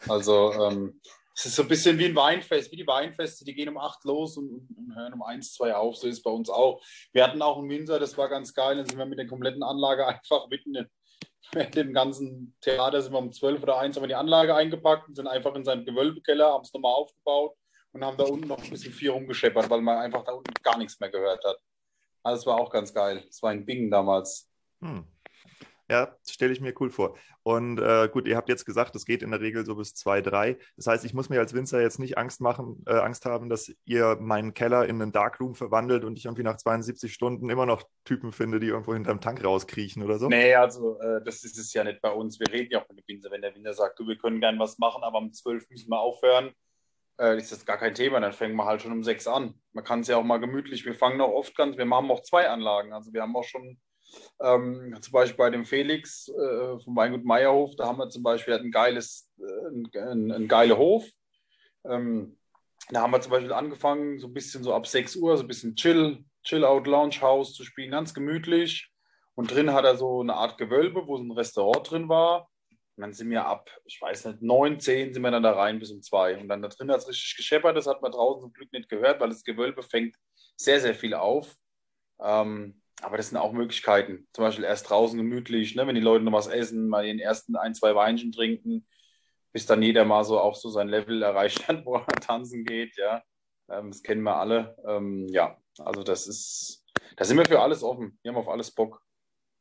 Also 0.09 0.53
ähm, 0.53 1.01
es 1.35 1.47
ist 1.47 1.57
so 1.57 1.63
ein 1.63 1.69
bisschen 1.69 1.99
wie 1.99 2.07
ein 2.07 2.17
Weinfest, 2.17 2.71
wie 2.73 2.77
die 2.77 2.87
Weinfeste, 2.87 3.45
die 3.45 3.55
gehen 3.55 3.69
um 3.69 3.79
8 3.79 4.05
los 4.05 4.37
und, 4.37 4.69
und, 4.77 4.95
hören 4.95 5.15
um 5.15 5.23
1, 5.23 5.55
2 5.55 5.75
auf. 5.75 5.97
So 5.97 6.07
ist 6.07 6.19
es 6.19 6.23
bei 6.23 6.31
uns 6.31 6.51
auch. 6.51 6.83
Wir 7.13 7.25
hatten 7.25 7.41
auch 7.41 7.59
einen 7.59 7.71
Winzer, 7.71 7.99
das 7.99 8.19
war 8.19 8.29
ganz 8.29 8.53
geil, 8.53 8.77
dann 8.77 8.87
sind 8.87 8.99
wir 8.99 9.07
mit 9.07 9.19
der 9.19 9.27
kompletten 9.27 9.63
Anlage 9.63 10.07
einfach 10.07 10.49
mitten 10.49 10.75
in 10.75 11.71
dem 11.73 11.93
ganzen 11.93 12.55
Theater 12.61 13.01
sind 13.01 13.13
wir 13.13 13.19
um 13.19 13.33
12 13.33 13.63
oder 13.63 13.79
1 13.79 13.97
haben 13.97 14.03
wir 14.03 14.09
die 14.09 14.15
Anlage 14.15 14.55
eingepackt 14.55 15.09
und 15.09 15.17
sind 15.17 15.27
einfach 15.27 15.55
in 15.55 15.65
seinen 15.65 15.85
Gewölbekeller, 15.85 16.53
haben 16.53 16.63
es 16.63 16.73
nochmal 16.73 16.93
aufgebaut 16.93 17.57
und 17.93 18.05
haben 18.05 18.17
da 18.17 18.25
unten 18.25 18.49
noch 18.49 18.63
ein 18.63 18.71
bisschen 18.71 18.93
viel 18.93 19.11
rumgescheppert, 19.11 19.69
weil 19.69 19.81
man 19.81 19.99
einfach 19.99 20.25
da 20.25 20.33
unten 20.33 20.53
gar 20.63 20.79
nichts 20.79 21.01
mehr 21.01 21.11
gehört 21.11 21.45
hat. 21.45 21.59
Also 22.23 22.41
es 22.41 22.47
war 22.47 22.57
auch 22.57 22.71
ganz 22.71 22.93
geil. 22.93 23.25
Es 23.29 23.43
war 23.43 23.53
in 23.53 23.65
Bingen 23.65 23.91
damals. 23.91 24.51
Hm. 24.81 25.05
Ja, 25.91 26.17
stelle 26.25 26.53
ich 26.53 26.61
mir 26.61 26.73
cool 26.79 26.89
vor. 26.89 27.17
Und 27.43 27.81
äh, 27.81 28.09
gut, 28.13 28.29
ihr 28.29 28.37
habt 28.37 28.49
jetzt 28.49 28.65
gesagt, 28.65 28.95
es 28.95 29.05
geht 29.05 29.23
in 29.23 29.33
der 29.33 29.41
Regel 29.41 29.65
so 29.65 29.75
bis 29.75 29.93
2, 29.95 30.21
3. 30.21 30.59
Das 30.77 30.87
heißt, 30.87 31.05
ich 31.05 31.15
muss 31.15 31.31
mir 31.31 31.41
als 31.41 31.53
Winzer 31.53 31.81
jetzt 31.81 31.99
nicht 31.99 32.17
Angst 32.17 32.41
machen, 32.41 32.85
äh, 32.87 32.93
Angst 32.93 33.25
haben, 33.25 33.49
dass 33.49 33.73
ihr 33.87 34.17
meinen 34.21 34.55
Keller 34.55 34.87
in 34.87 35.03
einen 35.03 35.11
Darkroom 35.11 35.57
verwandelt 35.57 36.05
und 36.05 36.17
ich 36.17 36.27
irgendwie 36.27 36.45
nach 36.45 36.59
72 36.59 37.13
Stunden 37.13 37.51
immer 37.51 37.67
noch 37.67 37.83
Typen 38.05 38.31
finde, 38.31 38.61
die 38.61 38.69
irgendwo 38.69 38.95
hinterm 38.95 39.21
Tank 39.21 39.43
rauskriechen 39.43 40.05
oder 40.05 40.19
so. 40.19 40.29
Nee, 40.29 40.55
also 40.55 41.01
äh, 41.01 41.25
das 41.25 41.43
ist 41.43 41.59
es 41.59 41.73
ja 41.73 41.83
nicht 41.83 42.01
bei 42.01 42.13
uns. 42.13 42.39
Wir 42.39 42.53
reden 42.53 42.71
ja 42.71 42.83
auch 42.83 42.89
mit 42.89 42.99
dem 42.99 43.09
Winzer. 43.09 43.33
Wenn 43.33 43.43
der 43.43 43.55
Winzer 43.57 43.75
sagt, 43.75 43.99
du, 43.99 44.07
wir 44.07 44.17
können 44.17 44.41
gern 44.41 44.61
was 44.61 44.79
machen, 44.79 45.03
aber 45.03 45.19
um 45.19 45.33
12 45.33 45.69
müssen 45.71 45.91
wir 45.91 45.99
aufhören, 45.99 46.53
äh, 47.21 47.37
ist 47.37 47.53
das 47.53 47.67
gar 47.67 47.79
kein 47.79 47.95
Thema. 47.95 48.21
Dann 48.21 48.33
fängen 48.33 48.57
wir 48.57 48.65
halt 48.65 48.83
schon 48.83 48.93
um 48.93 49.05
6 49.05 49.27
an. 49.27 49.55
Man 49.73 49.85
kann 49.85 50.01
es 50.01 50.09
ja 50.09 50.17
auch 50.17 50.25
mal 50.25 50.39
gemütlich. 50.39 50.85
Wir 50.85 50.95
fangen 50.95 51.21
auch 51.21 51.33
oft 51.33 51.57
ganz, 51.57 51.77
wir 51.77 51.89
haben 51.89 52.11
auch 52.11 52.23
zwei 52.23 52.49
Anlagen. 52.49 52.93
Also 52.93 53.13
wir 53.13 53.23
haben 53.23 53.37
auch 53.37 53.45
schon 53.45 53.79
ähm, 54.43 54.97
zum 55.01 55.13
Beispiel 55.13 55.37
bei 55.37 55.51
dem 55.51 55.65
Felix 55.65 56.29
äh, 56.29 56.79
vom 56.81 56.97
Weingut 56.97 57.25
Meierhof, 57.25 57.77
da 57.77 57.87
haben 57.87 57.99
wir 57.99 58.09
zum 58.09 58.23
Beispiel 58.23 58.55
ein 58.55 58.71
geiles, 58.71 59.31
äh, 59.39 59.99
ein, 59.99 60.33
ein 60.33 60.49
geiler 60.49 60.79
Hof. 60.79 61.07
Ähm, 61.85 62.37
da 62.91 63.03
haben 63.03 63.13
wir 63.13 63.21
zum 63.21 63.31
Beispiel 63.31 63.53
angefangen, 63.53 64.19
so 64.19 64.27
ein 64.27 64.35
bisschen 64.35 64.65
so 64.65 64.75
ab 64.75 64.87
6 64.87 65.17
Uhr, 65.17 65.37
so 65.37 65.45
ein 65.45 65.49
bisschen 65.49 65.77
Chill, 65.77 66.25
Chill-Out-Lounge-House 66.43 67.55
zu 67.55 67.65
spielen, 67.65 67.93
ganz 67.93 68.15
gemütlich. 68.15 68.91
Und 69.35 69.53
drin 69.53 69.73
hat 69.73 69.85
er 69.85 69.97
so 69.97 70.21
eine 70.21 70.35
Art 70.35 70.59
Gewölbe, 70.59 71.07
wo 71.07 71.17
so 71.17 71.23
ein 71.23 71.31
Restaurant 71.31 71.91
drin 71.91 72.09
war. 72.09 72.49
Und 72.97 73.03
dann 73.03 73.13
sind 73.13 73.31
wir 73.31 73.47
ab, 73.47 73.71
ich 73.85 74.01
weiß 74.01 74.27
nicht, 74.27 74.43
9, 74.43 74.79
10 74.79 75.15
sind 75.15 75.23
wir 75.23 75.31
dann 75.31 75.43
da 75.43 75.53
rein 75.53 75.79
bis 75.79 75.91
um 75.91 76.03
2. 76.03 76.39
Und 76.39 76.49
dann 76.49 76.63
da 76.63 76.69
drin 76.69 76.91
hat 76.91 76.99
es 76.99 77.09
richtig 77.09 77.37
gescheppert, 77.37 77.77
das 77.77 77.87
hat 77.87 78.03
man 78.03 78.13
draußen 78.13 78.43
zum 78.43 78.53
Glück 78.53 78.73
nicht 78.73 78.89
gehört, 78.89 79.21
weil 79.21 79.31
das 79.31 79.45
Gewölbe 79.45 79.83
fängt 79.83 80.17
sehr, 80.57 80.81
sehr 80.81 80.95
viel 80.95 81.15
auf. 81.15 81.57
Ähm, 82.21 82.81
aber 83.03 83.17
das 83.17 83.31
sind 83.31 83.39
auch 83.39 83.53
Möglichkeiten. 83.53 84.29
Zum 84.33 84.45
Beispiel 84.45 84.65
erst 84.65 84.91
draußen 84.91 85.17
gemütlich, 85.17 85.75
ne, 85.75 85.87
wenn 85.87 85.95
die 85.95 86.01
Leute 86.01 86.25
noch 86.25 86.33
was 86.33 86.49
essen, 86.49 86.89
mal 86.89 87.05
den 87.05 87.19
ersten 87.19 87.57
ein, 87.57 87.75
zwei 87.75 87.95
Weinchen 87.95 88.33
trinken, 88.33 88.87
bis 89.53 89.67
dann 89.67 89.83
jeder 89.83 90.05
mal 90.05 90.25
so 90.25 90.39
auch 90.39 90.55
so 90.55 90.69
sein 90.69 90.89
Level 90.89 91.23
erreicht 91.23 91.67
hat, 91.69 91.85
wo 91.85 91.97
er 91.97 92.07
tanzen 92.07 92.65
geht, 92.65 92.97
ja. 92.97 93.23
Ähm, 93.71 93.91
das 93.91 94.03
kennen 94.03 94.23
wir 94.23 94.37
alle. 94.37 94.77
Ähm, 94.87 95.27
ja, 95.29 95.57
also 95.79 96.03
das 96.03 96.27
ist, 96.27 96.85
da 97.17 97.25
sind 97.25 97.39
wir 97.39 97.47
für 97.47 97.61
alles 97.61 97.83
offen. 97.83 98.19
Wir 98.23 98.33
haben 98.33 98.39
auf 98.39 98.49
alles 98.49 98.71
Bock. 98.71 99.03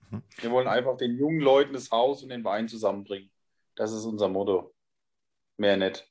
Mhm. 0.10 0.24
Wir 0.40 0.52
wollen 0.52 0.68
einfach 0.68 0.98
den 0.98 1.18
jungen 1.18 1.40
Leuten 1.40 1.74
das 1.74 1.92
Haus 1.92 2.24
und 2.24 2.30
den 2.30 2.44
Wein 2.44 2.68
zusammenbringen. 2.68 3.32
Das 3.76 3.92
ist 3.92 4.06
unser 4.06 4.28
Motto. 4.28 4.74
Mehr 5.58 5.78
nicht. 5.78 6.10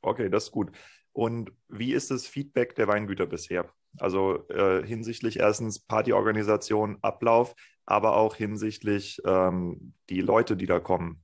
Okay, 0.00 0.28
das 0.28 0.44
ist 0.44 0.50
gut. 0.50 0.72
Und 1.12 1.52
wie 1.68 1.92
ist 1.92 2.10
das 2.10 2.26
Feedback 2.26 2.74
der 2.74 2.88
Weingüter 2.88 3.26
bisher? 3.26 3.70
Also 3.98 4.48
äh, 4.48 4.84
hinsichtlich 4.86 5.38
erstens 5.38 5.78
Partyorganisation, 5.80 6.98
Ablauf, 7.02 7.54
aber 7.84 8.16
auch 8.16 8.34
hinsichtlich 8.34 9.20
ähm, 9.26 9.94
die 10.08 10.20
Leute, 10.20 10.56
die 10.56 10.66
da 10.66 10.80
kommen. 10.80 11.22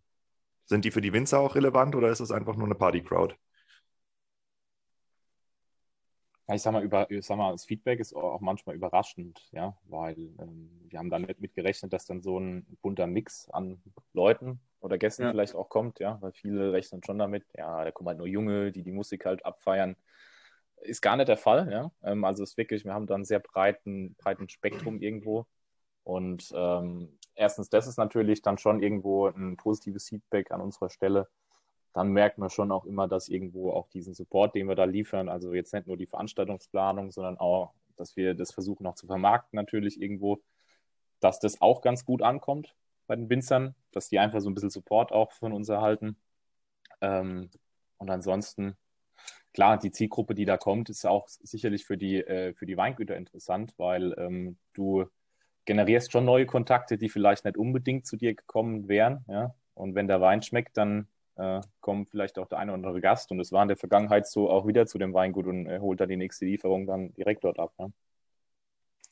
Sind 0.67 0.85
die 0.85 0.91
für 0.91 1.01
die 1.01 1.15
Winzer 1.15 1.41
auch 1.41 1.55
relevant 1.55 1.97
oder 1.97 2.11
ist 2.11 2.21
es 2.21 2.31
einfach 2.31 2.57
nur 2.57 2.67
eine 2.67 2.75
Party-Crowd? 2.75 3.35
Ja, 6.49 6.55
ich 6.55 6.63
sag 6.63 6.73
mal, 6.73 6.83
über, 6.83 7.11
ich 7.11 7.27
sag 7.27 7.37
mal, 7.37 7.53
das 7.53 7.67
Feedback 7.67 8.01
ist 8.01 8.15
auch 8.15 8.41
manchmal 8.41 8.75
überraschend, 8.75 9.39
ja, 9.53 9.77
weil 9.85 10.17
ähm, 10.39 10.71
wir 10.89 10.99
haben 10.99 11.11
da 11.11 11.19
nicht 11.19 11.41
mit 11.41 11.55
gerechnet, 11.55 11.93
dass 11.93 12.07
dann 12.07 12.23
so 12.23 12.39
ein 12.41 12.67
bunter 12.81 13.07
Mix 13.07 13.51
an 13.51 13.83
Leuten 14.15 14.59
oder 14.81 14.97
Gästen 14.97 15.25
Ja. 15.25 15.31
vielleicht 15.31 15.55
auch 15.55 15.69
kommt, 15.69 16.01
ja, 16.01 16.17
weil 16.23 16.33
viele 16.33 16.73
rechnen 16.73 17.03
schon 17.05 17.19
damit, 17.19 17.45
ja, 17.55 17.85
da 17.85 17.91
kommen 17.93 18.09
halt 18.09 18.19
nur 18.19 18.27
Junge, 18.27 18.73
die 18.73 18.83
die 18.83 18.93
Musik 18.93 19.27
halt 19.27 19.45
abfeiern. 19.45 19.97
Ist 20.83 21.03
gar 21.03 21.17
nicht 21.17 21.29
der 21.29 21.37
Fall, 21.37 21.71
ja. 21.73 21.91
Ähm, 22.03 22.25
also 22.25 22.43
es 22.45 22.51
ist 22.53 22.57
wirklich, 22.59 22.85
wir 22.85 22.95
haben 22.95 23.07
da 23.07 23.15
einen 23.17 23.25
sehr 23.27 23.41
breiten, 23.41 24.15
breiten 24.17 24.49
Spektrum 24.49 25.01
irgendwo. 25.03 25.47
Und 26.05 26.53
ähm, 26.57 27.19
erstens, 27.35 27.69
das 27.71 27.87
ist 27.87 27.99
natürlich 27.99 28.43
dann 28.43 28.59
schon 28.59 28.83
irgendwo 28.83 29.27
ein 29.29 29.57
positives 29.59 30.09
Feedback 30.09 30.51
an 30.53 30.61
unserer 30.63 30.89
Stelle 30.91 31.29
dann 31.99 32.13
merkt 32.13 32.39
man 32.39 32.49
schon 32.49 32.71
auch 32.71 32.85
immer, 32.85 33.09
dass 33.09 33.29
irgendwo 33.29 33.73
auch 33.73 33.89
diesen 33.89 34.15
Support, 34.15 34.55
den 34.55 34.69
wir 34.69 34.77
da 34.77 34.85
liefern, 34.85 35.29
also 35.29 35.53
jetzt 35.53 35.75
nicht 35.75 35.89
nur 35.89 35.97
die 35.97 36.07
Veranstaltungsplanung, 36.07 37.11
sondern 37.11 37.39
auch, 37.39 37.73
dass 37.97 38.17
wir 38.17 38.35
das 38.35 38.53
versuchen 38.53 38.85
noch 38.85 38.95
zu 38.95 39.09
vermarkten 39.09 39.57
natürlich 39.57 40.01
irgendwo, 40.01 40.41
dass 41.19 41.41
das 41.41 41.61
auch 41.61 41.81
ganz 41.81 42.05
gut 42.05 42.23
ankommt 42.23 42.77
bei 43.09 43.17
den 43.17 43.29
Winzern, 43.29 43.75
dass 43.91 44.09
die 44.09 44.21
einfach 44.21 44.41
so 44.41 44.49
ein 44.49 44.55
bisschen 44.55 44.71
Support 44.71 45.11
auch 45.11 45.33
von 45.33 45.53
uns 45.53 45.69
erhalten. 45.69 46.17
Ähm, 47.01 47.51
und 47.97 48.11
ansonsten, 48.11 48.77
klar, 49.53 49.77
die 49.77 49.91
Zielgruppe, 49.91 50.37
die 50.37 50.45
da 50.45 50.57
kommt, 50.57 50.91
ist 50.91 51.05
auch 51.05 51.27
sicherlich 51.27 51.85
für 51.85 51.99
die, 51.99 52.19
äh, 52.19 52.55
für 52.55 52.67
die 52.67 52.77
Weingüter 52.77 53.17
interessant, 53.17 53.75
weil 53.77 54.15
ähm, 54.19 54.57
du 54.73 55.07
generierst 55.65 56.13
schon 56.13 56.25
neue 56.25 56.47
Kontakte, 56.47 56.97
die 56.97 57.09
vielleicht 57.09 57.45
nicht 57.45 57.57
unbedingt 57.57 58.07
zu 58.07 58.17
dir 58.17 58.37
gekommen 58.37 58.87
wären. 58.87 59.25
Ja? 59.27 59.57
Und 59.75 59.97
wenn 59.97 60.07
der 60.07 60.21
Wein 60.21 60.43
schmeckt, 60.43 60.77
dann 60.77 61.09
äh, 61.39 61.61
kommt 61.81 62.11
vielleicht 62.11 62.39
auch 62.39 62.49
der 62.49 62.59
eine 62.59 62.73
oder 62.73 62.77
andere 62.77 63.01
Gast. 63.01 63.31
Und 63.31 63.41
es 63.41 63.53
war 63.53 63.63
in 63.63 63.69
der 63.69 63.77
Vergangenheit 63.77 64.27
so 64.27 64.51
auch 64.51 64.67
wieder 64.67 64.87
zu 64.87 64.99
dem 64.99 65.15
Weingut 65.15 65.47
und 65.47 65.67
äh, 65.67 65.79
holt 65.81 66.01
da 66.01 66.07
die 66.07 66.17
nächste 66.17 66.45
Lieferung 66.45 66.87
dann 66.87 67.13
direkt 67.15 67.45
dort 67.45 67.59
ab. 67.59 67.73
Ne? 67.79 67.93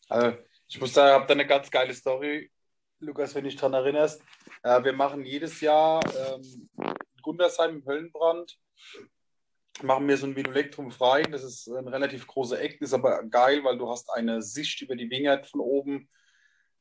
Also, 0.09 0.37
ich 0.69 0.81
muss 0.81 0.93
sagen, 0.93 1.09
ich 1.09 1.15
habe 1.15 1.27
da 1.27 1.35
eine 1.35 1.47
ganz 1.47 1.71
geile 1.71 1.95
Story, 1.95 2.51
Lukas, 3.01 3.35
wenn 3.35 3.45
du 3.45 3.51
dich 3.51 3.59
daran 3.59 3.75
erinnerst. 3.75 4.23
Äh, 4.63 4.85
wir 4.85 4.93
machen 4.93 5.25
jedes 5.25 5.61
Jahr 5.61 6.01
ähm, 6.05 6.69
Gundersheim 7.23 7.77
im 7.77 7.87
Höllenbrand 7.87 8.59
machen 9.83 10.09
wir 10.09 10.17
so 10.17 10.27
ein 10.27 10.37
Vinolektrum 10.37 10.91
frei. 10.91 11.23
Das 11.23 11.45
ist 11.45 11.69
ein 11.69 11.89
relativ 11.89 12.27
großer 12.27 12.61
Eck, 12.61 12.81
ist 12.81 12.95
aber 12.95 13.23
geil, 13.25 13.63
weil 13.65 13.79
du 13.79 13.89
hast 13.89 14.11
eine 14.11 14.43
Sicht 14.43 14.81
über 14.83 14.97
die 14.97 15.11
Wingert 15.11 15.47
von 15.47 15.61
oben. 15.61 16.09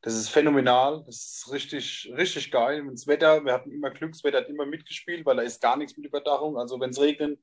Das 0.06 0.14
ist 0.14 0.30
phänomenal. 0.30 1.02
Das 1.08 1.16
ist 1.16 1.52
richtig, 1.52 2.14
richtig 2.16 2.52
geil. 2.52 2.82
Und 2.82 2.92
das 2.92 3.08
Wetter, 3.08 3.44
wir 3.44 3.54
hatten 3.54 3.72
immer 3.72 3.90
Glück, 3.90 4.12
das 4.12 4.24
Wetter 4.24 4.38
hat 4.38 4.50
immer 4.50 4.68
mitgespielt, 4.68 5.26
weil 5.26 5.38
da 5.38 5.42
ist 5.42 5.60
gar 5.60 5.76
nichts 5.76 5.98
mit 5.98 6.06
Überdachung. 6.06 6.60
Also 6.60 6.80
wenn 6.80 6.92
es 6.92 7.02
regnet, 7.02 7.40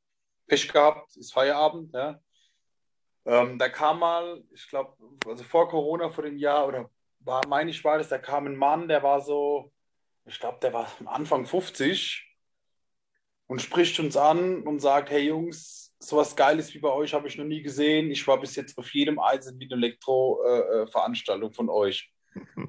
Pech 0.47 0.69
gehabt, 0.69 1.17
ist 1.17 1.33
Feierabend. 1.33 1.93
Ja. 1.93 2.21
Ähm, 3.25 3.59
da 3.59 3.69
kam 3.69 3.99
mal, 3.99 4.45
ich 4.55 4.69
glaube, 4.69 4.95
also 5.27 5.43
vor 5.43 5.69
Corona, 5.69 6.09
vor 6.11 6.23
dem 6.23 6.39
Jahr, 6.39 6.69
oder 6.69 6.89
war, 7.19 7.45
meine 7.49 7.73
ich, 7.73 7.83
war 7.83 7.99
das, 7.99 8.09
da 8.09 8.19
kam 8.19 8.47
ein 8.47 8.55
Mann, 8.55 8.87
der 8.87 9.03
war 9.03 9.21
so, 9.21 9.73
ich 10.25 10.39
glaube, 10.39 10.61
der 10.63 10.73
war 10.73 10.87
Anfang 11.07 11.47
50 11.47 12.33
und 13.49 13.61
spricht 13.61 13.99
uns 13.99 14.17
an 14.17 14.63
und 14.63 14.79
sagt, 14.79 15.11
hey 15.11 15.27
Jungs, 15.27 15.97
sowas 15.99 16.37
Geiles 16.37 16.73
wie 16.75 16.79
bei 16.79 16.91
euch 16.91 17.13
habe 17.13 17.27
ich 17.27 17.37
noch 17.37 17.45
nie 17.45 17.63
gesehen. 17.63 18.13
Ich 18.13 18.25
war 18.29 18.39
bis 18.39 18.55
jetzt 18.55 18.79
auf 18.79 18.95
jedem 18.95 19.19
einzelnen 19.19 19.69
Elektro-Veranstaltung 19.69 21.51
äh, 21.51 21.55
von 21.55 21.69
euch. 21.69 22.12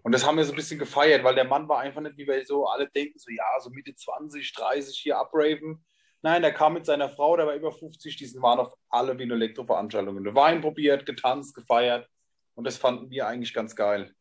Und 0.02 0.12
das 0.12 0.26
haben 0.26 0.38
wir 0.38 0.44
so 0.44 0.54
ein 0.54 0.56
bisschen 0.56 0.80
gefeiert, 0.80 1.24
weil 1.24 1.36
der 1.36 1.46
Mann 1.46 1.68
war 1.70 1.80
einfach 1.80 2.02
nicht, 2.02 2.18
wie 2.18 2.28
wir 2.28 2.46
so 2.46 2.68
alle 2.68 2.90
denken, 2.90 3.18
so 3.18 3.32
ja, 3.32 3.44
so 3.60 3.70
Mitte 3.70 3.96
20, 3.96 4.54
30 4.54 4.98
hier 4.98 5.18
abraven. 5.18 5.84
Nein, 6.22 6.42
der 6.42 6.54
kam 6.54 6.74
mit 6.74 6.86
seiner 6.86 7.10
Frau, 7.10 7.36
der 7.36 7.48
war 7.48 7.56
über 7.56 7.72
50, 7.72 8.16
die 8.16 8.42
waren 8.42 8.60
auf 8.60 8.74
alle 8.90 9.18
Wien 9.18 9.32
Elektro-Veranstaltungen. 9.32 10.36
Wein 10.36 10.62
probiert, 10.62 11.06
getanzt, 11.06 11.54
gefeiert. 11.54 12.08
Und 12.56 12.66
das 12.66 12.78
fanden 12.78 13.10
wir 13.10 13.28
eigentlich 13.28 13.54
ganz 13.54 13.76
geil. 13.76 14.14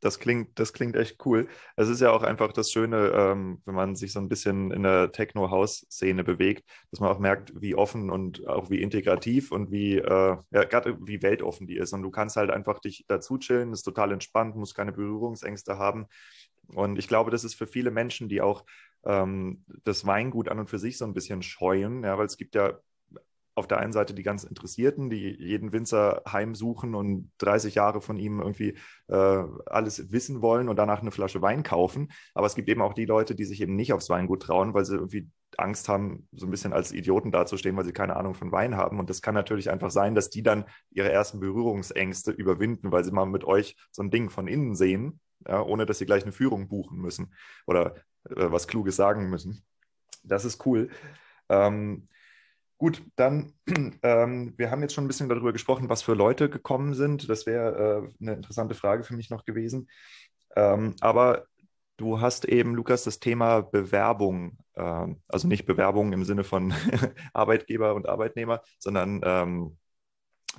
Das 0.00 0.18
klingt, 0.18 0.58
das 0.58 0.72
klingt 0.72 0.96
echt 0.96 1.24
cool. 1.26 1.48
Es 1.76 1.88
ist 1.88 2.00
ja 2.00 2.10
auch 2.10 2.22
einfach 2.22 2.52
das 2.52 2.70
Schöne, 2.70 3.08
ähm, 3.14 3.62
wenn 3.64 3.74
man 3.74 3.96
sich 3.96 4.12
so 4.12 4.20
ein 4.20 4.28
bisschen 4.28 4.70
in 4.70 4.82
der 4.82 5.12
Techno-House-Szene 5.12 6.24
bewegt, 6.24 6.68
dass 6.90 7.00
man 7.00 7.10
auch 7.10 7.18
merkt, 7.18 7.52
wie 7.60 7.74
offen 7.74 8.10
und 8.10 8.46
auch 8.46 8.70
wie 8.70 8.82
integrativ 8.82 9.52
und 9.52 9.70
wie, 9.70 9.98
äh, 9.98 10.36
ja, 10.50 10.64
gerade 10.64 10.98
wie 11.06 11.22
weltoffen 11.22 11.66
die 11.66 11.76
ist. 11.76 11.92
Und 11.92 12.02
du 12.02 12.10
kannst 12.10 12.36
halt 12.36 12.50
einfach 12.50 12.78
dich 12.80 13.04
dazu 13.08 13.38
chillen, 13.38 13.72
ist 13.72 13.82
total 13.82 14.12
entspannt, 14.12 14.56
musst 14.56 14.74
keine 14.74 14.92
Berührungsängste 14.92 15.78
haben. 15.78 16.06
Und 16.74 16.98
ich 16.98 17.08
glaube, 17.08 17.30
das 17.30 17.44
ist 17.44 17.54
für 17.54 17.66
viele 17.66 17.90
Menschen, 17.90 18.28
die 18.28 18.40
auch 18.40 18.64
ähm, 19.04 19.64
das 19.84 20.06
Weingut 20.06 20.48
an 20.48 20.58
und 20.58 20.70
für 20.70 20.78
sich 20.78 20.98
so 20.98 21.04
ein 21.04 21.14
bisschen 21.14 21.42
scheuen, 21.42 22.02
ja, 22.02 22.18
weil 22.18 22.26
es 22.26 22.36
gibt 22.36 22.54
ja 22.54 22.78
auf 23.56 23.66
der 23.66 23.78
einen 23.78 23.92
Seite 23.92 24.12
die 24.12 24.22
ganz 24.22 24.44
Interessierten, 24.44 25.08
die 25.08 25.34
jeden 25.38 25.72
Winzer 25.72 26.22
heimsuchen 26.30 26.94
und 26.94 27.32
30 27.38 27.74
Jahre 27.74 28.02
von 28.02 28.18
ihm 28.18 28.40
irgendwie 28.40 28.76
äh, 29.08 29.44
alles 29.64 30.12
wissen 30.12 30.42
wollen 30.42 30.68
und 30.68 30.76
danach 30.76 31.00
eine 31.00 31.10
Flasche 31.10 31.40
Wein 31.40 31.62
kaufen. 31.62 32.12
Aber 32.34 32.46
es 32.46 32.54
gibt 32.54 32.68
eben 32.68 32.82
auch 32.82 32.92
die 32.92 33.06
Leute, 33.06 33.34
die 33.34 33.46
sich 33.46 33.62
eben 33.62 33.74
nicht 33.74 33.94
aufs 33.94 34.10
Weingut 34.10 34.42
trauen, 34.42 34.74
weil 34.74 34.84
sie 34.84 34.96
irgendwie 34.96 35.30
Angst 35.56 35.88
haben, 35.88 36.28
so 36.32 36.46
ein 36.46 36.50
bisschen 36.50 36.74
als 36.74 36.92
Idioten 36.92 37.32
dazustehen, 37.32 37.76
weil 37.78 37.86
sie 37.86 37.94
keine 37.94 38.16
Ahnung 38.16 38.34
von 38.34 38.52
Wein 38.52 38.76
haben. 38.76 39.00
Und 39.00 39.08
das 39.08 39.22
kann 39.22 39.34
natürlich 39.34 39.70
einfach 39.70 39.90
sein, 39.90 40.14
dass 40.14 40.28
die 40.28 40.42
dann 40.42 40.66
ihre 40.90 41.10
ersten 41.10 41.40
Berührungsängste 41.40 42.32
überwinden, 42.32 42.92
weil 42.92 43.04
sie 43.04 43.12
mal 43.12 43.24
mit 43.24 43.44
euch 43.44 43.74
so 43.90 44.02
ein 44.02 44.10
Ding 44.10 44.28
von 44.28 44.48
innen 44.48 44.74
sehen, 44.74 45.20
ja, 45.48 45.62
ohne 45.62 45.86
dass 45.86 45.98
sie 45.98 46.06
gleich 46.06 46.24
eine 46.24 46.32
Führung 46.32 46.68
buchen 46.68 46.98
müssen 46.98 47.32
oder 47.66 47.94
äh, 48.24 48.50
was 48.50 48.68
Kluges 48.68 48.96
sagen 48.96 49.30
müssen. 49.30 49.64
Das 50.24 50.44
ist 50.44 50.66
cool. 50.66 50.90
Ähm, 51.48 52.08
Gut, 52.78 53.02
dann, 53.16 53.54
ähm, 54.02 54.54
wir 54.56 54.70
haben 54.70 54.82
jetzt 54.82 54.94
schon 54.94 55.04
ein 55.04 55.08
bisschen 55.08 55.28
darüber 55.28 55.52
gesprochen, 55.52 55.88
was 55.88 56.02
für 56.02 56.14
Leute 56.14 56.50
gekommen 56.50 56.94
sind. 56.94 57.28
Das 57.28 57.46
wäre 57.46 58.10
äh, 58.20 58.22
eine 58.22 58.34
interessante 58.34 58.74
Frage 58.74 59.02
für 59.04 59.14
mich 59.14 59.30
noch 59.30 59.44
gewesen. 59.44 59.88
Ähm, 60.56 60.94
aber 61.00 61.46
du 61.96 62.20
hast 62.20 62.44
eben, 62.46 62.74
Lukas, 62.74 63.04
das 63.04 63.18
Thema 63.18 63.62
Bewerbung, 63.62 64.58
äh, 64.74 65.06
also 65.28 65.48
nicht 65.48 65.66
Bewerbung 65.66 66.12
im 66.12 66.24
Sinne 66.24 66.44
von 66.44 66.74
Arbeitgeber 67.32 67.94
und 67.94 68.08
Arbeitnehmer, 68.08 68.60
sondern 68.78 69.20
ähm, 69.24 69.78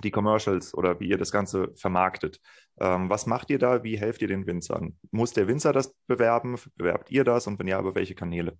die 0.03 0.11
Commercials 0.11 0.73
oder 0.73 0.99
wie 0.99 1.09
ihr 1.09 1.17
das 1.17 1.31
Ganze 1.31 1.73
vermarktet. 1.75 2.39
Ähm, 2.79 3.09
was 3.09 3.25
macht 3.27 3.49
ihr 3.49 3.59
da? 3.59 3.83
Wie 3.83 3.97
helft 3.97 4.21
ihr 4.21 4.27
den 4.27 4.45
Winzern? 4.47 4.97
Muss 5.11 5.33
der 5.33 5.47
Winzer 5.47 5.73
das 5.73 5.93
bewerben? 6.07 6.57
Bewerbt 6.75 7.11
ihr 7.11 7.23
das? 7.23 7.47
Und 7.47 7.59
wenn 7.59 7.67
ja, 7.67 7.79
über 7.79 7.95
welche 7.95 8.15
Kanäle? 8.15 8.57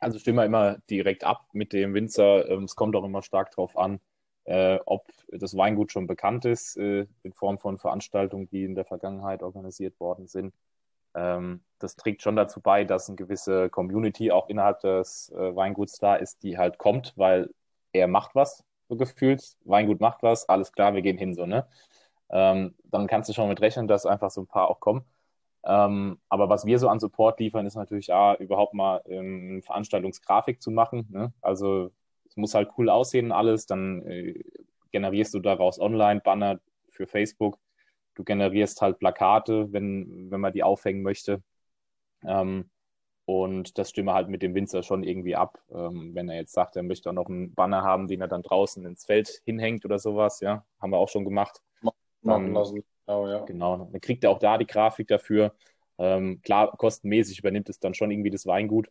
Also 0.00 0.18
stimmen 0.18 0.38
wir 0.38 0.44
immer 0.44 0.78
direkt 0.90 1.24
ab 1.24 1.46
mit 1.52 1.72
dem 1.72 1.94
Winzer. 1.94 2.48
Ähm, 2.48 2.64
es 2.64 2.76
kommt 2.76 2.96
auch 2.96 3.04
immer 3.04 3.22
stark 3.22 3.50
darauf 3.50 3.76
an, 3.76 4.00
äh, 4.44 4.78
ob 4.86 5.06
das 5.28 5.56
Weingut 5.56 5.92
schon 5.92 6.06
bekannt 6.06 6.44
ist 6.44 6.76
äh, 6.76 7.06
in 7.22 7.32
Form 7.32 7.58
von 7.58 7.78
Veranstaltungen, 7.78 8.48
die 8.48 8.64
in 8.64 8.74
der 8.74 8.84
Vergangenheit 8.84 9.42
organisiert 9.42 9.98
worden 10.00 10.26
sind. 10.26 10.54
Ähm, 11.14 11.62
das 11.78 11.96
trägt 11.96 12.22
schon 12.22 12.36
dazu 12.36 12.60
bei, 12.60 12.84
dass 12.84 13.08
eine 13.08 13.16
gewisse 13.16 13.70
Community 13.70 14.30
auch 14.30 14.48
innerhalb 14.48 14.80
des 14.80 15.30
äh, 15.30 15.56
Weinguts 15.56 15.98
da 15.98 16.16
ist, 16.16 16.42
die 16.42 16.58
halt 16.58 16.78
kommt, 16.78 17.14
weil 17.16 17.50
er 17.92 18.06
macht 18.08 18.34
was, 18.34 18.64
so 18.88 18.96
gefühlt. 18.96 19.56
Weingut 19.64 20.00
macht 20.00 20.22
was, 20.22 20.48
alles 20.48 20.72
klar, 20.72 20.94
wir 20.94 21.02
gehen 21.02 21.18
hin, 21.18 21.34
so, 21.34 21.46
ne? 21.46 21.66
Ähm, 22.28 22.74
dann 22.84 23.06
kannst 23.06 23.28
du 23.28 23.32
schon 23.34 23.48
mit 23.48 23.60
rechnen, 23.60 23.88
dass 23.88 24.06
einfach 24.06 24.30
so 24.30 24.42
ein 24.42 24.46
paar 24.46 24.68
auch 24.68 24.80
kommen. 24.80 25.04
Ähm, 25.66 26.18
aber 26.28 26.48
was 26.48 26.64
wir 26.64 26.78
so 26.78 26.88
an 26.88 27.00
Support 27.00 27.40
liefern, 27.40 27.66
ist 27.66 27.74
natürlich 27.74 28.12
A, 28.14 28.34
überhaupt 28.36 28.72
mal 28.72 29.02
ähm, 29.06 29.62
Veranstaltungsgrafik 29.62 30.62
zu 30.62 30.70
machen. 30.70 31.08
Ne? 31.10 31.32
Also 31.42 31.90
es 32.28 32.36
muss 32.36 32.54
halt 32.54 32.70
cool 32.78 32.88
aussehen 32.88 33.32
alles. 33.32 33.66
Dann 33.66 34.02
äh, 34.06 34.44
generierst 34.92 35.34
du 35.34 35.40
daraus 35.40 35.80
Online-Banner 35.80 36.60
für 36.90 37.06
Facebook. 37.06 37.58
Du 38.14 38.22
generierst 38.22 38.80
halt 38.80 38.98
Plakate, 39.00 39.72
wenn, 39.72 40.30
wenn 40.30 40.40
man 40.40 40.52
die 40.52 40.62
aufhängen 40.62 41.02
möchte. 41.02 41.42
Ähm, 42.24 42.70
und 43.24 43.76
das 43.76 43.90
stimme 43.90 44.14
halt 44.14 44.28
mit 44.28 44.42
dem 44.42 44.54
Winzer 44.54 44.84
schon 44.84 45.02
irgendwie 45.02 45.34
ab. 45.34 45.58
Ähm, 45.70 46.14
wenn 46.14 46.28
er 46.28 46.36
jetzt 46.36 46.52
sagt, 46.52 46.76
er 46.76 46.84
möchte 46.84 47.10
auch 47.10 47.14
noch 47.14 47.28
einen 47.28 47.54
Banner 47.54 47.82
haben, 47.82 48.06
den 48.06 48.20
er 48.20 48.28
dann 48.28 48.42
draußen 48.42 48.86
ins 48.86 49.04
Feld 49.04 49.42
hinhängt 49.44 49.84
oder 49.84 49.98
sowas, 49.98 50.38
ja, 50.40 50.64
haben 50.80 50.92
wir 50.92 50.98
auch 50.98 51.08
schon 51.08 51.24
gemacht. 51.24 51.60
Machen 52.22 52.52
lassen. 52.54 52.84
Oh, 53.06 53.26
ja. 53.28 53.44
Genau, 53.44 53.76
dann 53.76 54.00
kriegt 54.00 54.24
er 54.24 54.30
auch 54.30 54.38
da 54.38 54.58
die 54.58 54.66
Grafik 54.66 55.08
dafür. 55.08 55.54
Ähm, 55.98 56.40
klar, 56.42 56.76
kostenmäßig 56.76 57.38
übernimmt 57.38 57.68
es 57.68 57.78
dann 57.78 57.94
schon 57.94 58.10
irgendwie 58.10 58.30
das 58.30 58.46
Weingut. 58.46 58.90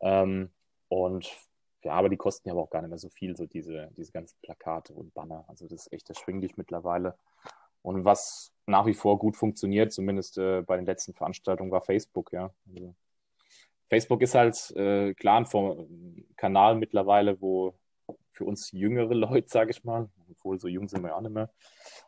Ähm, 0.00 0.50
und 0.88 1.30
ja, 1.82 1.92
aber 1.92 2.08
die 2.08 2.16
kosten 2.16 2.48
ja 2.48 2.54
auch 2.54 2.70
gar 2.70 2.80
nicht 2.80 2.88
mehr 2.88 2.98
so 2.98 3.10
viel, 3.10 3.36
so 3.36 3.46
diese, 3.46 3.90
diese 3.96 4.12
ganzen 4.12 4.36
Plakate 4.42 4.92
und 4.94 5.12
Banner. 5.14 5.44
Also 5.48 5.66
das 5.68 5.86
ist 5.86 5.92
echt 5.92 6.08
erschwinglich 6.08 6.56
mittlerweile. 6.56 7.16
Und 7.82 8.04
was 8.06 8.52
nach 8.66 8.86
wie 8.86 8.94
vor 8.94 9.18
gut 9.18 9.36
funktioniert, 9.36 9.92
zumindest 9.92 10.38
äh, 10.38 10.62
bei 10.62 10.76
den 10.76 10.86
letzten 10.86 11.12
Veranstaltungen, 11.12 11.70
war 11.70 11.82
Facebook, 11.82 12.32
ja. 12.32 12.50
Also, 12.66 12.94
Facebook 13.90 14.22
ist 14.22 14.34
halt 14.34 14.70
äh, 14.76 15.12
klar 15.12 15.44
ein 15.44 16.26
Kanal 16.36 16.76
mittlerweile, 16.76 17.40
wo 17.42 17.74
für 18.32 18.44
uns 18.46 18.72
jüngere 18.72 19.14
Leute, 19.14 19.48
sage 19.48 19.70
ich 19.70 19.84
mal, 19.84 20.08
obwohl 20.44 20.60
so 20.60 20.68
jung 20.68 20.88
sind 20.88 21.02
wir 21.02 21.08
ja 21.08 21.16
auch 21.16 21.22
nicht 21.22 21.32
mehr, 21.32 21.50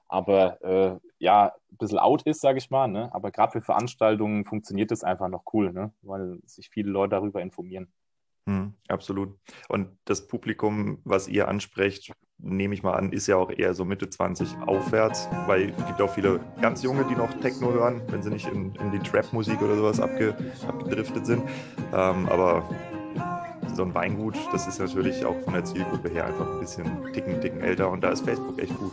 aber 0.09 0.63
äh, 0.63 0.99
ja, 1.19 1.55
ein 1.73 1.77
bisschen 1.79 1.99
out 1.99 2.23
ist, 2.23 2.41
sage 2.41 2.59
ich 2.59 2.71
mal. 2.71 2.87
Ne? 2.87 3.13
Aber 3.13 3.31
gerade 3.31 3.53
für 3.53 3.63
Veranstaltungen 3.63 4.45
funktioniert 4.45 4.91
das 4.91 5.03
einfach 5.03 5.29
noch 5.29 5.45
cool, 5.53 5.73
ne? 5.73 5.93
weil 6.03 6.39
sich 6.45 6.69
viele 6.69 6.91
Leute 6.91 7.11
darüber 7.11 7.41
informieren. 7.41 7.93
Hm, 8.49 8.75
absolut. 8.89 9.37
Und 9.69 9.99
das 10.05 10.27
Publikum, 10.29 11.01
was 11.05 11.27
ihr 11.27 11.49
ansprecht, 11.49 12.13
nehme 12.39 12.75
ich 12.75 12.83
mal 12.83 12.93
an, 12.93 13.13
ist 13.13 13.27
ja 13.27 13.37
auch 13.37 13.51
eher 13.51 13.75
so 13.75 13.85
Mitte 13.85 14.09
20 14.09 14.59
aufwärts, 14.67 15.29
weil 15.47 15.71
es 15.71 15.87
gibt 15.87 16.01
auch 16.03 16.11
viele 16.11 16.39
ganz 16.61 16.83
Junge, 16.83 17.05
die 17.07 17.17
noch 17.17 17.33
Techno 17.41 17.73
hören, 17.73 18.03
wenn 18.09 18.23
sie 18.23 18.31
nicht 18.31 18.47
in, 18.47 18.75
in 18.77 18.93
die 18.93 18.99
Trap-Musik 18.99 19.61
oder 19.63 19.75
sowas 19.75 19.99
abge, 19.99 20.37
abgedriftet 20.69 21.27
sind. 21.27 21.43
Ähm, 21.93 22.29
aber 22.29 22.69
so 23.77 23.83
ein 23.83 23.95
Weingut, 23.95 24.37
das 24.53 24.67
ist 24.67 24.81
natürlich 24.81 25.25
auch 25.25 25.37
von 25.45 25.53
der 25.53 25.65
Zielgruppe 25.65 26.09
her 26.09 26.27
einfach 26.27 26.51
ein 26.51 26.61
bisschen 26.61 27.13
ticken, 27.13 27.41
ticken 27.41 27.61
älter 27.61 27.91
und 27.91 28.03
da 28.03 28.11
ist 28.11 28.25
Facebook 28.25 28.59
echt 28.59 28.77
gut. 28.79 28.93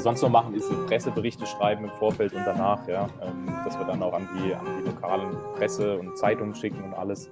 Wir 0.00 0.04
sonst 0.04 0.22
noch 0.22 0.30
machen, 0.30 0.54
ist 0.54 0.70
Presseberichte 0.86 1.44
schreiben 1.44 1.84
im 1.84 1.90
Vorfeld 1.90 2.32
und 2.32 2.42
danach, 2.46 2.88
ja, 2.88 3.06
ähm, 3.20 3.46
dass 3.66 3.78
wir 3.78 3.84
dann 3.84 4.02
auch 4.02 4.14
an 4.14 4.26
die, 4.34 4.54
an 4.54 4.64
die 4.78 4.88
lokalen 4.88 5.36
Presse 5.56 5.98
und 5.98 6.16
Zeitungen 6.16 6.54
schicken 6.54 6.82
und 6.82 6.94
alles. 6.94 7.30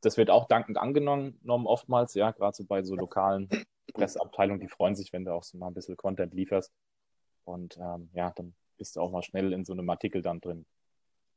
Das 0.00 0.16
wird 0.16 0.28
auch 0.28 0.48
dankend 0.48 0.76
angenommen 0.76 1.38
oftmals, 1.46 2.14
ja, 2.14 2.32
gerade 2.32 2.56
so 2.56 2.64
bei 2.64 2.82
so 2.82 2.96
lokalen 2.96 3.48
Presseabteilungen, 3.94 4.60
die 4.60 4.66
freuen 4.66 4.96
sich, 4.96 5.12
wenn 5.12 5.24
du 5.24 5.32
auch 5.32 5.44
so 5.44 5.56
mal 5.56 5.68
ein 5.68 5.74
bisschen 5.74 5.96
Content 5.96 6.34
lieferst. 6.34 6.72
Und 7.44 7.76
ähm, 7.76 8.10
ja, 8.12 8.32
dann 8.34 8.56
bist 8.76 8.96
du 8.96 9.00
auch 9.00 9.12
mal 9.12 9.22
schnell 9.22 9.52
in 9.52 9.64
so 9.64 9.72
einem 9.72 9.88
Artikel 9.88 10.20
dann 10.20 10.40
drin. 10.40 10.66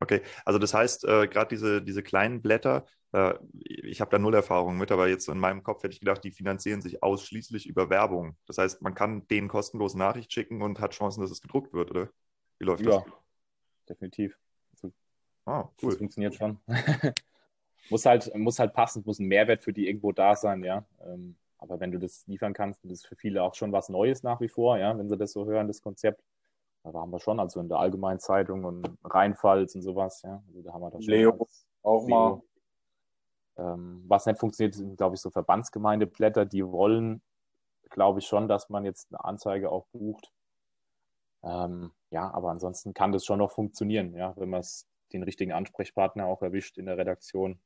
Okay, 0.02 0.22
also 0.45 0.60
das 0.60 0.74
heißt, 0.74 1.06
äh, 1.06 1.28
gerade 1.28 1.49
diese, 1.49 1.82
diese 1.84 2.02
kleinen 2.04 2.41
Blätter, 2.41 2.86
äh, 3.14 3.36
ich 3.54 4.02
habe 4.02 4.10
da 4.12 4.18
null 4.20 4.34
Erfahrung 4.34 4.78
mit, 4.78 4.91
aber 4.91 5.08
jetzt 5.08 5.30
in 5.30 5.38
meinem 5.38 5.64
Kopf 5.64 5.84
hätte 5.84 5.93
ich 5.93 5.99
gedacht, 5.99 6.24
die 6.24 6.32
finanzieren 6.32 6.82
sich 6.82 7.04
ausschließlich 7.04 7.68
über 7.68 7.89
Werbung. 7.91 8.36
Das 8.47 8.58
heißt, 8.58 8.82
man 8.82 8.95
kann 8.95 9.28
denen 9.28 9.47
kostenlos 9.47 9.93
Nachricht 9.95 10.34
schicken 10.34 10.62
und 10.64 10.80
hat 10.80 10.93
Chancen, 10.93 11.22
dass 11.22 11.32
es 11.32 11.41
gedruckt 11.41 11.74
wird, 11.74 11.91
oder? 11.91 12.10
Wie 12.58 12.66
läuft 12.66 12.88
Ja, 12.88 12.88
das? 12.88 13.06
definitiv. 13.89 14.38
Also, 14.74 14.91
Ah, 15.45 15.70
Das 15.82 15.84
cool. 15.84 15.97
funktioniert 15.97 16.36
schon. 16.36 16.60
muss, 17.89 18.06
halt, 18.06 18.34
muss 18.36 18.60
halt 18.60 18.74
passen, 18.74 19.04
muss 19.06 19.20
ein 19.20 19.28
Mehrwert 19.28 19.64
für 19.64 19.74
die 19.74 19.88
irgendwo 19.88 20.12
da 20.12 20.36
sein, 20.36 20.64
ja. 20.64 20.86
Ähm, 21.06 21.36
aber 21.58 21.80
wenn 21.80 21.91
du 21.91 21.99
das 21.99 22.26
liefern 22.28 22.54
kannst, 22.54 22.84
das 22.84 22.91
ist 22.91 23.08
für 23.08 23.16
viele 23.16 23.43
auch 23.43 23.56
schon 23.56 23.72
was 23.72 23.89
Neues 23.89 24.24
nach 24.24 24.41
wie 24.41 24.49
vor, 24.49 24.78
ja, 24.78 24.97
wenn 24.97 25.10
sie 25.10 25.18
das 25.18 25.34
so 25.34 25.45
hören, 25.45 25.68
das 25.68 25.82
Konzept. 25.82 26.24
Da 26.84 26.93
waren 26.93 27.11
wir 27.11 27.19
schon, 27.19 27.39
also 27.39 27.59
in 27.59 27.69
der 27.69 27.77
Allgemeinen 27.77 28.19
Zeitung 28.19 28.65
und 28.65 28.97
Rheinpfalz 29.03 29.75
und 29.75 29.84
sowas, 29.84 30.21
ja. 30.23 30.41
Also 30.47 30.61
da 30.61 30.73
haben 30.73 30.82
wir 30.82 30.89
das 30.91 31.03
schon. 31.03 31.13
Leo 31.13 31.47
Auch 31.84 32.07
mal. 32.07 32.41
Ähm, 33.57 34.03
was 34.07 34.25
nicht 34.25 34.39
funktioniert, 34.39 34.73
sind, 34.73 34.97
glaube 34.97 35.15
ich, 35.15 35.21
so 35.21 35.29
Verbandsgemeindeblätter, 35.29 36.45
die 36.45 36.65
wollen, 36.65 37.21
glaube 37.89 38.19
ich, 38.19 38.25
schon, 38.25 38.47
dass 38.47 38.69
man 38.69 38.86
jetzt 38.86 39.11
eine 39.11 39.23
Anzeige 39.23 39.71
auch 39.71 39.86
bucht. 39.88 40.32
Ähm, 41.43 41.91
ja, 42.09 42.32
aber 42.34 42.49
ansonsten 42.49 42.93
kann 42.93 43.11
das 43.11 43.25
schon 43.25 43.39
noch 43.39 43.51
funktionieren, 43.51 44.15
ja, 44.15 44.34
wenn 44.38 44.49
man 44.49 44.61
es 44.61 44.88
den 45.11 45.23
richtigen 45.23 45.51
Ansprechpartner 45.51 46.25
auch 46.25 46.41
erwischt 46.41 46.77
in 46.77 46.86
der 46.86 46.97
Redaktion 46.97 47.59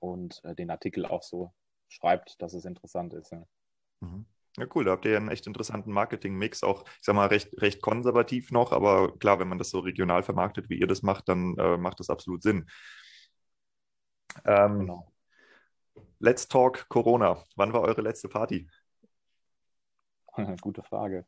und 0.00 0.42
äh, 0.44 0.54
den 0.54 0.70
Artikel 0.70 1.06
auch 1.06 1.22
so 1.22 1.52
schreibt, 1.88 2.40
dass 2.42 2.52
es 2.52 2.64
interessant 2.64 3.14
ist. 3.14 3.32
Ja. 3.32 3.46
Mhm. 4.00 4.26
Ja, 4.56 4.66
cool, 4.74 4.84
da 4.84 4.92
habt 4.92 5.04
ihr 5.04 5.12
ja 5.12 5.16
einen 5.18 5.28
echt 5.28 5.46
interessanten 5.46 5.92
Marketing-Mix, 5.92 6.64
auch, 6.64 6.84
ich 6.84 7.02
sag 7.02 7.14
mal, 7.14 7.26
recht, 7.26 7.50
recht 7.60 7.80
konservativ 7.80 8.50
noch, 8.50 8.72
aber 8.72 9.16
klar, 9.18 9.38
wenn 9.38 9.48
man 9.48 9.58
das 9.58 9.70
so 9.70 9.78
regional 9.80 10.22
vermarktet, 10.22 10.68
wie 10.68 10.78
ihr 10.78 10.86
das 10.86 11.02
macht, 11.02 11.28
dann 11.28 11.56
äh, 11.58 11.76
macht 11.76 12.00
das 12.00 12.10
absolut 12.10 12.42
Sinn. 12.42 12.66
Ähm, 14.44 14.80
Genau. 14.80 15.12
Let's 16.20 16.48
Talk 16.48 16.88
Corona. 16.88 17.44
Wann 17.54 17.72
war 17.72 17.82
eure 17.82 18.00
letzte 18.00 18.28
Party? 18.28 18.68
Gute 20.60 20.82
Frage. 20.82 21.26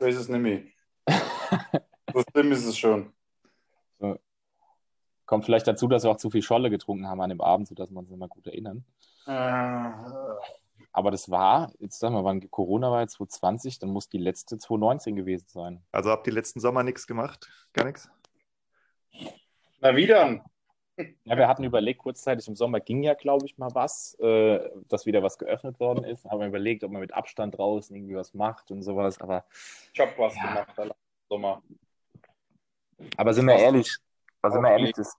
So 0.00 0.06
ist 0.06 0.16
es 0.16 0.28
mehr. 0.28 0.62
So 2.12 2.22
schlimm 2.30 2.52
ist 2.52 2.64
es 2.64 2.78
schon. 2.78 3.12
Kommt 5.26 5.44
vielleicht 5.44 5.66
dazu, 5.66 5.88
dass 5.88 6.04
wir 6.04 6.10
auch 6.10 6.16
zu 6.16 6.30
viel 6.30 6.40
Scholle 6.40 6.70
getrunken 6.70 7.08
haben 7.08 7.20
an 7.20 7.30
dem 7.30 7.40
Abend, 7.40 7.66
sodass 7.66 7.90
wir 7.90 7.98
uns 7.98 8.10
immer 8.10 8.28
gut 8.28 8.46
erinnern. 8.46 8.84
Äh, 9.26 9.90
Aber 10.96 11.10
das 11.10 11.30
war, 11.30 11.72
jetzt 11.78 11.98
sagen 11.98 12.14
wir, 12.14 12.24
wann 12.24 12.50
Corona 12.50 12.90
war 12.90 13.02
jetzt 13.02 13.16
2020, 13.16 13.78
dann 13.80 13.90
muss 13.90 14.08
die 14.08 14.16
letzte 14.16 14.56
2019 14.56 15.14
gewesen 15.14 15.46
sein. 15.46 15.82
Also 15.92 16.08
habt 16.10 16.26
ihr 16.26 16.32
letzten 16.32 16.58
Sommer 16.58 16.82
nichts 16.84 17.06
gemacht? 17.06 17.50
Gar 17.74 17.84
nichts? 17.84 18.08
Na, 19.82 19.94
wie 19.94 20.06
dann? 20.06 20.40
Ja, 21.24 21.36
wir 21.36 21.48
hatten 21.48 21.64
überlegt, 21.64 21.98
kurzzeitig 22.00 22.48
im 22.48 22.56
Sommer 22.56 22.80
ging 22.80 23.02
ja, 23.02 23.12
glaube 23.12 23.44
ich, 23.44 23.58
mal 23.58 23.68
was, 23.74 24.14
äh, 24.20 24.70
dass 24.88 25.04
wieder 25.04 25.22
was 25.22 25.36
geöffnet 25.36 25.78
worden 25.80 26.02
ist. 26.02 26.24
Haben 26.24 26.40
wir 26.40 26.46
überlegt, 26.46 26.82
ob 26.82 26.90
man 26.92 27.02
mit 27.02 27.12
Abstand 27.12 27.58
draußen 27.58 27.94
irgendwie 27.94 28.16
was 28.16 28.32
macht 28.32 28.70
und 28.70 28.82
sowas. 28.82 29.20
Aber, 29.20 29.44
Ich 29.92 30.00
hab 30.00 30.18
was 30.18 30.34
Ja. 30.34 30.46
gemacht, 30.46 30.78
Alter. 30.78 30.96
Sommer. 31.28 31.62
aber 33.18 33.34
sind 33.34 33.44
wir 33.44 33.56
ehrlich, 33.56 33.94
also 34.40 34.54
sind 34.54 34.62
wir 34.62 34.70
ehrlich, 34.70 34.92
das, 34.94 35.14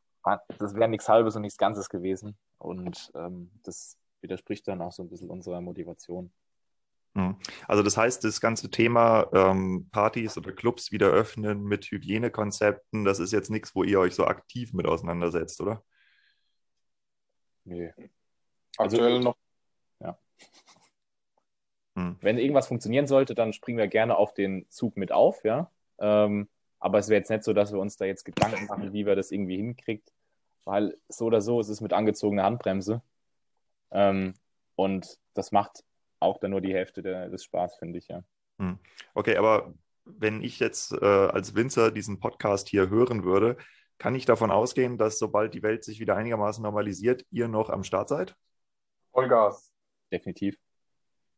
das 0.58 0.74
wäre 0.74 0.90
nichts 0.90 1.08
Halbes 1.08 1.36
und 1.36 1.44
nichts 1.44 1.60
Ganzes 1.60 1.88
gewesen. 1.88 2.36
Und 2.58 3.12
ähm, 3.14 3.52
das 3.62 3.96
widerspricht 4.22 4.68
dann 4.68 4.82
auch 4.82 4.92
so 4.92 5.04
ein 5.04 5.10
bisschen 5.10 5.30
unserer 5.30 5.62
Motivation. 5.62 6.32
Mhm. 7.14 7.38
Also 7.68 7.84
das 7.84 7.98
heißt, 7.98 8.24
das 8.24 8.42
ganze 8.42 8.70
Thema 8.70 9.28
ähm, 9.34 9.90
Partys 9.92 10.38
oder 10.38 10.52
Clubs 10.52 10.92
wieder 10.92 11.08
öffnen 11.08 11.64
mit 11.64 11.86
Hygienekonzepten, 11.86 13.06
das 13.06 13.20
ist 13.20 13.32
jetzt 13.32 13.50
nichts, 13.50 13.76
wo 13.76 13.84
ihr 13.84 14.00
euch 14.00 14.16
so 14.16 14.26
aktiv 14.26 14.74
mit 14.74 14.88
auseinandersetzt, 14.88 15.62
oder? 15.62 15.84
Aktuell 18.78 19.14
Also- 19.14 19.20
noch. 19.20 19.38
Mhm. 21.98 22.16
Wenn 22.22 22.38
irgendwas 22.38 22.68
funktionieren 22.68 23.08
sollte, 23.08 23.34
dann 23.34 23.54
springen 23.54 23.80
wir 23.80 23.88
gerne 23.88 24.18
auf 24.18 24.34
den 24.34 24.70
Zug 24.70 24.98
mit 24.98 25.12
auf, 25.12 25.44
ja. 25.44 25.72
Ähm, 26.00 26.48
aber 26.80 27.00
es 27.00 27.10
wäre 27.10 27.20
jetzt 27.20 27.32
nicht 27.32 27.44
so, 27.44 27.54
dass 27.54 27.72
wir 27.74 27.80
uns 27.80 27.98
da 27.98 28.06
jetzt 28.06 28.24
Gedanken 28.24 28.68
machen, 28.68 28.94
wie 28.94 29.08
wir 29.08 29.16
das 29.16 29.32
irgendwie 29.32 29.58
hinkriegt, 29.58 30.14
weil 30.64 30.96
so 31.10 31.26
oder 31.26 31.42
so 31.42 31.60
ist 31.60 31.70
es 31.70 31.82
mit 31.82 31.94
angezogener 31.94 32.44
Handbremse. 32.44 33.02
Ähm, 33.92 34.34
und 34.76 35.18
das 35.34 35.52
macht 35.52 35.84
auch 36.20 36.40
dann 36.40 36.52
nur 36.52 36.62
die 36.62 36.74
Hälfte 36.74 37.02
der, 37.02 37.30
des 37.30 37.44
Spaß, 37.44 37.78
finde 37.78 38.00
ich, 38.00 38.08
ja. 38.08 38.24
Okay, 39.14 39.38
aber 39.38 39.74
wenn 40.06 40.42
ich 40.42 40.60
jetzt 40.60 40.94
äh, 40.94 41.06
als 41.06 41.56
Winzer 41.56 41.92
diesen 41.92 42.20
Podcast 42.20 42.70
hier 42.70 42.90
hören 42.90 43.24
würde, 43.24 43.58
kann 43.98 44.16
ich 44.16 44.26
davon 44.26 44.52
ausgehen, 44.52 44.98
dass 44.98 45.20
sobald 45.20 45.54
die 45.54 45.64
Welt 45.64 45.84
sich 45.84 46.00
wieder 46.00 46.16
einigermaßen 46.16 46.62
normalisiert, 46.62 47.26
ihr 47.32 47.48
noch 47.48 47.70
am 47.70 47.84
Start 47.84 48.10
seid? 48.10 48.36
Vollgas. 49.12 49.72
Definitiv. 50.12 50.58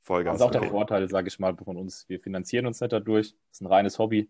Vollgas. 0.01 0.33
Das 0.33 0.41
ist 0.41 0.47
auch 0.47 0.51
der 0.51 0.61
okay. 0.61 0.69
Vorteil, 0.71 1.09
sage 1.09 1.29
ich 1.29 1.39
mal, 1.39 1.55
von 1.55 1.77
uns. 1.77 2.07
Wir 2.07 2.19
finanzieren 2.19 2.65
uns 2.65 2.81
nicht 2.81 2.91
dadurch. 2.91 3.31
Das 3.31 3.37
ist 3.53 3.61
ein 3.61 3.67
reines 3.67 3.97
Hobby. 3.97 4.29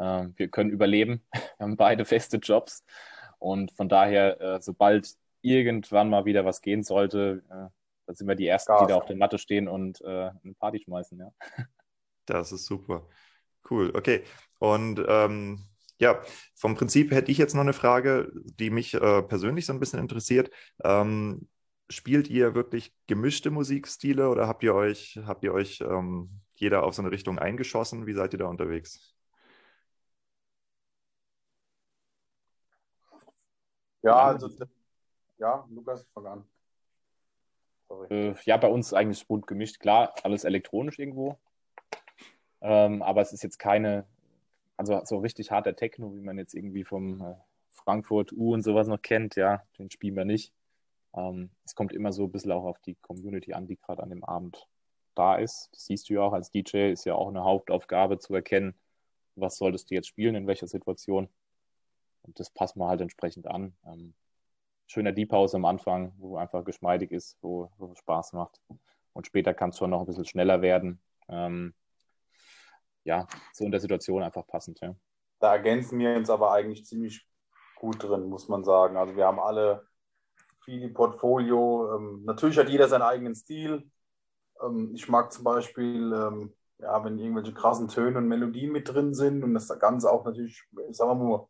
Ähm, 0.00 0.34
wir 0.36 0.48
können 0.48 0.70
überleben. 0.70 1.24
Wir 1.32 1.66
haben 1.66 1.76
beide 1.76 2.04
feste 2.04 2.38
Jobs. 2.38 2.84
Und 3.38 3.72
von 3.72 3.88
daher, 3.88 4.40
äh, 4.40 4.60
sobald 4.60 5.14
irgendwann 5.42 6.08
mal 6.08 6.24
wieder 6.24 6.44
was 6.44 6.62
gehen 6.62 6.82
sollte, 6.82 7.42
äh, 7.50 7.68
dann 8.06 8.16
sind 8.16 8.26
wir 8.28 8.34
die 8.34 8.46
Ersten, 8.46 8.72
die 8.72 8.80
Gas. 8.80 8.88
da 8.88 8.94
auf 8.96 9.06
der 9.06 9.16
Matte 9.16 9.38
stehen 9.38 9.68
und 9.68 10.00
äh, 10.00 10.30
eine 10.44 10.54
Party 10.58 10.80
schmeißen. 10.80 11.18
Ja. 11.18 11.32
Das 12.24 12.52
ist 12.52 12.66
super. 12.66 13.08
Cool, 13.68 13.90
okay. 13.96 14.22
Und 14.60 15.04
ähm, 15.08 15.66
ja, 15.98 16.20
vom 16.54 16.76
Prinzip 16.76 17.10
hätte 17.10 17.32
ich 17.32 17.38
jetzt 17.38 17.54
noch 17.54 17.62
eine 17.62 17.72
Frage, 17.72 18.30
die 18.60 18.70
mich 18.70 18.94
äh, 18.94 19.22
persönlich 19.22 19.66
so 19.66 19.72
ein 19.72 19.80
bisschen 19.80 19.98
interessiert. 19.98 20.50
Ähm, 20.84 21.48
spielt 21.90 22.28
ihr 22.28 22.54
wirklich 22.54 22.94
gemischte 23.06 23.50
Musikstile 23.50 24.28
oder 24.28 24.48
habt 24.48 24.62
ihr 24.62 24.74
euch, 24.74 25.18
habt 25.26 25.44
ihr 25.44 25.52
euch 25.52 25.80
ähm, 25.80 26.40
jeder 26.54 26.84
auf 26.84 26.94
so 26.94 27.02
eine 27.02 27.10
Richtung 27.10 27.38
eingeschossen? 27.38 28.06
Wie 28.06 28.14
seid 28.14 28.32
ihr 28.32 28.38
da 28.38 28.46
unterwegs? 28.46 29.14
Ja, 34.02 34.16
also. 34.16 34.48
Ja, 35.42 35.66
Lukas, 35.70 36.06
fang 36.14 36.26
an. 36.26 36.44
Sorry. 37.88 38.06
Äh, 38.14 38.34
ja, 38.44 38.56
bei 38.58 38.68
uns 38.68 38.94
eigentlich 38.94 39.26
bunt 39.26 39.48
gemischt. 39.48 39.80
Klar, 39.80 40.14
alles 40.22 40.44
elektronisch 40.44 41.00
irgendwo. 41.00 41.36
Ähm, 42.60 43.02
aber 43.02 43.22
es 43.22 43.32
ist 43.32 43.42
jetzt 43.42 43.58
keine, 43.58 44.06
also 44.76 45.00
so 45.02 45.18
richtig 45.18 45.50
harter 45.50 45.74
Techno, 45.74 46.14
wie 46.14 46.20
man 46.20 46.38
jetzt 46.38 46.54
irgendwie 46.54 46.84
vom 46.84 47.20
äh, 47.20 47.34
Frankfurt 47.70 48.32
U 48.32 48.54
und 48.54 48.62
sowas 48.62 48.86
noch 48.86 49.02
kennt, 49.02 49.34
ja, 49.34 49.64
den 49.80 49.90
spielen 49.90 50.14
wir 50.14 50.24
nicht. 50.24 50.52
Ähm, 51.12 51.50
es 51.64 51.74
kommt 51.74 51.92
immer 51.92 52.12
so 52.12 52.26
ein 52.26 52.30
bisschen 52.30 52.52
auch 52.52 52.62
auf 52.62 52.78
die 52.78 52.94
Community 52.94 53.52
an, 53.52 53.66
die 53.66 53.76
gerade 53.76 54.00
an 54.00 54.10
dem 54.10 54.22
Abend 54.22 54.68
da 55.16 55.34
ist. 55.34 55.70
Das 55.72 55.86
siehst 55.86 56.08
du 56.08 56.14
ja 56.14 56.20
auch 56.20 56.34
als 56.34 56.52
DJ, 56.52 56.92
ist 56.92 57.04
ja 57.04 57.16
auch 57.16 57.26
eine 57.26 57.42
Hauptaufgabe 57.42 58.20
zu 58.20 58.32
erkennen, 58.32 58.74
was 59.34 59.56
solltest 59.56 59.90
du 59.90 59.96
jetzt 59.96 60.06
spielen, 60.06 60.36
in 60.36 60.46
welcher 60.46 60.68
Situation. 60.68 61.28
Und 62.22 62.38
das 62.38 62.48
passen 62.48 62.78
wir 62.78 62.86
halt 62.86 63.00
entsprechend 63.00 63.48
an. 63.48 63.74
Ähm, 63.84 64.14
schöner 64.92 65.12
Deep 65.12 65.32
House 65.32 65.54
am 65.54 65.64
Anfang, 65.64 66.12
wo 66.18 66.36
einfach 66.36 66.64
geschmeidig 66.64 67.10
ist, 67.10 67.38
wo, 67.40 67.70
wo 67.78 67.94
Spaß 67.94 68.34
macht. 68.34 68.60
Und 69.14 69.26
später 69.26 69.54
kann 69.54 69.70
es 69.70 69.78
schon 69.78 69.90
noch 69.90 70.00
ein 70.00 70.06
bisschen 70.06 70.24
schneller 70.24 70.62
werden. 70.62 71.00
Ähm, 71.28 71.74
ja, 73.04 73.26
so 73.52 73.64
in 73.64 73.70
der 73.70 73.80
Situation 73.80 74.22
einfach 74.22 74.46
passend, 74.46 74.80
ja. 74.80 74.94
Da 75.40 75.54
ergänzen 75.54 75.98
wir 75.98 76.14
uns 76.16 76.30
aber 76.30 76.52
eigentlich 76.52 76.86
ziemlich 76.86 77.26
gut 77.76 78.02
drin, 78.02 78.28
muss 78.28 78.48
man 78.48 78.62
sagen. 78.62 78.96
Also 78.96 79.16
wir 79.16 79.26
haben 79.26 79.40
alle 79.40 79.86
viel 80.64 80.90
Portfolio. 80.90 81.96
Ähm, 81.96 82.22
natürlich 82.24 82.58
hat 82.58 82.68
jeder 82.68 82.86
seinen 82.86 83.02
eigenen 83.02 83.34
Stil. 83.34 83.90
Ähm, 84.62 84.92
ich 84.94 85.08
mag 85.08 85.32
zum 85.32 85.42
Beispiel, 85.42 86.12
ähm, 86.12 86.54
ja, 86.78 87.04
wenn 87.04 87.18
irgendwelche 87.18 87.54
krassen 87.54 87.88
Töne 87.88 88.18
und 88.18 88.28
Melodien 88.28 88.70
mit 88.70 88.88
drin 88.88 89.14
sind 89.14 89.42
und 89.42 89.54
das 89.54 89.68
Ganze 89.80 90.10
auch 90.10 90.24
natürlich, 90.24 90.62
sagen 90.90 91.10
wir 91.10 91.14
mal, 91.14 91.48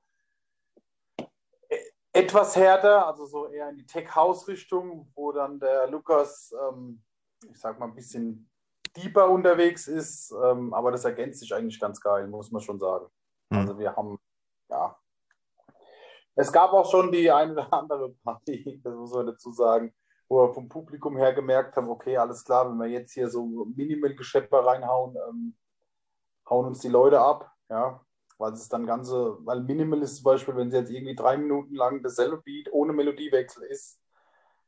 etwas 2.12 2.56
härter, 2.56 3.06
also 3.06 3.26
so 3.26 3.48
eher 3.48 3.70
in 3.70 3.76
die 3.76 3.86
Tech-House-Richtung, 3.86 5.10
wo 5.14 5.32
dann 5.32 5.58
der 5.58 5.88
Lukas, 5.88 6.54
ähm, 6.68 7.02
ich 7.50 7.58
sag 7.58 7.78
mal, 7.78 7.86
ein 7.86 7.94
bisschen 7.94 8.50
deeper 8.96 9.30
unterwegs 9.30 9.88
ist. 9.88 10.32
Ähm, 10.44 10.74
aber 10.74 10.90
das 10.92 11.04
ergänzt 11.04 11.40
sich 11.40 11.54
eigentlich 11.54 11.80
ganz 11.80 12.00
geil, 12.00 12.26
muss 12.28 12.50
man 12.50 12.60
schon 12.60 12.78
sagen. 12.78 13.06
Hm. 13.50 13.60
Also 13.60 13.78
wir 13.78 13.96
haben, 13.96 14.18
ja. 14.68 14.96
Es 16.34 16.52
gab 16.52 16.72
auch 16.72 16.90
schon 16.90 17.12
die 17.12 17.30
eine 17.30 17.52
oder 17.52 17.72
andere 17.72 18.14
Party, 18.24 18.80
das 18.84 18.94
muss 18.94 19.12
man 19.12 19.26
dazu 19.26 19.52
sagen, 19.52 19.94
wo 20.28 20.46
wir 20.46 20.54
vom 20.54 20.68
Publikum 20.68 21.16
her 21.16 21.34
gemerkt 21.34 21.76
haben, 21.76 21.88
okay, 21.88 22.16
alles 22.16 22.44
klar, 22.44 22.68
wenn 22.68 22.78
wir 22.78 22.88
jetzt 22.88 23.12
hier 23.12 23.28
so 23.28 23.66
Minimal-Geschäpper 23.76 24.64
reinhauen, 24.64 25.16
ähm, 25.28 25.56
hauen 26.48 26.66
uns 26.66 26.80
die 26.80 26.88
Leute 26.88 27.20
ab, 27.20 27.50
ja, 27.68 28.00
weil 28.42 28.54
es 28.54 28.68
dann 28.68 28.86
ganze, 28.86 29.38
weil 29.46 29.60
Minimal 29.60 30.02
ist 30.02 30.16
zum 30.16 30.24
Beispiel, 30.24 30.56
wenn 30.56 30.68
sie 30.68 30.76
jetzt 30.76 30.90
irgendwie 30.90 31.14
drei 31.14 31.36
Minuten 31.36 31.76
lang 31.76 32.02
dasselbe 32.02 32.38
Beat 32.38 32.72
ohne 32.72 32.92
Melodiewechsel 32.92 33.62
ist, 33.62 34.00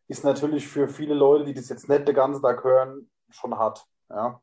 ist 0.07 0.23
natürlich 0.23 0.69
für 0.69 0.87
viele 0.87 1.15
Leute, 1.15 1.45
die 1.45 1.55
das 1.55 1.69
jetzt 1.71 1.89
nicht 1.89 2.07
den 2.07 2.15
ganzen 2.15 2.41
Tag 2.41 2.63
hören, 2.63 3.11
schon 3.31 3.59
hart, 3.59 3.85
ja. 4.09 4.41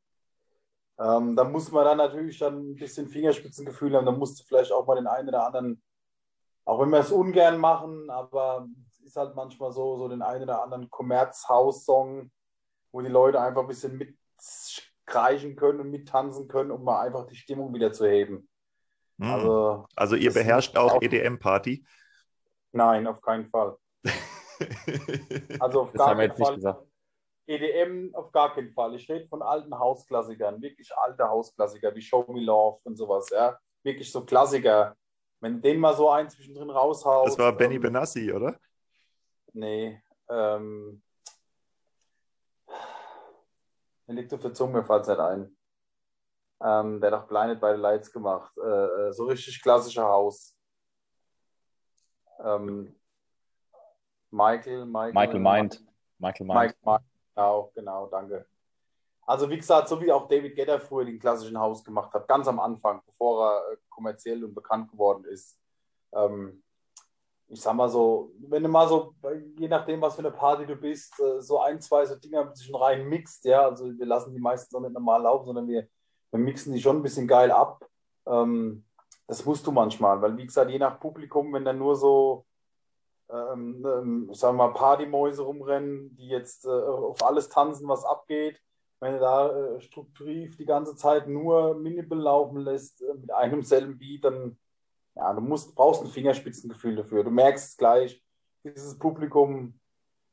Ähm, 1.00 1.38
da 1.38 1.46
muss 1.46 1.72
man 1.72 1.86
dann 1.86 1.98
natürlich 2.00 2.40
dann 2.40 2.72
ein 2.72 2.76
bisschen 2.76 3.08
Fingerspitzengefühl 3.08 3.96
haben, 3.96 4.06
da 4.06 4.12
musst 4.12 4.38
du 4.38 4.44
vielleicht 4.44 4.74
auch 4.74 4.86
mal 4.86 4.96
den 4.96 5.08
einen 5.08 5.30
oder 5.30 5.46
anderen, 5.46 5.82
auch 6.66 6.82
wenn 6.82 6.90
wir 6.90 7.00
es 7.00 7.12
ungern 7.12 7.58
machen, 7.58 8.10
aber 8.10 8.68
es 8.90 9.00
ist 9.00 9.16
halt 9.16 9.34
manchmal 9.34 9.72
so, 9.72 9.96
so 9.96 10.10
den 10.10 10.22
einen 10.22 10.44
oder 10.44 10.62
anderen 10.62 10.90
Kommerzhaus-Song, 10.90 12.30
wo 12.92 13.02
die 13.02 13.08
Leute 13.08 13.40
einfach 13.40 13.62
ein 13.62 13.68
bisschen 13.70 13.98
mitkreischen 13.98 15.56
können 15.56 15.80
und 15.80 15.90
mittanzen 15.90 16.50
können, 16.50 16.72
um 16.72 16.84
mal 16.84 17.00
einfach 17.00 17.26
die 17.28 17.36
Stimmung 17.36 17.74
wieder 17.74 17.94
zu 17.94 18.06
heben. 18.06 18.50
Hm. 19.22 19.30
Also, 19.30 19.86
Also 19.96 20.16
ihr 20.16 20.34
beherrscht 20.34 20.76
auch 20.78 20.94
auch- 20.96 21.02
EDM-Party. 21.02 21.86
nein, 22.72 23.06
auf 23.08 23.22
keinen 23.22 23.46
Fall. 23.50 23.78
Also 25.60 25.82
auf 25.82 25.92
Das 25.92 26.00
gar 26.06 26.16
keinen 26.16 26.36
Fall. 26.36 26.56
gesagt. 26.56 26.84
EDM 27.48 28.16
auf 28.16 28.32
gar 28.32 28.54
keinen 28.54 28.72
Fall. 28.72 28.96
Ich 28.96 29.10
rede 29.10 29.28
von 29.28 29.42
alten 29.42 29.78
Hausklassikern, 29.78 30.62
wirklich 30.62 30.92
alte 30.96 31.28
Hausklassiker 31.28 31.94
wie 31.96 32.02
Show 32.02 32.26
Me 32.30 32.42
Love 32.42 32.80
und 32.84 32.96
sowas, 32.96 33.30
ja. 33.30 33.60
Wirklich 33.84 34.12
so 34.12 34.24
Klassiker. 34.26 34.96
Wenn 35.40 35.62
den 35.62 35.80
mal 35.80 35.96
so 35.96 36.10
ein 36.10 36.30
zwischendrin 36.30 36.70
raushaust. 36.70 37.30
Das 37.34 37.40
war 37.40 37.52
Benny 37.56 37.76
ähm, 37.76 37.82
Benassi, 37.82 38.32
oder? 38.32 38.58
Nee. 39.54 40.02
Ähm, 40.30 41.02
der 44.08 44.16
liegt 44.16 44.34
auf 44.34 44.42
der 44.42 44.54
Zunge, 44.54 44.80
mir 44.80 44.84
fällt 44.86 45.08
nicht 45.08 45.20
ein. 45.20 45.58
Ähm, 46.64 47.02
der 47.02 47.12
hat 47.12 47.24
auch 47.24 47.28
Blinded 47.28 47.60
by 47.60 47.74
the 47.76 47.82
Lights 47.82 48.12
gemacht. 48.12 48.56
Äh, 48.58 49.08
äh, 49.08 49.14
so 49.14 49.26
richtig 49.26 49.62
klassischer 49.62 50.06
Haus. 50.06 50.56
Ähm, 52.44 52.96
Michael, 54.30 54.86
Michael, 54.86 55.14
Michael 55.14 55.40
Mind. 55.40 55.86
Michael 56.20 56.46
Mind. 56.46 56.56
Mike, 56.56 56.78
Mike, 56.84 57.04
genau, 57.36 57.72
genau, 57.76 58.08
danke. 58.08 58.46
Also 59.26 59.50
wie 59.50 59.58
gesagt, 59.58 59.88
so 59.88 60.00
wie 60.02 60.12
auch 60.12 60.28
David 60.28 60.56
Guetta 60.56 60.80
früher 60.80 61.06
den 61.06 61.20
klassischen 61.20 61.58
Haus 61.58 61.84
gemacht 61.84 62.14
hat, 62.14 62.28
ganz 62.28 62.48
am 62.48 62.60
Anfang, 62.60 63.02
bevor 63.06 63.46
er 63.46 63.74
äh, 63.74 63.78
kommerziell 63.90 64.44
und 64.44 64.54
bekannt 64.54 64.92
geworden 64.92 65.26
ist. 65.26 65.60
Ähm, 66.14 66.64
ich 67.48 67.62
sag 67.62 67.74
mal 67.76 67.90
so, 67.90 68.32
wenn 68.48 68.64
du 68.64 68.70
mal 68.70 68.88
so, 68.88 69.14
je 69.58 69.68
nachdem, 69.68 70.02
was 70.02 70.16
für 70.16 70.20
eine 70.20 70.32
Party 70.32 70.66
du 70.66 70.76
bist, 70.76 71.20
äh, 71.20 71.42
so 71.42 71.60
ein, 71.60 71.82
zwei 71.82 72.06
so 72.06 72.16
Dinger 72.16 72.54
zwischen 72.54 72.76
rein 72.76 73.08
mixt, 73.08 73.44
ja, 73.46 73.66
also 73.66 73.86
wir 73.98 74.06
lassen 74.06 74.34
die 74.34 74.40
meisten 74.40 74.76
auch 74.76 74.82
nicht 74.82 74.94
normal 74.94 75.22
laufen, 75.22 75.46
sondern 75.46 75.68
wir, 75.68 75.88
wir 76.32 76.40
mixen 76.40 76.74
die 76.74 76.82
schon 76.82 76.98
ein 76.98 77.04
bisschen 77.04 77.28
geil 77.28 77.52
ab. 77.52 77.86
Ähm, 78.26 78.86
das 79.28 79.46
musst 79.46 79.66
du 79.68 79.72
manchmal, 79.72 80.22
weil 80.22 80.38
wie 80.38 80.46
gesagt, 80.46 80.72
je 80.72 80.80
nach 80.80 81.00
Publikum, 81.00 81.54
wenn 81.54 81.66
dann 81.66 81.78
nur 81.78 81.96
so 81.96 82.46
ähm, 83.32 83.86
ähm, 83.86 84.34
sagen 84.34 84.58
wir 84.58 84.68
mal, 84.68 84.74
Partymäuse 84.74 85.44
rumrennen, 85.44 86.16
die 86.18 86.28
jetzt 86.28 86.66
äh, 86.66 86.70
auf 86.70 87.24
alles 87.24 87.50
tanzen, 87.50 87.88
was 87.88 88.04
abgeht. 88.04 88.60
Wenn 89.00 89.14
du 89.14 89.20
da 89.20 89.50
äh, 89.50 89.82
strukturiv 89.82 90.58
die 90.58 90.66
ganze 90.66 90.96
Zeit 90.96 91.28
nur 91.28 91.76
Minimal 91.76 92.20
laufen 92.20 92.60
lässt 92.60 93.02
äh, 93.02 93.14
mit 93.14 93.32
einem 93.32 93.64
selben 93.64 93.98
Beat, 93.98 94.26
dann 94.26 94.58
ja, 95.16 95.34
du 95.34 95.42
musst, 95.42 95.76
brauchst 95.76 96.04
ein 96.04 96.10
Fingerspitzengefühl 96.10 96.96
dafür. 96.96 97.24
Du 97.24 97.32
merkst 97.32 97.70
es 97.70 97.78
gleich, 97.78 98.24
dieses 98.64 98.98
Publikum 98.98 99.80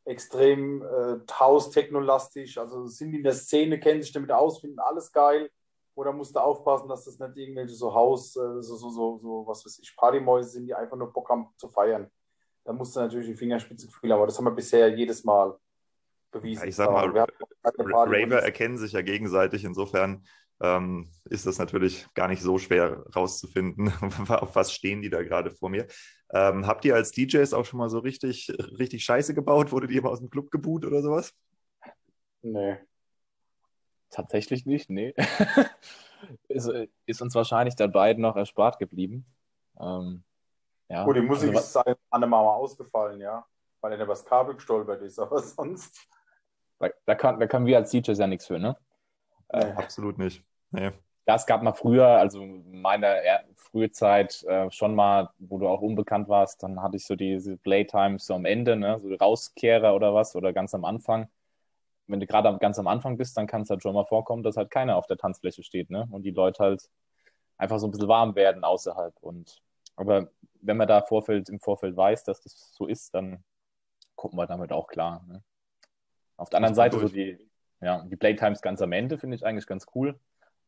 extrem 0.05 0.83
äh, 0.83 1.19
House-Techno-lastig, 1.31 2.59
also 2.59 2.87
sind 2.87 3.15
in 3.15 3.23
der 3.23 3.33
Szene, 3.33 3.79
kennen 3.81 4.03
sich 4.03 4.13
damit 4.13 4.33
aus, 4.33 4.61
finden 4.61 4.79
alles 4.79 5.13
geil. 5.13 5.51
Oder 5.99 6.13
musst 6.13 6.35
du 6.35 6.41
aufpassen, 6.41 6.89
dass 6.89 7.05
das 7.05 7.19
nicht 7.19 7.37
irgendwelche 7.37 7.75
so 7.75 7.93
Haus, 7.93 8.37
äh, 8.37 8.63
so, 8.63 8.77
so, 8.77 8.91
so, 8.91 9.19
so, 9.19 9.45
was 9.47 9.65
weiß 9.65 9.81
ich, 9.83 9.97
Partymäuse 9.97 10.51
sind, 10.51 10.67
die 10.67 10.75
einfach 10.75 10.97
nur 10.97 11.13
Bock 11.13 11.29
haben 11.29 11.49
zu 11.57 11.69
feiern 11.69 12.11
da 12.69 12.75
musst 12.75 12.95
du 12.95 13.01
natürlich 13.01 13.29
ein 13.31 13.37
Fingerspitzengefühl 13.37 14.13
haben, 14.13 14.19
aber 14.19 14.27
das 14.27 14.37
haben 14.37 14.45
wir 14.45 14.51
bisher 14.51 14.95
jedes 14.95 15.25
Mal 15.25 15.57
bewiesen. 16.31 16.61
Ja, 16.61 16.69
ich 16.69 16.77
sag 16.77 16.91
mal, 16.91 17.09
Raver 17.65 18.43
erkennen 18.43 18.77
sich 18.77 18.93
ja 18.93 19.01
gegenseitig. 19.01 19.65
Insofern 19.65 20.27
ähm, 20.61 21.11
ist 21.31 21.47
das 21.47 21.57
natürlich 21.57 22.07
gar 22.13 22.29
nicht 22.29 22.43
so 22.43 22.59
schwer 22.59 23.07
rauszufinden, 23.17 23.89
auf 24.29 24.55
was 24.55 24.71
stehen 24.71 25.01
die 25.01 25.09
da 25.09 25.23
gerade 25.23 25.51
vor 25.51 25.71
mir. 25.71 25.87
Ähm, 26.31 26.67
habt 26.67 26.85
ihr 26.85 26.95
als 26.95 27.11
DJs 27.13 27.55
auch 27.55 27.65
schon 27.65 27.79
mal 27.79 27.89
so 27.89 28.01
richtig, 28.01 28.53
richtig 28.79 29.03
Scheiße 29.03 29.33
gebaut? 29.33 29.73
Wurdet 29.73 29.91
ihr 29.91 30.03
mal 30.03 30.11
aus 30.11 30.21
dem 30.21 30.29
Club 30.29 30.51
geboot 30.51 30.85
oder 30.85 31.01
sowas? 31.01 31.33
Nee. 32.43 32.77
Tatsächlich 34.11 34.67
nicht, 34.67 34.91
nee. 34.91 35.15
ist, 36.49 36.71
ist 37.07 37.23
uns 37.23 37.35
wahrscheinlich 37.35 37.77
dann 37.77 37.93
beiden 37.93 38.23
noch 38.23 38.37
erspart 38.37 38.79
geblieben. 38.79 39.27
Ähm, 39.81 40.25
ja, 40.89 41.05
Gut, 41.05 41.17
die 41.17 41.21
Musik 41.21 41.55
also, 41.55 41.81
ist 41.81 41.99
an 42.11 42.23
einem 42.23 42.31
Mal 42.31 42.41
ausgefallen, 42.41 43.21
ja, 43.21 43.45
weil 43.81 43.93
er 43.93 44.03
übers 44.03 44.25
Kabel 44.25 44.55
gestolpert 44.55 45.03
ist, 45.03 45.19
aber 45.19 45.41
sonst. 45.41 46.09
da, 46.79 46.89
da, 47.05 47.15
kann, 47.15 47.39
da 47.39 47.47
können 47.47 47.67
wir 47.67 47.77
als 47.77 47.91
DJs 47.91 48.19
ja 48.19 48.27
nichts 48.27 48.47
für, 48.47 48.59
ne? 48.59 48.77
Nee. 49.53 49.73
Absolut 49.73 50.19
nicht. 50.19 50.43
Nee. 50.71 50.93
Ja, 51.27 51.35
es 51.35 51.47
gab 51.47 51.63
mal 51.63 51.75
früher, 51.75 52.07
also 52.07 52.45
meine 52.45 53.07
er- 53.07 53.45
frühe 53.57 53.91
Zeit 53.91 54.43
äh, 54.45 54.71
schon 54.71 54.95
mal, 54.95 55.31
wo 55.39 55.59
du 55.59 55.69
auch 55.69 55.83
unbekannt 55.83 56.29
warst, 56.29 56.63
dann 56.63 56.81
hatte 56.83 56.97
ich 56.97 57.05
so 57.07 57.17
diese 57.17 57.59
Playtimes 57.59 58.25
so 58.25 58.35
am 58.35 58.47
Ende, 58.47 58.77
ne, 58.77 58.99
so 58.99 59.13
Rauskehrer 59.15 59.95
oder 59.95 60.15
was, 60.15 60.35
oder 60.37 60.55
ganz 60.55 60.75
am 60.75 60.87
Anfang. 60.87 61.29
Wenn 62.09 62.21
du 62.21 62.27
gerade 62.27 62.57
ganz 62.59 62.79
am 62.79 62.87
Anfang 62.89 63.17
bist, 63.17 63.37
dann 63.37 63.47
kann 63.47 63.63
es 63.63 63.71
halt 63.71 63.83
schon 63.83 63.95
mal 63.95 64.05
vorkommen, 64.07 64.43
dass 64.43 64.57
halt 64.57 64.71
keiner 64.71 64.97
auf 64.97 65.07
der 65.07 65.17
Tanzfläche 65.19 65.63
steht, 65.63 65.91
ne, 65.91 66.09
und 66.11 66.23
die 66.23 66.31
Leute 66.31 66.63
halt 66.63 66.91
einfach 67.57 67.79
so 67.79 67.87
ein 67.87 67.91
bisschen 67.91 68.09
warm 68.09 68.35
werden 68.35 68.65
außerhalb. 68.65 69.15
Und 69.21 69.63
aber 69.97 70.29
wenn 70.61 70.77
man 70.77 70.89
da 70.89 71.03
Vorfeld, 71.03 71.49
im 71.49 71.61
Vorfeld 71.61 71.97
weiß, 71.97 72.25
dass 72.25 72.41
das 72.41 72.73
so 72.75 72.87
ist, 72.87 73.15
dann 73.15 73.45
gucken 74.17 74.39
wir 74.39 74.47
damit 74.47 74.73
auch 74.73 74.87
klar. 74.89 75.25
Ne? 75.29 75.43
Auf 76.37 76.51
der 76.51 76.59
anderen 76.59 76.75
Seite 76.75 76.97
so 76.97 77.01
durch. 77.03 77.13
die, 77.13 77.39
ja, 77.81 78.03
die 78.05 78.17
Playtimes 78.17 78.63
ganz 78.63 78.81
am 78.83 78.93
Ende 78.93 79.19
finde 79.19 79.37
ich 79.37 79.45
eigentlich 79.45 79.67
ganz 79.67 79.87
cool 79.95 80.19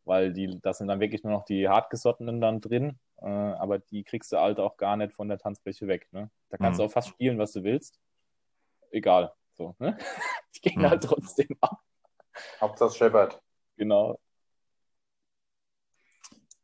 weil 0.04 0.32
die, 0.32 0.58
das 0.62 0.78
sind 0.78 0.88
dann 0.88 1.00
wirklich 1.00 1.22
nur 1.22 1.32
noch 1.32 1.44
die 1.44 1.68
hartgesottenen 1.68 2.40
dann 2.40 2.60
drin, 2.60 2.98
äh, 3.18 3.26
aber 3.28 3.78
die 3.78 4.02
kriegst 4.02 4.32
du 4.32 4.38
halt 4.38 4.58
auch 4.58 4.76
gar 4.76 4.96
nicht 4.96 5.12
von 5.12 5.28
der 5.28 5.38
Tanzfläche 5.38 5.86
weg. 5.86 6.08
Ne? 6.12 6.30
Da 6.48 6.56
kannst 6.56 6.78
Mhm. 6.78 6.82
du 6.82 6.86
auch 6.86 6.92
fast 6.92 7.08
spielen, 7.08 7.38
was 7.38 7.52
du 7.52 7.62
willst. 7.62 8.00
Egal. 8.90 9.32
So, 9.60 9.76
ne? 9.78 9.98
Die 10.56 10.60
gehen 10.62 10.80
Mhm. 10.80 10.86
halt 10.88 11.04
trotzdem 11.04 11.48
ab. 11.60 11.78
Hauptsache 12.60 12.96
Shepard. 12.96 13.42
Genau. 13.76 14.18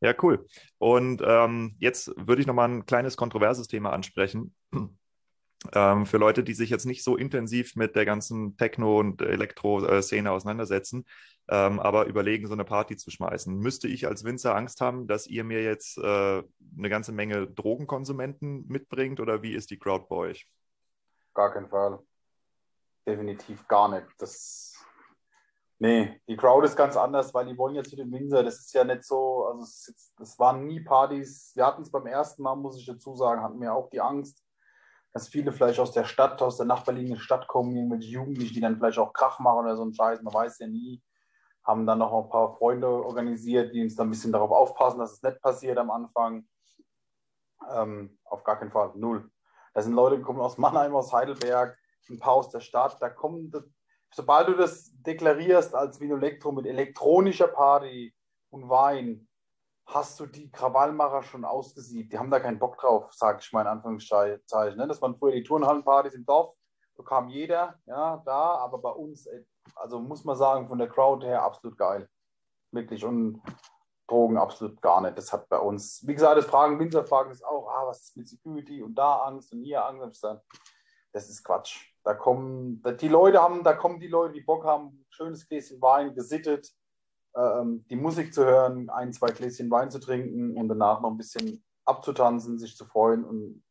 Ja, 0.01 0.15
cool. 0.23 0.47
Und 0.79 1.23
ähm, 1.25 1.77
jetzt 1.79 2.11
würde 2.17 2.41
ich 2.41 2.47
nochmal 2.47 2.69
ein 2.71 2.87
kleines 2.87 3.17
kontroverses 3.17 3.69
Thema 3.69 3.93
ansprechen. 3.93 4.55
Ähm, 5.73 6.07
für 6.07 6.19
Leute, 6.19 6.45
die 6.45 6.55
sich 6.55 6.71
jetzt 6.71 6.85
nicht 6.85 7.03
so 7.03 7.17
intensiv 7.17 7.75
mit 7.77 7.97
der 7.97 8.05
ganzen 8.05 8.57
Techno- 8.57 9.01
und 9.01 9.21
Elektro-Szene 9.23 10.31
auseinandersetzen, 10.31 11.07
ähm, 11.49 11.81
aber 11.81 12.07
überlegen, 12.07 12.47
so 12.47 12.53
eine 12.53 12.65
Party 12.65 12.97
zu 12.97 13.11
schmeißen. 13.11 13.57
Müsste 13.59 13.89
ich 13.89 14.07
als 14.07 14.23
Winzer 14.23 14.55
Angst 14.55 14.81
haben, 14.81 15.09
dass 15.09 15.27
ihr 15.27 15.43
mir 15.45 15.63
jetzt 15.65 15.99
äh, 15.99 16.03
eine 16.03 16.89
ganze 16.89 17.11
Menge 17.13 17.49
Drogenkonsumenten 17.49 18.69
mitbringt 18.69 19.19
oder 19.19 19.43
wie 19.43 19.55
ist 19.55 19.71
die 19.71 19.79
Crowd 19.79 20.07
bei 20.09 20.17
euch? 20.17 20.47
Gar 21.35 21.53
kein 21.53 21.69
Fall. 21.69 21.99
Definitiv 23.07 23.67
gar 23.69 23.89
nicht. 23.89 24.07
Das. 24.19 24.75
Nee, 25.79 26.21
die 26.27 26.37
Crowd 26.37 26.65
ist 26.65 26.75
ganz 26.75 26.97
anders, 26.97 27.33
weil 27.35 27.47
die 27.47 27.57
wollen 27.57 27.75
ja 27.75 27.83
zu 27.83 27.97
dem 27.97 28.11
Winzer. 28.11 28.43
Das 28.43 28.59
ist 28.59 28.73
ja 28.73 28.83
nicht 28.83 29.05
so, 29.05 29.45
also 29.45 29.61
jetzt, 29.61 30.15
das 30.19 30.39
waren 30.39 30.67
nie 30.67 30.81
Partys. 30.81 31.53
Wir 31.55 31.67
hatten 31.67 31.83
es 31.83 31.91
beim 31.91 32.07
ersten 32.07 32.43
Mal, 32.43 32.57
muss 32.57 32.79
ich 32.79 32.87
dazu 32.87 33.15
sagen, 33.15 33.43
hatten 33.43 33.61
wir 33.61 33.75
auch 33.75 33.91
die 33.91 34.01
Angst, 34.01 34.43
dass 35.13 35.29
viele 35.29 35.53
vielleicht 35.53 35.79
aus 35.79 35.93
der 35.93 36.05
Stadt, 36.05 36.41
aus 36.43 36.57
der 36.57 36.67
nachbarliegenden 36.67 37.21
Stadt 37.21 37.47
kommen, 37.47 37.77
irgendwelche 37.77 38.11
Jugendliche, 38.11 38.55
die 38.55 38.61
dann 38.61 38.79
vielleicht 38.79 38.99
auch 38.99 39.13
Krach 39.13 39.39
machen 39.39 39.61
oder 39.61 39.77
so 39.77 39.85
ein 39.85 39.93
Scheiß, 39.93 40.23
man 40.23 40.33
weiß 40.35 40.59
ja 40.61 40.67
nie. 40.67 41.03
Haben 41.63 41.87
dann 41.87 41.99
noch 41.99 42.13
ein 42.13 42.31
paar 42.31 42.53
Freunde 42.53 42.89
organisiert, 42.89 43.75
die 43.75 43.83
uns 43.83 43.97
dann 43.97 44.09
ein 44.09 44.11
bisschen 44.11 44.33
darauf 44.33 44.51
aufpassen, 44.51 44.99
dass 44.99 45.13
es 45.13 45.23
nicht 45.23 45.41
passiert 45.43 45.79
am 45.79 45.91
Anfang. 45.91 46.47
Ähm, 47.71 48.19
auf 48.25 48.45
gar 48.45 48.59
keinen 48.59 48.71
Fall, 48.71 48.93
null. 48.95 49.31
Da 49.75 49.83
sind 49.83 49.93
Leute 49.93 50.19
gekommen 50.19 50.41
aus 50.41 50.59
Mannheim, 50.59 50.95
aus 50.95 51.13
Heidelberg, 51.13 51.77
ein 52.11 52.19
paar 52.19 52.35
aus 52.35 52.51
der 52.51 52.61
Stadt. 52.61 53.01
Da 53.01 53.09
kommen, 53.09 53.53
sobald 54.13 54.49
du 54.49 54.55
das 54.55 54.93
deklarierst 55.03 55.75
als 55.75 56.01
Vino 56.01 56.17
Elektro 56.17 56.53
mit 56.53 56.67
elektronischer 56.67 57.49
Party 57.49 58.15
und 58.51 58.69
Wein, 58.69 59.29
hast 59.87 60.19
du 60.19 60.27
die 60.27 60.51
Krawallmacher 60.51 61.23
schon 61.23 61.45
ausgesiebt. 61.45 62.13
Die 62.13 62.19
haben 62.19 62.31
da 62.31 62.41
keinen 62.41 62.59
Bock 62.59 62.79
drauf, 62.79 63.13
sage 63.15 63.39
ich 63.41 63.53
mal 63.53 63.63
in 63.63 63.69
Anführungszeichen. 63.69 64.77
Ne? 64.77 64.89
Das 64.89 65.01
waren 65.01 65.17
früher 65.17 65.33
die 65.33 65.45
Turnhallenpartys 65.45 66.15
im 66.15 66.27
Dorf, 66.27 66.55
Da 66.97 67.05
kam 67.05 67.29
jeder, 67.29 67.79
ja, 67.87 68.23
da, 68.25 68.57
aber 68.57 68.79
bei 68.79 68.91
uns, 68.91 69.27
äh, 69.27 69.45
also 69.77 70.01
muss 70.01 70.25
man 70.25 70.37
sagen, 70.37 70.67
von 70.69 70.79
der 70.79 70.89
Crowd 70.89 71.25
her 71.25 71.43
absolut 71.43 71.79
geil. 71.79 72.09
Wirklich. 72.73 73.05
Und 73.05 73.43
Drogen 74.09 74.39
absolut 74.39 74.81
gar 74.81 75.01
nicht. 75.01 75.19
Das 75.19 75.33
hat 75.33 75.49
bei 75.49 75.59
uns, 75.59 76.07
wie 76.07 76.15
gesagt, 76.15 76.39
das 76.39 76.47
Fragen, 76.47 76.79
Winzer 76.79 77.05
fragen 77.05 77.31
das 77.31 77.43
auch, 77.43 77.69
ah, 77.69 77.87
was 77.87 78.03
ist 78.03 78.17
mit 78.17 78.29
Security 78.29 78.83
und 78.83 78.95
da 78.95 79.25
Angst 79.25 79.53
und 79.53 79.63
hier 79.63 79.85
Angst. 79.85 80.25
Das 81.13 81.29
ist 81.29 81.43
Quatsch. 81.43 81.93
Da 82.07 82.15
kommen, 82.15 82.81
die 83.01 83.09
Leute 83.09 83.43
haben, 83.43 83.65
da 83.65 83.73
kommen 83.73 83.99
die 83.99 84.07
Leute, 84.07 84.35
die 84.35 84.41
Bock 84.41 84.65
haben, 84.65 85.05
schönes 85.11 85.49
Gläschen 85.49 85.83
Wein, 85.83 86.15
gesittet, 86.15 86.73
ähm, 87.35 87.85
die 87.91 87.97
Musik 87.97 88.33
zu 88.33 88.45
hören, 88.45 88.89
ein, 88.91 89.13
zwei 89.13 89.33
Gläschen 89.33 89.69
Wein 89.73 89.91
zu 89.91 89.99
trinken 89.99 90.57
und 90.57 90.69
danach 90.69 91.01
noch 91.01 91.11
ein 91.11 91.17
bisschen 91.17 91.65
abzutanzen, 91.85 92.61
sich 92.61 92.77
zu 92.77 92.85
freuen 92.85 93.25
und 93.25 93.65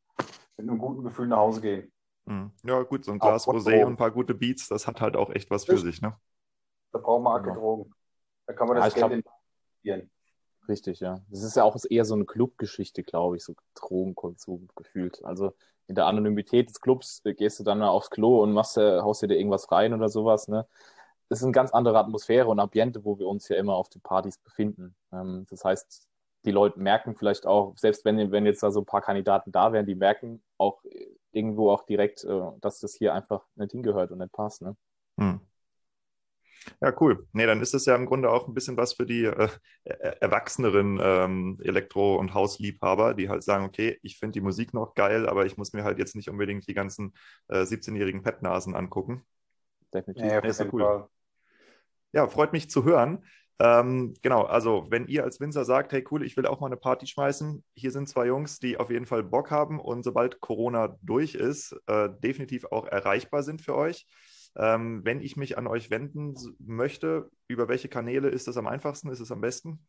mit 0.57 0.67
einem 0.69 0.77
guten 0.77 1.01
Gefühl 1.05 1.27
nach 1.27 1.37
Hause 1.37 1.61
gehen. 1.61 1.93
Mhm. 2.25 2.51
Ja, 2.65 2.83
gut, 2.83 3.05
so 3.05 3.13
ein 3.13 3.19
Glas 3.19 3.47
Rosé 3.47 3.85
und 3.85 3.93
ein 3.93 3.97
paar 3.97 4.11
gute 4.11 4.33
Beats, 4.35 4.67
das 4.67 4.85
hat 4.85 4.99
halt 4.99 5.15
auch 5.15 5.29
echt 5.29 5.49
was 5.49 5.63
für 5.63 5.77
sich, 5.77 6.01
ne? 6.01 6.13
Da 6.91 6.99
brauchen 6.99 7.23
wir 7.23 7.39
Genau. 7.39 7.55
Drogen. 7.55 7.93
Da 8.47 8.53
kann 8.53 8.67
man 8.67 8.75
Ja, 8.75 8.83
das 8.83 8.95
glaub- 8.95 9.11
Geld 9.11 9.25
investieren. 9.81 10.11
Richtig, 10.67 10.99
ja. 10.99 11.19
Das 11.29 11.43
ist 11.43 11.55
ja 11.55 11.63
auch 11.63 11.77
eher 11.89 12.05
so 12.05 12.15
eine 12.15 12.25
Clubgeschichte, 12.25 13.03
glaube 13.03 13.37
ich, 13.37 13.43
so 13.43 13.53
Drogenkonsum 13.75 14.69
gefühlt. 14.75 15.23
Also 15.23 15.53
in 15.87 15.95
der 15.95 16.07
Anonymität 16.07 16.69
des 16.69 16.81
Clubs 16.81 17.21
äh, 17.25 17.33
gehst 17.33 17.59
du 17.59 17.63
dann 17.63 17.79
mal 17.79 17.89
aufs 17.89 18.09
Klo 18.09 18.41
und 18.41 18.53
machst, 18.53 18.77
äh, 18.77 19.01
haust 19.01 19.21
dir 19.21 19.27
da 19.27 19.35
irgendwas 19.35 19.71
rein 19.71 19.93
oder 19.93 20.09
sowas, 20.09 20.47
ne? 20.47 20.67
Das 21.29 21.39
ist 21.39 21.43
eine 21.43 21.53
ganz 21.53 21.71
andere 21.71 21.97
Atmosphäre 21.97 22.47
und 22.47 22.59
Ambiente, 22.59 23.03
wo 23.03 23.17
wir 23.17 23.27
uns 23.27 23.49
ja 23.49 23.57
immer 23.57 23.75
auf 23.75 23.89
den 23.89 24.01
Partys 24.01 24.37
befinden. 24.37 24.95
Ähm, 25.11 25.45
das 25.49 25.63
heißt, 25.63 26.07
die 26.45 26.51
Leute 26.51 26.79
merken 26.79 27.15
vielleicht 27.15 27.47
auch, 27.47 27.75
selbst 27.77 28.05
wenn, 28.05 28.31
wenn 28.31 28.45
jetzt 28.45 28.61
da 28.61 28.71
so 28.71 28.81
ein 28.81 28.85
paar 28.85 29.01
Kandidaten 29.01 29.51
da 29.51 29.73
wären, 29.73 29.87
die 29.87 29.95
merken 29.95 30.43
auch 30.57 30.83
äh, 30.85 31.07
irgendwo 31.31 31.71
auch 31.71 31.83
direkt, 31.83 32.25
dass 32.61 32.79
das 32.79 32.93
hier 32.93 33.13
einfach 33.13 33.45
nicht 33.55 33.71
hingehört 33.73 34.11
und 34.11 34.19
nicht 34.19 34.31
passt, 34.31 34.61
ne? 34.61 34.77
Hm. 35.19 35.41
Ja, 36.85 36.93
cool. 36.99 37.27
Nee, 37.33 37.47
dann 37.47 37.61
ist 37.61 37.73
das 37.73 37.87
ja 37.87 37.95
im 37.95 38.05
Grunde 38.05 38.29
auch 38.29 38.47
ein 38.47 38.53
bisschen 38.53 38.77
was 38.77 38.93
für 38.93 39.07
die 39.07 39.23
äh, 39.23 39.49
er- 39.85 40.21
erwachseneren 40.21 40.99
ähm, 41.01 41.57
Elektro- 41.63 42.17
und 42.17 42.35
Hausliebhaber, 42.35 43.15
die 43.15 43.27
halt 43.27 43.41
sagen, 43.41 43.65
okay, 43.65 43.97
ich 44.03 44.19
finde 44.19 44.33
die 44.33 44.41
Musik 44.41 44.71
noch 44.75 44.93
geil, 44.93 45.27
aber 45.27 45.47
ich 45.47 45.57
muss 45.57 45.73
mir 45.73 45.83
halt 45.83 45.97
jetzt 45.97 46.15
nicht 46.15 46.29
unbedingt 46.29 46.67
die 46.67 46.75
ganzen 46.75 47.15
äh, 47.47 47.65
17-jährigen 47.65 48.21
Pettnasen 48.21 48.75
angucken. 48.75 49.23
Definitiv. 49.95 50.25
Ja, 50.25 50.39
ist 50.41 50.59
jeden 50.59 50.73
cool. 50.73 50.83
Fall. 50.83 51.07
Ja, 52.13 52.27
freut 52.27 52.53
mich 52.53 52.69
zu 52.69 52.83
hören. 52.85 53.25
Ähm, 53.57 54.13
genau, 54.21 54.43
also 54.43 54.85
wenn 54.89 55.07
ihr 55.07 55.23
als 55.23 55.39
Winzer 55.39 55.65
sagt, 55.65 55.91
hey 55.91 56.05
cool, 56.11 56.23
ich 56.23 56.37
will 56.37 56.45
auch 56.45 56.59
mal 56.59 56.67
eine 56.67 56.77
Party 56.77 57.07
schmeißen, 57.07 57.63
hier 57.73 57.89
sind 57.91 58.07
zwei 58.07 58.27
Jungs, 58.27 58.59
die 58.59 58.77
auf 58.77 58.91
jeden 58.91 59.07
Fall 59.07 59.23
Bock 59.23 59.49
haben 59.49 59.79
und 59.79 60.03
sobald 60.03 60.39
Corona 60.39 60.97
durch 61.01 61.33
ist, 61.33 61.75
äh, 61.87 62.09
definitiv 62.21 62.65
auch 62.65 62.85
erreichbar 62.85 63.41
sind 63.41 63.61
für 63.63 63.73
euch. 63.75 64.05
Ähm, 64.57 65.03
wenn 65.03 65.21
ich 65.21 65.35
mich 65.35 65.57
an 65.57 65.67
euch 65.67 65.89
wenden 65.89 66.35
möchte, 66.59 67.29
über 67.47 67.67
welche 67.67 67.89
Kanäle 67.89 68.29
ist 68.29 68.47
das 68.47 68.57
am 68.57 68.67
einfachsten, 68.67 69.09
ist 69.09 69.19
es 69.19 69.31
am 69.31 69.41
besten? 69.41 69.85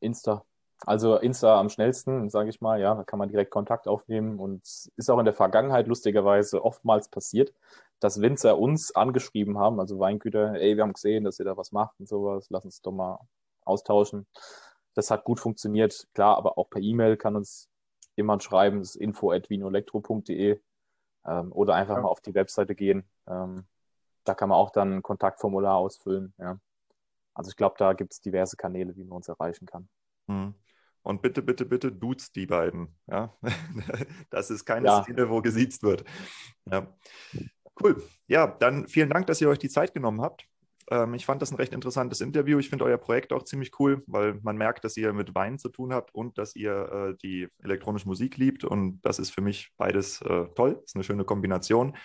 Insta. 0.00 0.44
Also 0.86 1.16
Insta 1.16 1.60
am 1.60 1.68
schnellsten, 1.68 2.30
sage 2.30 2.48
ich 2.48 2.60
mal, 2.60 2.80
ja, 2.80 2.94
da 2.94 3.04
kann 3.04 3.18
man 3.18 3.28
direkt 3.28 3.50
Kontakt 3.50 3.86
aufnehmen 3.86 4.38
und 4.40 4.62
ist 4.96 5.10
auch 5.10 5.18
in 5.18 5.26
der 5.26 5.34
Vergangenheit 5.34 5.86
lustigerweise 5.86 6.64
oftmals 6.64 7.08
passiert, 7.08 7.52
dass 8.00 8.22
Winzer 8.22 8.58
uns 8.58 8.94
angeschrieben 8.94 9.58
haben, 9.58 9.78
also 9.78 9.98
Weingüter, 9.98 10.54
ey, 10.54 10.76
wir 10.76 10.82
haben 10.82 10.94
gesehen, 10.94 11.24
dass 11.24 11.38
ihr 11.38 11.44
da 11.44 11.56
was 11.56 11.70
macht 11.70 12.00
und 12.00 12.08
sowas, 12.08 12.46
lass 12.48 12.64
uns 12.64 12.80
doch 12.80 12.92
mal 12.92 13.18
austauschen. 13.64 14.26
Das 14.94 15.10
hat 15.10 15.24
gut 15.24 15.38
funktioniert, 15.38 16.08
klar, 16.14 16.38
aber 16.38 16.56
auch 16.56 16.70
per 16.70 16.80
E-Mail 16.80 17.18
kann 17.18 17.36
uns 17.36 17.68
jemand 18.16 18.42
schreiben, 18.42 18.78
das 18.78 18.90
ist 18.90 18.96
info.vinoelektro.de 18.96 20.60
ähm, 21.26 21.52
oder 21.52 21.74
einfach 21.74 21.96
Ja. 21.96 22.02
mal 22.02 22.08
auf 22.08 22.20
die 22.20 22.34
Webseite 22.34 22.74
gehen. 22.74 23.04
Ähm, 23.26 23.66
da 24.24 24.34
kann 24.34 24.48
man 24.48 24.58
auch 24.58 24.70
dann 24.70 24.94
ein 24.94 25.02
Kontaktformular 25.02 25.76
ausfüllen, 25.76 26.34
ja. 26.38 26.58
Also 27.34 27.50
ich 27.50 27.56
glaube, 27.56 27.76
da 27.78 27.92
gibt 27.94 28.12
es 28.12 28.20
diverse 28.20 28.56
Kanäle, 28.56 28.96
wie 28.96 29.04
man 29.04 29.16
uns 29.16 29.28
erreichen 29.28 29.64
kann. 29.66 29.88
Hm. 30.28 30.54
Und 31.02 31.22
bitte, 31.22 31.40
bitte, 31.42 31.64
bitte 31.64 31.90
duzt 31.90 32.36
die 32.36 32.46
beiden. 32.46 32.94
Ja? 33.06 33.34
Das 34.30 34.50
ist 34.50 34.64
keine 34.66 34.86
Ja. 34.86 35.02
Szene, 35.02 35.30
wo 35.30 35.40
gesiezt 35.40 35.82
wird. 35.82 36.04
Ja. 36.66 36.86
Cool. 37.82 38.02
Ja, 38.26 38.46
dann 38.46 38.86
vielen 38.88 39.08
Dank, 39.08 39.26
dass 39.26 39.40
ihr 39.40 39.48
euch 39.48 39.58
die 39.58 39.70
Zeit 39.70 39.94
genommen 39.94 40.20
habt. 40.20 40.44
Ähm, 40.90 41.14
ich 41.14 41.24
fand 41.24 41.40
das 41.40 41.50
ein 41.50 41.56
recht 41.56 41.72
interessantes 41.72 42.20
Interview. 42.20 42.58
Ich 42.58 42.68
finde 42.68 42.84
euer 42.84 42.98
Projekt 42.98 43.32
auch 43.32 43.44
ziemlich 43.44 43.78
cool, 43.78 44.02
weil 44.06 44.38
man 44.42 44.56
merkt, 44.56 44.84
dass 44.84 44.96
ihr 44.96 45.12
mit 45.12 45.34
Wein 45.34 45.58
zu 45.58 45.68
tun 45.68 45.92
habt 45.92 46.14
und 46.14 46.36
dass 46.36 46.56
ihr 46.56 47.12
äh, 47.12 47.16
die 47.22 47.48
elektronische 47.62 48.08
Musik 48.08 48.36
liebt. 48.36 48.64
Und 48.64 49.00
das 49.02 49.18
ist 49.18 49.30
für 49.30 49.40
mich 49.40 49.72
beides 49.76 50.20
äh, 50.22 50.46
toll. 50.54 50.82
Ist 50.84 50.96
eine 50.96 51.04
schöne 51.04 51.24
Kombination. 51.24 51.96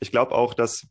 Ich 0.00 0.10
glaube 0.10 0.34
auch, 0.34 0.54
dass 0.54 0.88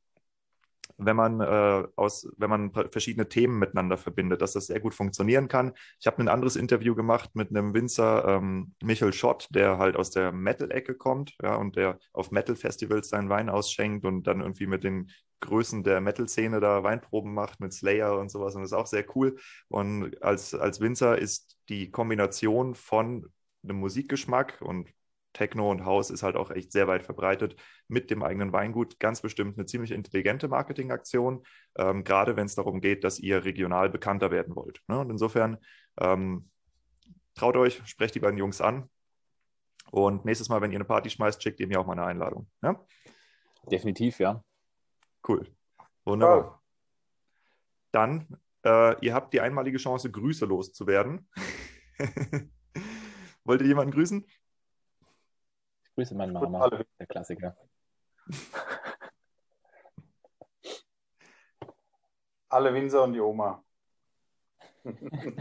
wenn 0.99 1.15
man 1.15 1.41
äh, 1.41 1.87
aus, 1.95 2.27
wenn 2.37 2.49
man 2.49 2.71
verschiedene 2.91 3.27
Themen 3.27 3.57
miteinander 3.57 3.97
verbindet, 3.97 4.41
dass 4.41 4.53
das 4.53 4.67
sehr 4.67 4.79
gut 4.79 4.93
funktionieren 4.93 5.47
kann. 5.47 5.73
Ich 5.99 6.07
habe 6.07 6.21
ein 6.21 6.27
anderes 6.27 6.55
Interview 6.55 6.95
gemacht 6.95 7.31
mit 7.35 7.49
einem 7.49 7.73
Winzer, 7.73 8.25
ähm, 8.27 8.75
Michael 8.83 9.13
Schott, 9.13 9.47
der 9.51 9.77
halt 9.77 9.95
aus 9.95 10.11
der 10.11 10.31
Metal-Ecke 10.31 10.95
kommt, 10.95 11.35
ja, 11.41 11.55
und 11.55 11.75
der 11.75 11.97
auf 12.13 12.31
Metal-Festivals 12.31 13.09
seinen 13.09 13.29
Wein 13.29 13.49
ausschenkt 13.49 14.05
und 14.05 14.27
dann 14.27 14.41
irgendwie 14.41 14.67
mit 14.67 14.83
den 14.83 15.09
Größen 15.41 15.83
der 15.83 16.01
Metal-Szene 16.01 16.59
da 16.59 16.83
Weinproben 16.83 17.33
macht 17.33 17.59
mit 17.59 17.73
Slayer 17.73 18.19
und 18.19 18.29
sowas. 18.29 18.55
Und 18.55 18.61
das 18.61 18.71
ist 18.71 18.77
auch 18.77 18.87
sehr 18.87 19.05
cool. 19.15 19.37
Und 19.69 20.21
als, 20.21 20.53
als 20.53 20.81
Winzer 20.81 21.17
ist 21.17 21.57
die 21.69 21.91
Kombination 21.91 22.75
von 22.75 23.31
einem 23.63 23.77
Musikgeschmack 23.77 24.61
und 24.61 24.89
Techno 25.33 25.69
und 25.69 25.85
House 25.85 26.09
ist 26.09 26.23
halt 26.23 26.35
auch 26.35 26.51
echt 26.51 26.71
sehr 26.71 26.87
weit 26.87 27.03
verbreitet 27.03 27.55
mit 27.87 28.09
dem 28.09 28.23
eigenen 28.23 28.51
Weingut 28.51 28.99
ganz 28.99 29.21
bestimmt 29.21 29.57
eine 29.57 29.65
ziemlich 29.65 29.91
intelligente 29.91 30.47
Marketingaktion, 30.47 31.43
ähm, 31.77 32.03
gerade 32.03 32.35
wenn 32.35 32.45
es 32.45 32.55
darum 32.55 32.81
geht, 32.81 33.03
dass 33.03 33.19
ihr 33.19 33.45
regional 33.45 33.89
bekannter 33.89 34.31
werden 34.31 34.55
wollt. 34.55 34.81
Ne? 34.87 34.99
Und 34.99 35.09
insofern 35.09 35.57
ähm, 35.99 36.49
traut 37.35 37.55
euch, 37.57 37.81
sprecht 37.85 38.15
die 38.15 38.19
beiden 38.19 38.37
Jungs 38.37 38.61
an 38.61 38.89
und 39.91 40.25
nächstes 40.25 40.49
Mal, 40.49 40.61
wenn 40.61 40.71
ihr 40.71 40.77
eine 40.77 40.85
Party 40.85 41.09
schmeißt, 41.09 41.41
schickt 41.41 41.59
ihr 41.59 41.67
mir 41.67 41.79
auch 41.79 41.85
mal 41.85 41.93
eine 41.93 42.05
Einladung. 42.05 42.49
Ja? 42.61 42.85
Definitiv, 43.71 44.19
ja. 44.19 44.43
Cool. 45.27 45.47
Wunderbar. 46.05 46.43
Ja. 46.43 46.61
Dann, 47.91 48.27
äh, 48.63 49.05
ihr 49.05 49.13
habt 49.13 49.33
die 49.33 49.41
einmalige 49.41 49.77
Chance, 49.77 50.11
Grüße 50.11 50.45
loszuwerden. 50.45 51.27
Wollt 53.43 53.61
ihr 53.61 53.67
jemanden 53.67 53.93
grüßen? 53.93 54.25
Ich 55.99 56.05
grüße 56.07 56.15
meine 56.15 56.31
Mama, 56.31 56.61
alle. 56.61 56.85
der 56.97 57.07
Klassiker. 57.07 57.57
Alle 62.51 62.73
Winzer 62.73 63.03
und 63.03 63.11
die 63.13 63.19
Oma. 63.19 63.63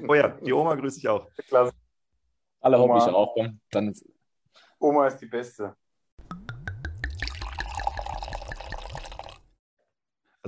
Oh 0.06 0.14
ja, 0.14 0.28
die 0.28 0.52
Oma 0.52 0.74
grüße 0.74 0.98
ich 0.98 1.08
auch. 1.08 1.26
Klasse. 1.46 1.72
Alle 2.60 2.76
Oma. 2.78 2.96
hoffe 2.96 3.08
ich 3.08 3.14
auch. 3.14 3.34
Dann 3.70 3.88
ist 3.88 4.04
Oma 4.80 5.06
ist 5.06 5.18
die 5.18 5.26
Beste. 5.26 5.74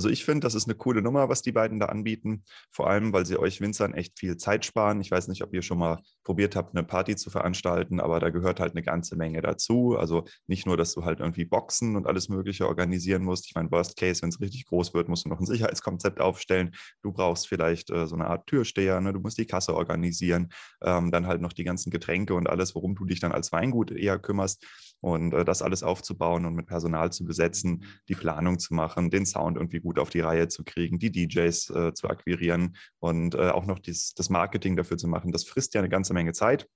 Also 0.01 0.09
ich 0.09 0.25
finde, 0.25 0.47
das 0.47 0.55
ist 0.55 0.67
eine 0.67 0.77
coole 0.77 1.03
Nummer, 1.03 1.29
was 1.29 1.43
die 1.43 1.53
beiden 1.53 1.79
da 1.79 1.85
anbieten. 1.85 2.43
Vor 2.71 2.89
allem, 2.89 3.13
weil 3.13 3.27
sie 3.27 3.37
euch 3.37 3.61
Winzern 3.61 3.93
echt 3.93 4.19
viel 4.19 4.39
Zeit 4.39 4.65
sparen. 4.65 4.99
Ich 5.03 5.11
weiß 5.11 5.29
nicht, 5.29 5.45
ob 5.45 5.53
ihr 5.53 5.61
schon 5.61 5.79
mal 5.79 5.99
probiert 6.25 6.57
habt, 6.57 6.75
eine 6.75 6.87
Party 6.87 7.17
zu 7.17 7.29
veranstalten, 7.29 8.01
aber 8.01 8.19
da 8.19 8.31
gehört 8.31 8.61
halt 8.61 8.73
eine 8.73 8.83
ganze 8.83 9.15
Menge 9.15 9.43
dazu. 9.43 9.99
Also 9.99 10.25
nicht 10.47 10.65
nur, 10.65 10.79
dass 10.79 10.95
du 10.95 11.05
halt 11.05 11.21
irgendwie 11.21 11.45
Boxen 11.45 11.97
und 11.97 12.07
alles 12.07 12.31
Mögliche 12.31 12.67
organisieren 12.67 13.25
musst. 13.25 13.45
Ich 13.47 13.55
meine, 13.55 13.71
Worst 13.71 13.99
Case, 13.99 14.23
wenn 14.23 14.31
es 14.31 14.41
richtig 14.41 14.65
groß 14.65 14.95
wird, 14.95 15.11
musst 15.11 15.27
du 15.27 15.29
noch 15.29 15.39
ein 15.39 15.45
Sicherheitskonzept 15.45 16.19
aufstellen. 16.19 16.71
Du 17.03 17.13
brauchst 17.13 17.47
vielleicht 17.47 17.91
äh, 17.91 18.07
so 18.07 18.15
eine 18.15 18.27
Art 18.27 18.47
Türsteher, 18.47 19.03
ne? 19.03 19.13
du 19.13 19.21
musst 19.21 19.37
die 19.37 19.45
Kasse 19.45 19.75
organisieren, 19.75 20.49
ähm, 20.83 21.11
dann 21.11 21.27
halt 21.27 21.43
noch 21.43 21.53
die 21.53 21.65
ganzen 21.65 21.91
Getränke 21.91 22.33
und 22.33 22.49
alles, 22.49 22.75
worum 22.75 22.95
du 22.95 23.05
dich 23.05 23.21
dann 23.21 23.33
als 23.33 23.53
Weingut 23.53 23.91
eher 23.91 24.19
kümmerst. 24.19 24.65
Und 25.01 25.33
äh, 25.33 25.45
das 25.45 25.63
alles 25.63 25.83
aufzubauen 25.83 26.45
und 26.45 26.55
mit 26.55 26.67
Personal 26.67 27.11
zu 27.11 27.25
besetzen, 27.25 27.85
die 28.09 28.15
Planung 28.15 28.59
zu 28.59 28.75
machen, 28.75 29.11
den 29.11 29.25
Sound 29.25 29.57
irgendwie 29.57 29.81
gut 29.81 29.99
auf 29.99 30.11
die 30.11 30.21
Reihe 30.21 30.49
zu 30.49 30.63
kriegen, 30.65 30.99
die 30.99 31.11
DJs 31.11 31.71
äh, 31.71 31.95
zu 31.95 32.09
akquirieren 32.09 32.77
und 32.99 33.35
äh, 33.35 33.49
auch 33.51 33.67
noch 33.67 33.79
dies, 33.79 34.13
das 34.15 34.29
Marketing 34.29 34.77
dafür 34.77 34.99
zu 34.99 35.09
machen, 35.09 35.33
das 35.33 35.45
frisst 35.45 35.75
ja 35.75 35.81
eine 35.81 35.89
ganze 35.89 36.13
Menge 36.13 36.33
Zeit. 36.33 36.69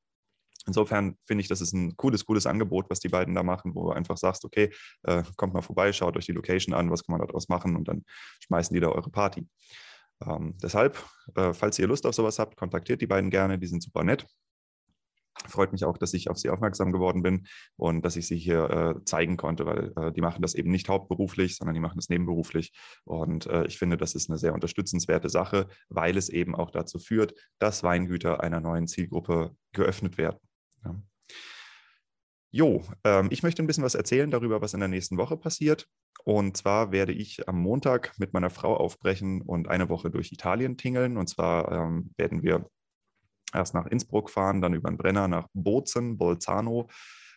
Insofern 0.66 1.16
finde 1.26 1.42
ich, 1.42 1.48
das 1.48 1.60
ist 1.60 1.72
ein 1.74 1.96
cooles, 1.96 2.24
cooles 2.24 2.46
Angebot, 2.46 2.88
was 2.88 3.00
die 3.00 3.08
beiden 3.08 3.34
da 3.34 3.42
machen, 3.42 3.74
wo 3.74 3.84
du 3.84 3.90
einfach 3.90 4.16
sagst, 4.16 4.44
okay, 4.44 4.72
äh, 5.02 5.22
kommt 5.36 5.52
mal 5.52 5.62
vorbei, 5.62 5.92
schaut 5.92 6.16
euch 6.16 6.26
die 6.26 6.32
Location 6.32 6.74
an, 6.74 6.90
was 6.90 7.04
kann 7.04 7.18
man 7.18 7.26
daraus 7.26 7.48
machen 7.48 7.76
und 7.76 7.88
dann 7.88 8.04
schmeißen 8.40 8.72
die 8.72 8.80
da 8.80 8.88
eure 8.88 9.10
Party. 9.10 9.46
Ähm, 10.26 10.56
deshalb, 10.62 11.02
äh, 11.34 11.52
falls 11.52 11.78
ihr 11.78 11.86
Lust 11.86 12.06
auf 12.06 12.14
sowas 12.14 12.38
habt, 12.38 12.56
kontaktiert 12.56 13.00
die 13.00 13.06
beiden 13.06 13.30
gerne, 13.30 13.58
die 13.58 13.66
sind 13.66 13.82
super 13.82 14.04
nett. 14.04 14.26
Freut 15.46 15.72
mich 15.72 15.84
auch, 15.84 15.98
dass 15.98 16.14
ich 16.14 16.30
auf 16.30 16.38
sie 16.38 16.50
aufmerksam 16.50 16.92
geworden 16.92 17.22
bin 17.22 17.46
und 17.76 18.04
dass 18.04 18.16
ich 18.16 18.26
sie 18.26 18.38
hier 18.38 18.70
äh, 18.70 19.04
zeigen 19.04 19.36
konnte, 19.36 19.66
weil 19.66 19.92
äh, 19.96 20.12
die 20.12 20.20
machen 20.20 20.42
das 20.42 20.54
eben 20.54 20.70
nicht 20.70 20.88
hauptberuflich, 20.88 21.56
sondern 21.56 21.74
die 21.74 21.80
machen 21.80 21.96
das 21.96 22.08
nebenberuflich. 22.08 22.72
Und 23.04 23.46
äh, 23.46 23.66
ich 23.66 23.78
finde, 23.78 23.96
das 23.96 24.14
ist 24.14 24.30
eine 24.30 24.38
sehr 24.38 24.54
unterstützenswerte 24.54 25.28
Sache, 25.28 25.68
weil 25.88 26.16
es 26.16 26.28
eben 26.28 26.54
auch 26.54 26.70
dazu 26.70 26.98
führt, 26.98 27.34
dass 27.58 27.82
Weingüter 27.82 28.42
einer 28.42 28.60
neuen 28.60 28.86
Zielgruppe 28.86 29.56
geöffnet 29.72 30.18
werden. 30.18 30.38
Ja. 30.84 30.94
Jo, 32.56 32.84
ähm, 33.02 33.26
ich 33.32 33.42
möchte 33.42 33.64
ein 33.64 33.66
bisschen 33.66 33.82
was 33.82 33.96
erzählen 33.96 34.30
darüber, 34.30 34.62
was 34.62 34.74
in 34.74 34.80
der 34.80 34.88
nächsten 34.88 35.16
Woche 35.16 35.36
passiert. 35.36 35.88
Und 36.22 36.56
zwar 36.56 36.92
werde 36.92 37.12
ich 37.12 37.48
am 37.48 37.58
Montag 37.58 38.12
mit 38.18 38.32
meiner 38.32 38.48
Frau 38.48 38.76
aufbrechen 38.76 39.42
und 39.42 39.66
eine 39.66 39.88
Woche 39.88 40.08
durch 40.08 40.30
Italien 40.30 40.76
tingeln. 40.76 41.16
Und 41.16 41.28
zwar 41.28 41.72
ähm, 41.72 42.12
werden 42.16 42.44
wir 42.44 42.70
erst 43.54 43.74
nach 43.74 43.86
Innsbruck 43.86 44.30
fahren, 44.30 44.60
dann 44.60 44.74
über 44.74 44.90
den 44.90 44.98
Brenner 44.98 45.28
nach 45.28 45.48
Bozen, 45.52 46.18
Bolzano 46.18 46.88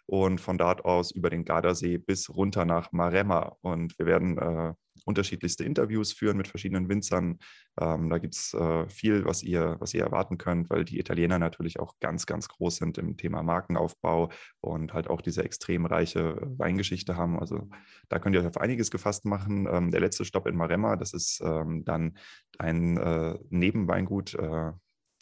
und 0.07 0.39
von 0.39 0.57
dort 0.57 0.85
aus 0.85 1.11
über 1.11 1.29
den 1.29 1.43
Gardasee 1.43 1.97
bis 1.97 2.29
runter 2.29 2.65
nach 2.65 2.91
Maremma. 2.93 3.57
Und 3.61 3.99
wir 3.99 4.05
werden 4.05 4.37
äh, 4.37 4.73
unterschiedlichste 5.05 5.65
Interviews 5.65 6.13
führen 6.13 6.37
mit 6.37 6.47
verschiedenen 6.47 6.89
Winzern. 6.89 7.39
Ähm, 7.79 8.09
da 8.09 8.17
gibt 8.17 8.35
es 8.35 8.53
äh, 8.53 8.89
viel, 8.89 9.25
was 9.25 9.43
ihr, 9.43 9.75
was 9.79 9.93
ihr 9.93 10.03
erwarten 10.03 10.37
könnt, 10.37 10.69
weil 10.69 10.85
die 10.85 10.99
Italiener 10.99 11.39
natürlich 11.39 11.79
auch 11.79 11.95
ganz, 11.99 12.25
ganz 12.25 12.47
groß 12.47 12.77
sind 12.77 12.97
im 12.97 13.17
Thema 13.17 13.43
Markenaufbau 13.43 14.29
und 14.61 14.93
halt 14.93 15.09
auch 15.09 15.21
diese 15.21 15.43
extrem 15.43 15.85
reiche 15.85 16.37
Weingeschichte 16.57 17.17
haben. 17.17 17.37
Also 17.37 17.69
da 18.07 18.19
könnt 18.19 18.35
ihr 18.35 18.41
euch 18.41 18.47
auf 18.47 18.57
einiges 18.57 18.89
gefasst 18.91 19.25
machen. 19.25 19.67
Ähm, 19.69 19.91
der 19.91 19.99
letzte 19.99 20.23
Stopp 20.23 20.47
in 20.47 20.55
Maremma, 20.55 20.95
das 20.95 21.13
ist 21.13 21.41
ähm, 21.43 21.83
dann 21.83 22.17
ein 22.57 22.97
äh, 22.97 23.37
Nebenweingut. 23.49 24.37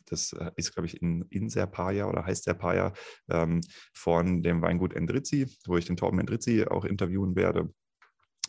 Das 0.05 0.33
äh, 0.33 0.51
ist, 0.55 0.73
glaube 0.73 0.87
ich, 0.87 1.01
in, 1.01 1.23
in 1.29 1.49
Serpaia 1.49 2.07
oder 2.07 2.25
heißt 2.25 2.43
Serpaia 2.43 2.93
ähm, 3.29 3.61
von 3.93 4.41
dem 4.41 4.61
Weingut 4.61 4.93
Endrizzi, 4.93 5.47
wo 5.65 5.77
ich 5.77 5.85
den 5.85 5.97
Torben 5.97 6.19
Endrizzi 6.19 6.65
auch 6.65 6.85
interviewen 6.85 7.35
werde 7.35 7.69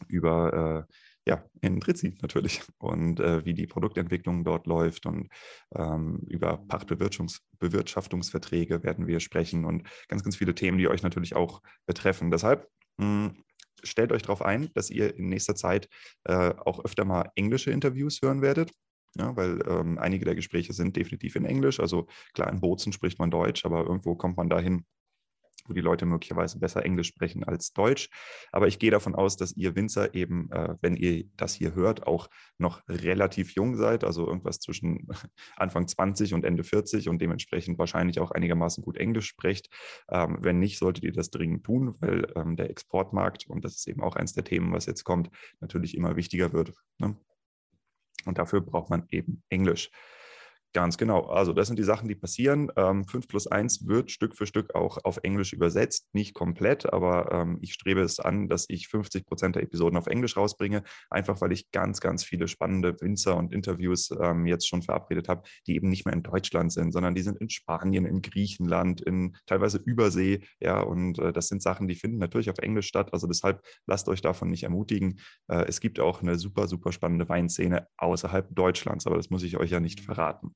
über 0.09 0.87
äh, 0.89 0.93
ja, 1.29 1.45
Endrizzi 1.61 2.17
natürlich 2.23 2.63
und 2.79 3.19
äh, 3.21 3.45
wie 3.45 3.53
die 3.55 3.67
Produktentwicklung 3.67 4.45
dort 4.45 4.67
läuft 4.67 5.07
und 5.07 5.29
ähm, 5.75 6.21
über 6.29 6.59
Pachtbewirtschaftungsverträge 6.69 8.85
werden 8.85 9.09
wir 9.09 9.21
sprechen 9.21 9.65
und 9.65 9.89
ganz, 10.09 10.23
ganz 10.23 10.37
viele 10.37 10.55
Themen, 10.55 10.79
die 10.79 10.89
euch 10.89 11.03
natürlich 11.03 11.35
auch 11.35 11.63
betreffen. 11.87 12.31
Deshalb 12.31 12.69
mh, 12.99 13.07
hm, 13.07 13.43
stellt 13.83 14.13
euch 14.13 14.23
darauf 14.23 14.43
ein, 14.43 14.71
dass 14.75 14.91
ihr 14.91 15.17
in 15.17 15.29
nächster 15.29 15.57
Zeit 15.57 15.89
äh, 16.25 16.55
auch 16.65 16.85
öfter 16.85 17.05
mal 17.05 17.31
englische 17.35 17.73
Interviews 17.73 18.23
hören 18.23 18.43
werdet. 18.43 18.71
Ja, 19.19 19.35
weil 19.37 19.63
ähm, 19.67 19.99
einige 19.99 20.25
der 20.25 20.35
Gespräche 20.35 20.73
sind 20.73 20.97
definitiv 20.97 21.37
in 21.37 21.45
Englisch. 21.47 21.81
Also 21.81 22.07
klar, 22.35 22.53
in 22.53 22.61
Bozen 22.61 22.93
spricht 22.93 23.19
man 23.19 23.31
Deutsch, 23.31 23.65
aber 23.65 23.85
irgendwo 23.85 24.15
kommt 24.15 24.37
man 24.37 24.51
dahin, 24.51 24.85
wo 25.69 25.73
die 25.73 25.81
Leute 25.81 26.07
möglicherweise 26.07 26.59
besser 26.59 26.85
Englisch 26.85 27.09
sprechen 27.09 27.45
als 27.45 27.73
Deutsch. 27.73 28.11
Aber 28.53 28.69
ich 28.69 28.79
gehe 28.79 28.91
davon 28.91 29.15
aus, 29.15 29.37
dass 29.37 29.57
ihr 29.57 29.75
Winzer 29.75 30.15
eben, 30.15 30.51
äh, 30.53 30.77
wenn 30.81 30.97
ihr 30.97 31.25
das 31.37 31.55
hier 31.55 31.75
hört, 31.75 32.07
auch 32.07 32.29
noch 32.59 32.83
relativ 32.89 33.53
jung 33.53 33.77
seid, 33.77 34.05
also 34.05 34.27
irgendwas 34.27 34.61
zwischen 34.61 35.09
Anfang 35.57 35.89
20 35.89 36.35
und 36.35 36.45
Ende 36.45 36.65
40 36.65 37.09
und 37.09 37.21
dementsprechend 37.21 37.79
wahrscheinlich 37.79 38.21
auch 38.21 38.31
einigermaßen 38.31 38.85
gut 38.85 38.99
Englisch 38.99 39.27
sprecht. 39.27 39.69
Ähm, 40.11 40.39
wenn 40.41 40.59
nicht, 40.59 40.79
solltet 40.79 41.05
ihr 41.05 41.13
das 41.13 41.31
dringend 41.31 41.65
tun, 41.65 41.97
weil 42.01 42.33
ähm, 42.37 42.57
der 42.57 42.71
Exportmarkt, 42.71 43.47
und 43.49 43.65
das 43.65 43.77
ist 43.77 43.89
eben 43.89 44.03
auch 44.03 44.17
eins 44.17 44.35
der 44.35 44.45
Themen, 44.45 44.73
was 44.73 44.87
jetzt 44.87 45.05
kommt, 45.05 45.31
natürlich 45.61 45.97
immer 45.97 46.17
wichtiger 46.17 46.53
wird. 46.53 46.73
Ne? 46.99 47.17
Und 48.27 48.39
dafür 48.39 48.61
braucht 48.61 48.91
man 48.91 49.07
eben 49.11 49.43
Englisch. 49.49 49.91
Ganz 50.77 50.99
genau. 50.99 51.23
Also 51.23 51.55
das 51.55 51.69
sind 51.69 51.79
die 51.79 51.85
Sachen, 51.85 52.07
die 52.07 52.15
passieren. 52.15 52.71
Ähm, 52.77 53.07
5 53.07 53.29
plus 53.29 53.47
1 53.47 53.87
wird 53.89 54.11
Stück 54.11 54.37
für 54.37 54.45
Stück 54.45 54.75
auch 54.75 54.99
auf 55.05 55.19
Englisch 55.23 55.55
übersetzt. 55.55 56.07
Nicht 56.13 56.35
komplett, 56.35 56.93
aber 56.93 57.33
ähm, 57.33 57.57
ich 57.63 57.73
strebe 57.73 58.03
es 58.03 58.21
an, 58.21 58.47
dass 58.47 58.67
ich 58.69 58.89
50 58.89 59.25
Prozent 59.25 59.57
der 59.57 59.63
Episoden 59.63 59.97
auf 59.97 60.07
Englisch 60.07 60.37
rausbringe, 60.37 60.83
einfach 61.09 61.41
weil 61.41 61.53
ich 61.53 61.71
ganz, 61.71 62.01
ganz 62.01 62.25
viele 62.25 62.47
spannende 62.47 62.95
Winzer 63.01 63.39
und 63.39 63.55
Interviews 63.55 64.11
ähm, 64.21 64.45
jetzt 64.45 64.69
schon 64.69 64.83
verabredet 64.83 65.31
habe, 65.31 65.45
die 65.67 65.77
eben 65.77 65.89
nicht 65.89 66.05
mehr 66.05 66.13
in 66.13 66.23
Deutschland 66.23 66.71
sind, 66.71 66.93
sondern 66.93 67.15
die 67.15 67.23
sind 67.23 67.39
in 67.39 67.49
Spanien, 67.49 68.05
in 68.05 68.21
Griechenland, 68.21 69.01
in 69.01 69.35
teilweise 69.47 69.79
Übersee. 69.79 70.41
Ja, 70.61 70.83
und 70.83 71.19
äh, 71.19 71.33
das 71.33 71.49
sind 71.49 71.63
Sachen, 71.63 71.89
die 71.89 71.95
finden 71.95 72.19
natürlich 72.19 72.51
auf 72.51 72.59
Englisch 72.59 72.89
statt. 72.89 73.15
Also 73.15 73.27
deshalb 73.27 73.63
lasst 73.87 74.11
euch 74.11 74.21
davon 74.21 74.51
nicht 74.51 74.65
ermutigen. 74.65 75.21
Äh, 75.49 75.65
es 75.69 75.81
gibt 75.81 76.01
auch 76.01 76.21
eine 76.21 76.37
super, 76.37 76.69
super 76.69 76.93
spannende 76.93 77.31
Weinszene 77.31 77.89
außerhalb 77.97 78.55
Deutschlands, 78.55 79.07
aber 79.07 79.17
das 79.17 79.31
muss 79.31 79.43
ich 79.43 79.57
euch 79.57 79.71
ja 79.71 79.81
nicht 79.81 80.01
verraten. 80.03 80.55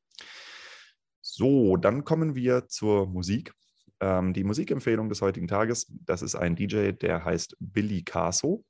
So, 1.21 1.77
dann 1.77 2.05
kommen 2.05 2.35
wir 2.35 2.69
zur 2.69 3.07
Musik. 3.07 3.53
Ähm, 4.01 4.33
die 4.33 4.45
Musikempfehlung 4.45 5.09
des 5.09 5.23
heutigen 5.23 5.49
Tages, 5.49 5.87
das 6.05 6.23
ist 6.23 6.35
ein 6.35 6.57
DJ, 6.57 6.93
der 6.93 7.25
heißt 7.25 7.57
Billy 7.61 8.03
Caso. 8.03 8.65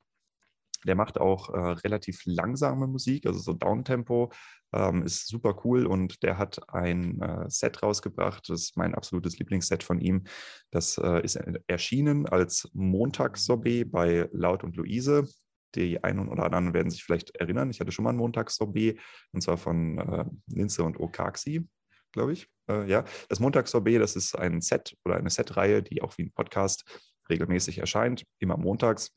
Der 0.87 0.95
macht 0.95 1.21
auch 1.21 1.51
äh, 1.51 1.59
relativ 1.59 2.23
langsame 2.25 2.87
Musik, 2.87 3.27
also 3.27 3.39
so 3.39 3.53
Downtempo, 3.53 4.33
ähm, 4.73 5.03
ist 5.03 5.29
super 5.29 5.61
cool 5.65 5.87
und 5.87 6.23
der 6.23 6.39
hat 6.39 6.61
ein 6.69 7.21
äh, 7.21 7.45
Set 7.49 7.83
rausgebracht, 7.83 8.49
das 8.49 8.63
ist 8.63 8.77
mein 8.77 8.95
absolutes 8.95 9.39
Lieblingsset 9.39 9.83
von 9.83 10.01
ihm. 10.01 10.25
Das 10.71 10.97
äh, 10.97 11.23
ist 11.23 11.37
erschienen 11.67 12.27
als 12.27 12.69
Montagssorbet 12.73 13.91
bei 13.91 14.29
Laut 14.33 14.65
und 14.65 14.77
Luise. 14.77 15.29
Die 15.75 16.03
einen 16.03 16.29
oder 16.29 16.45
anderen 16.45 16.75
werden 16.75 16.91
sich 16.91 17.05
vielleicht 17.05 17.35
erinnern, 17.37 17.71
ich 17.71 17.81
hatte 17.81 17.93
schon 17.93 18.05
mal 18.05 18.11
ein 18.11 18.17
Montagssorbet 18.17 18.99
und 19.33 19.41
zwar 19.43 19.57
von 19.57 19.99
äh, 19.99 20.25
Linze 20.47 20.83
und 20.85 20.99
Okaxi 20.99 21.69
glaube 22.13 22.33
ich. 22.33 22.49
Äh, 22.69 22.89
ja, 22.89 23.05
das 23.29 23.41
Montagssorbet, 23.41 24.01
das 24.01 24.17
ist 24.17 24.35
ein 24.35 24.61
Set 24.61 24.97
oder 25.05 25.17
eine 25.17 25.31
Setreihe, 25.31 25.83
die 25.83 26.03
auch 26.03 26.17
wie 26.19 26.25
ein 26.25 26.33
Podcast 26.33 26.85
regelmäßig 27.29 27.79
erscheint, 27.79 28.25
immer 28.39 28.57
montags. 28.57 29.13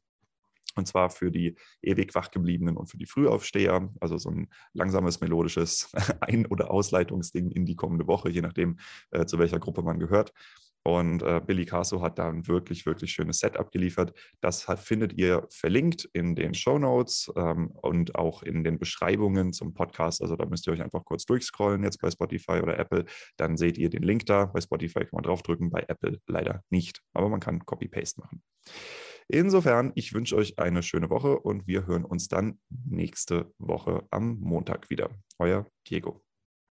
Und 0.75 0.87
zwar 0.87 1.11
für 1.11 1.29
die 1.29 1.55
ewig 1.83 2.15
wachgebliebenen 2.15 2.77
und 2.77 2.87
für 2.87 2.97
die 2.97 3.05
Frühaufsteher. 3.05 3.91
Also 3.99 4.17
so 4.17 4.29
ein 4.31 4.49
langsames, 4.73 5.21
melodisches 5.21 5.91
Ein- 6.21 6.47
oder 6.47 6.71
Ausleitungsding 6.71 7.51
in 7.51 7.65
die 7.65 7.75
kommende 7.75 8.07
Woche, 8.07 8.29
je 8.29 8.41
nachdem, 8.41 8.79
äh, 9.11 9.25
zu 9.25 9.37
welcher 9.37 9.59
Gruppe 9.59 9.83
man 9.83 9.99
gehört. 9.99 10.33
Und 10.85 11.23
äh, 11.23 11.41
Billy 11.45 11.65
Caso 11.65 12.01
hat 12.01 12.19
da 12.19 12.29
ein 12.29 12.45
wirklich, 12.47 12.85
wirklich 12.85 13.11
schönes 13.11 13.39
Setup 13.39 13.71
geliefert. 13.71 14.13
Das 14.41 14.67
hat, 14.67 14.79
findet 14.79 15.13
ihr 15.13 15.47
verlinkt 15.49 16.09
in 16.13 16.35
den 16.35 16.53
Show 16.53 16.77
Notes 16.77 17.31
ähm, 17.37 17.71
und 17.81 18.15
auch 18.15 18.43
in 18.43 18.63
den 18.63 18.79
Beschreibungen 18.79 19.53
zum 19.53 19.73
Podcast. 19.73 20.21
Also 20.21 20.35
da 20.35 20.45
müsst 20.45 20.67
ihr 20.67 20.73
euch 20.73 20.81
einfach 20.81 21.05
kurz 21.05 21.25
durchscrollen 21.25 21.83
jetzt 21.83 22.01
bei 22.01 22.11
Spotify 22.11 22.59
oder 22.61 22.77
Apple. 22.77 23.05
Dann 23.37 23.55
seht 23.55 23.77
ihr 23.77 23.89
den 23.89 24.03
Link 24.03 24.25
da. 24.25 24.45
Bei 24.45 24.59
Spotify 24.59 24.99
kann 24.99 25.09
man 25.13 25.23
draufdrücken, 25.23 25.69
bei 25.69 25.85
Apple 25.87 26.19
leider 26.27 26.63
nicht. 26.69 27.01
Aber 27.13 27.29
man 27.29 27.39
kann 27.39 27.65
Copy-Paste 27.65 28.19
machen. 28.19 28.43
Insofern, 29.29 29.93
ich 29.95 30.13
wünsche 30.13 30.35
euch 30.35 30.59
eine 30.59 30.83
schöne 30.83 31.09
Woche 31.09 31.39
und 31.39 31.65
wir 31.65 31.87
hören 31.87 32.03
uns 32.03 32.27
dann 32.27 32.59
nächste 32.69 33.53
Woche 33.57 34.05
am 34.11 34.37
Montag 34.41 34.89
wieder. 34.89 35.09
Euer 35.39 35.65
Diego. 35.89 36.23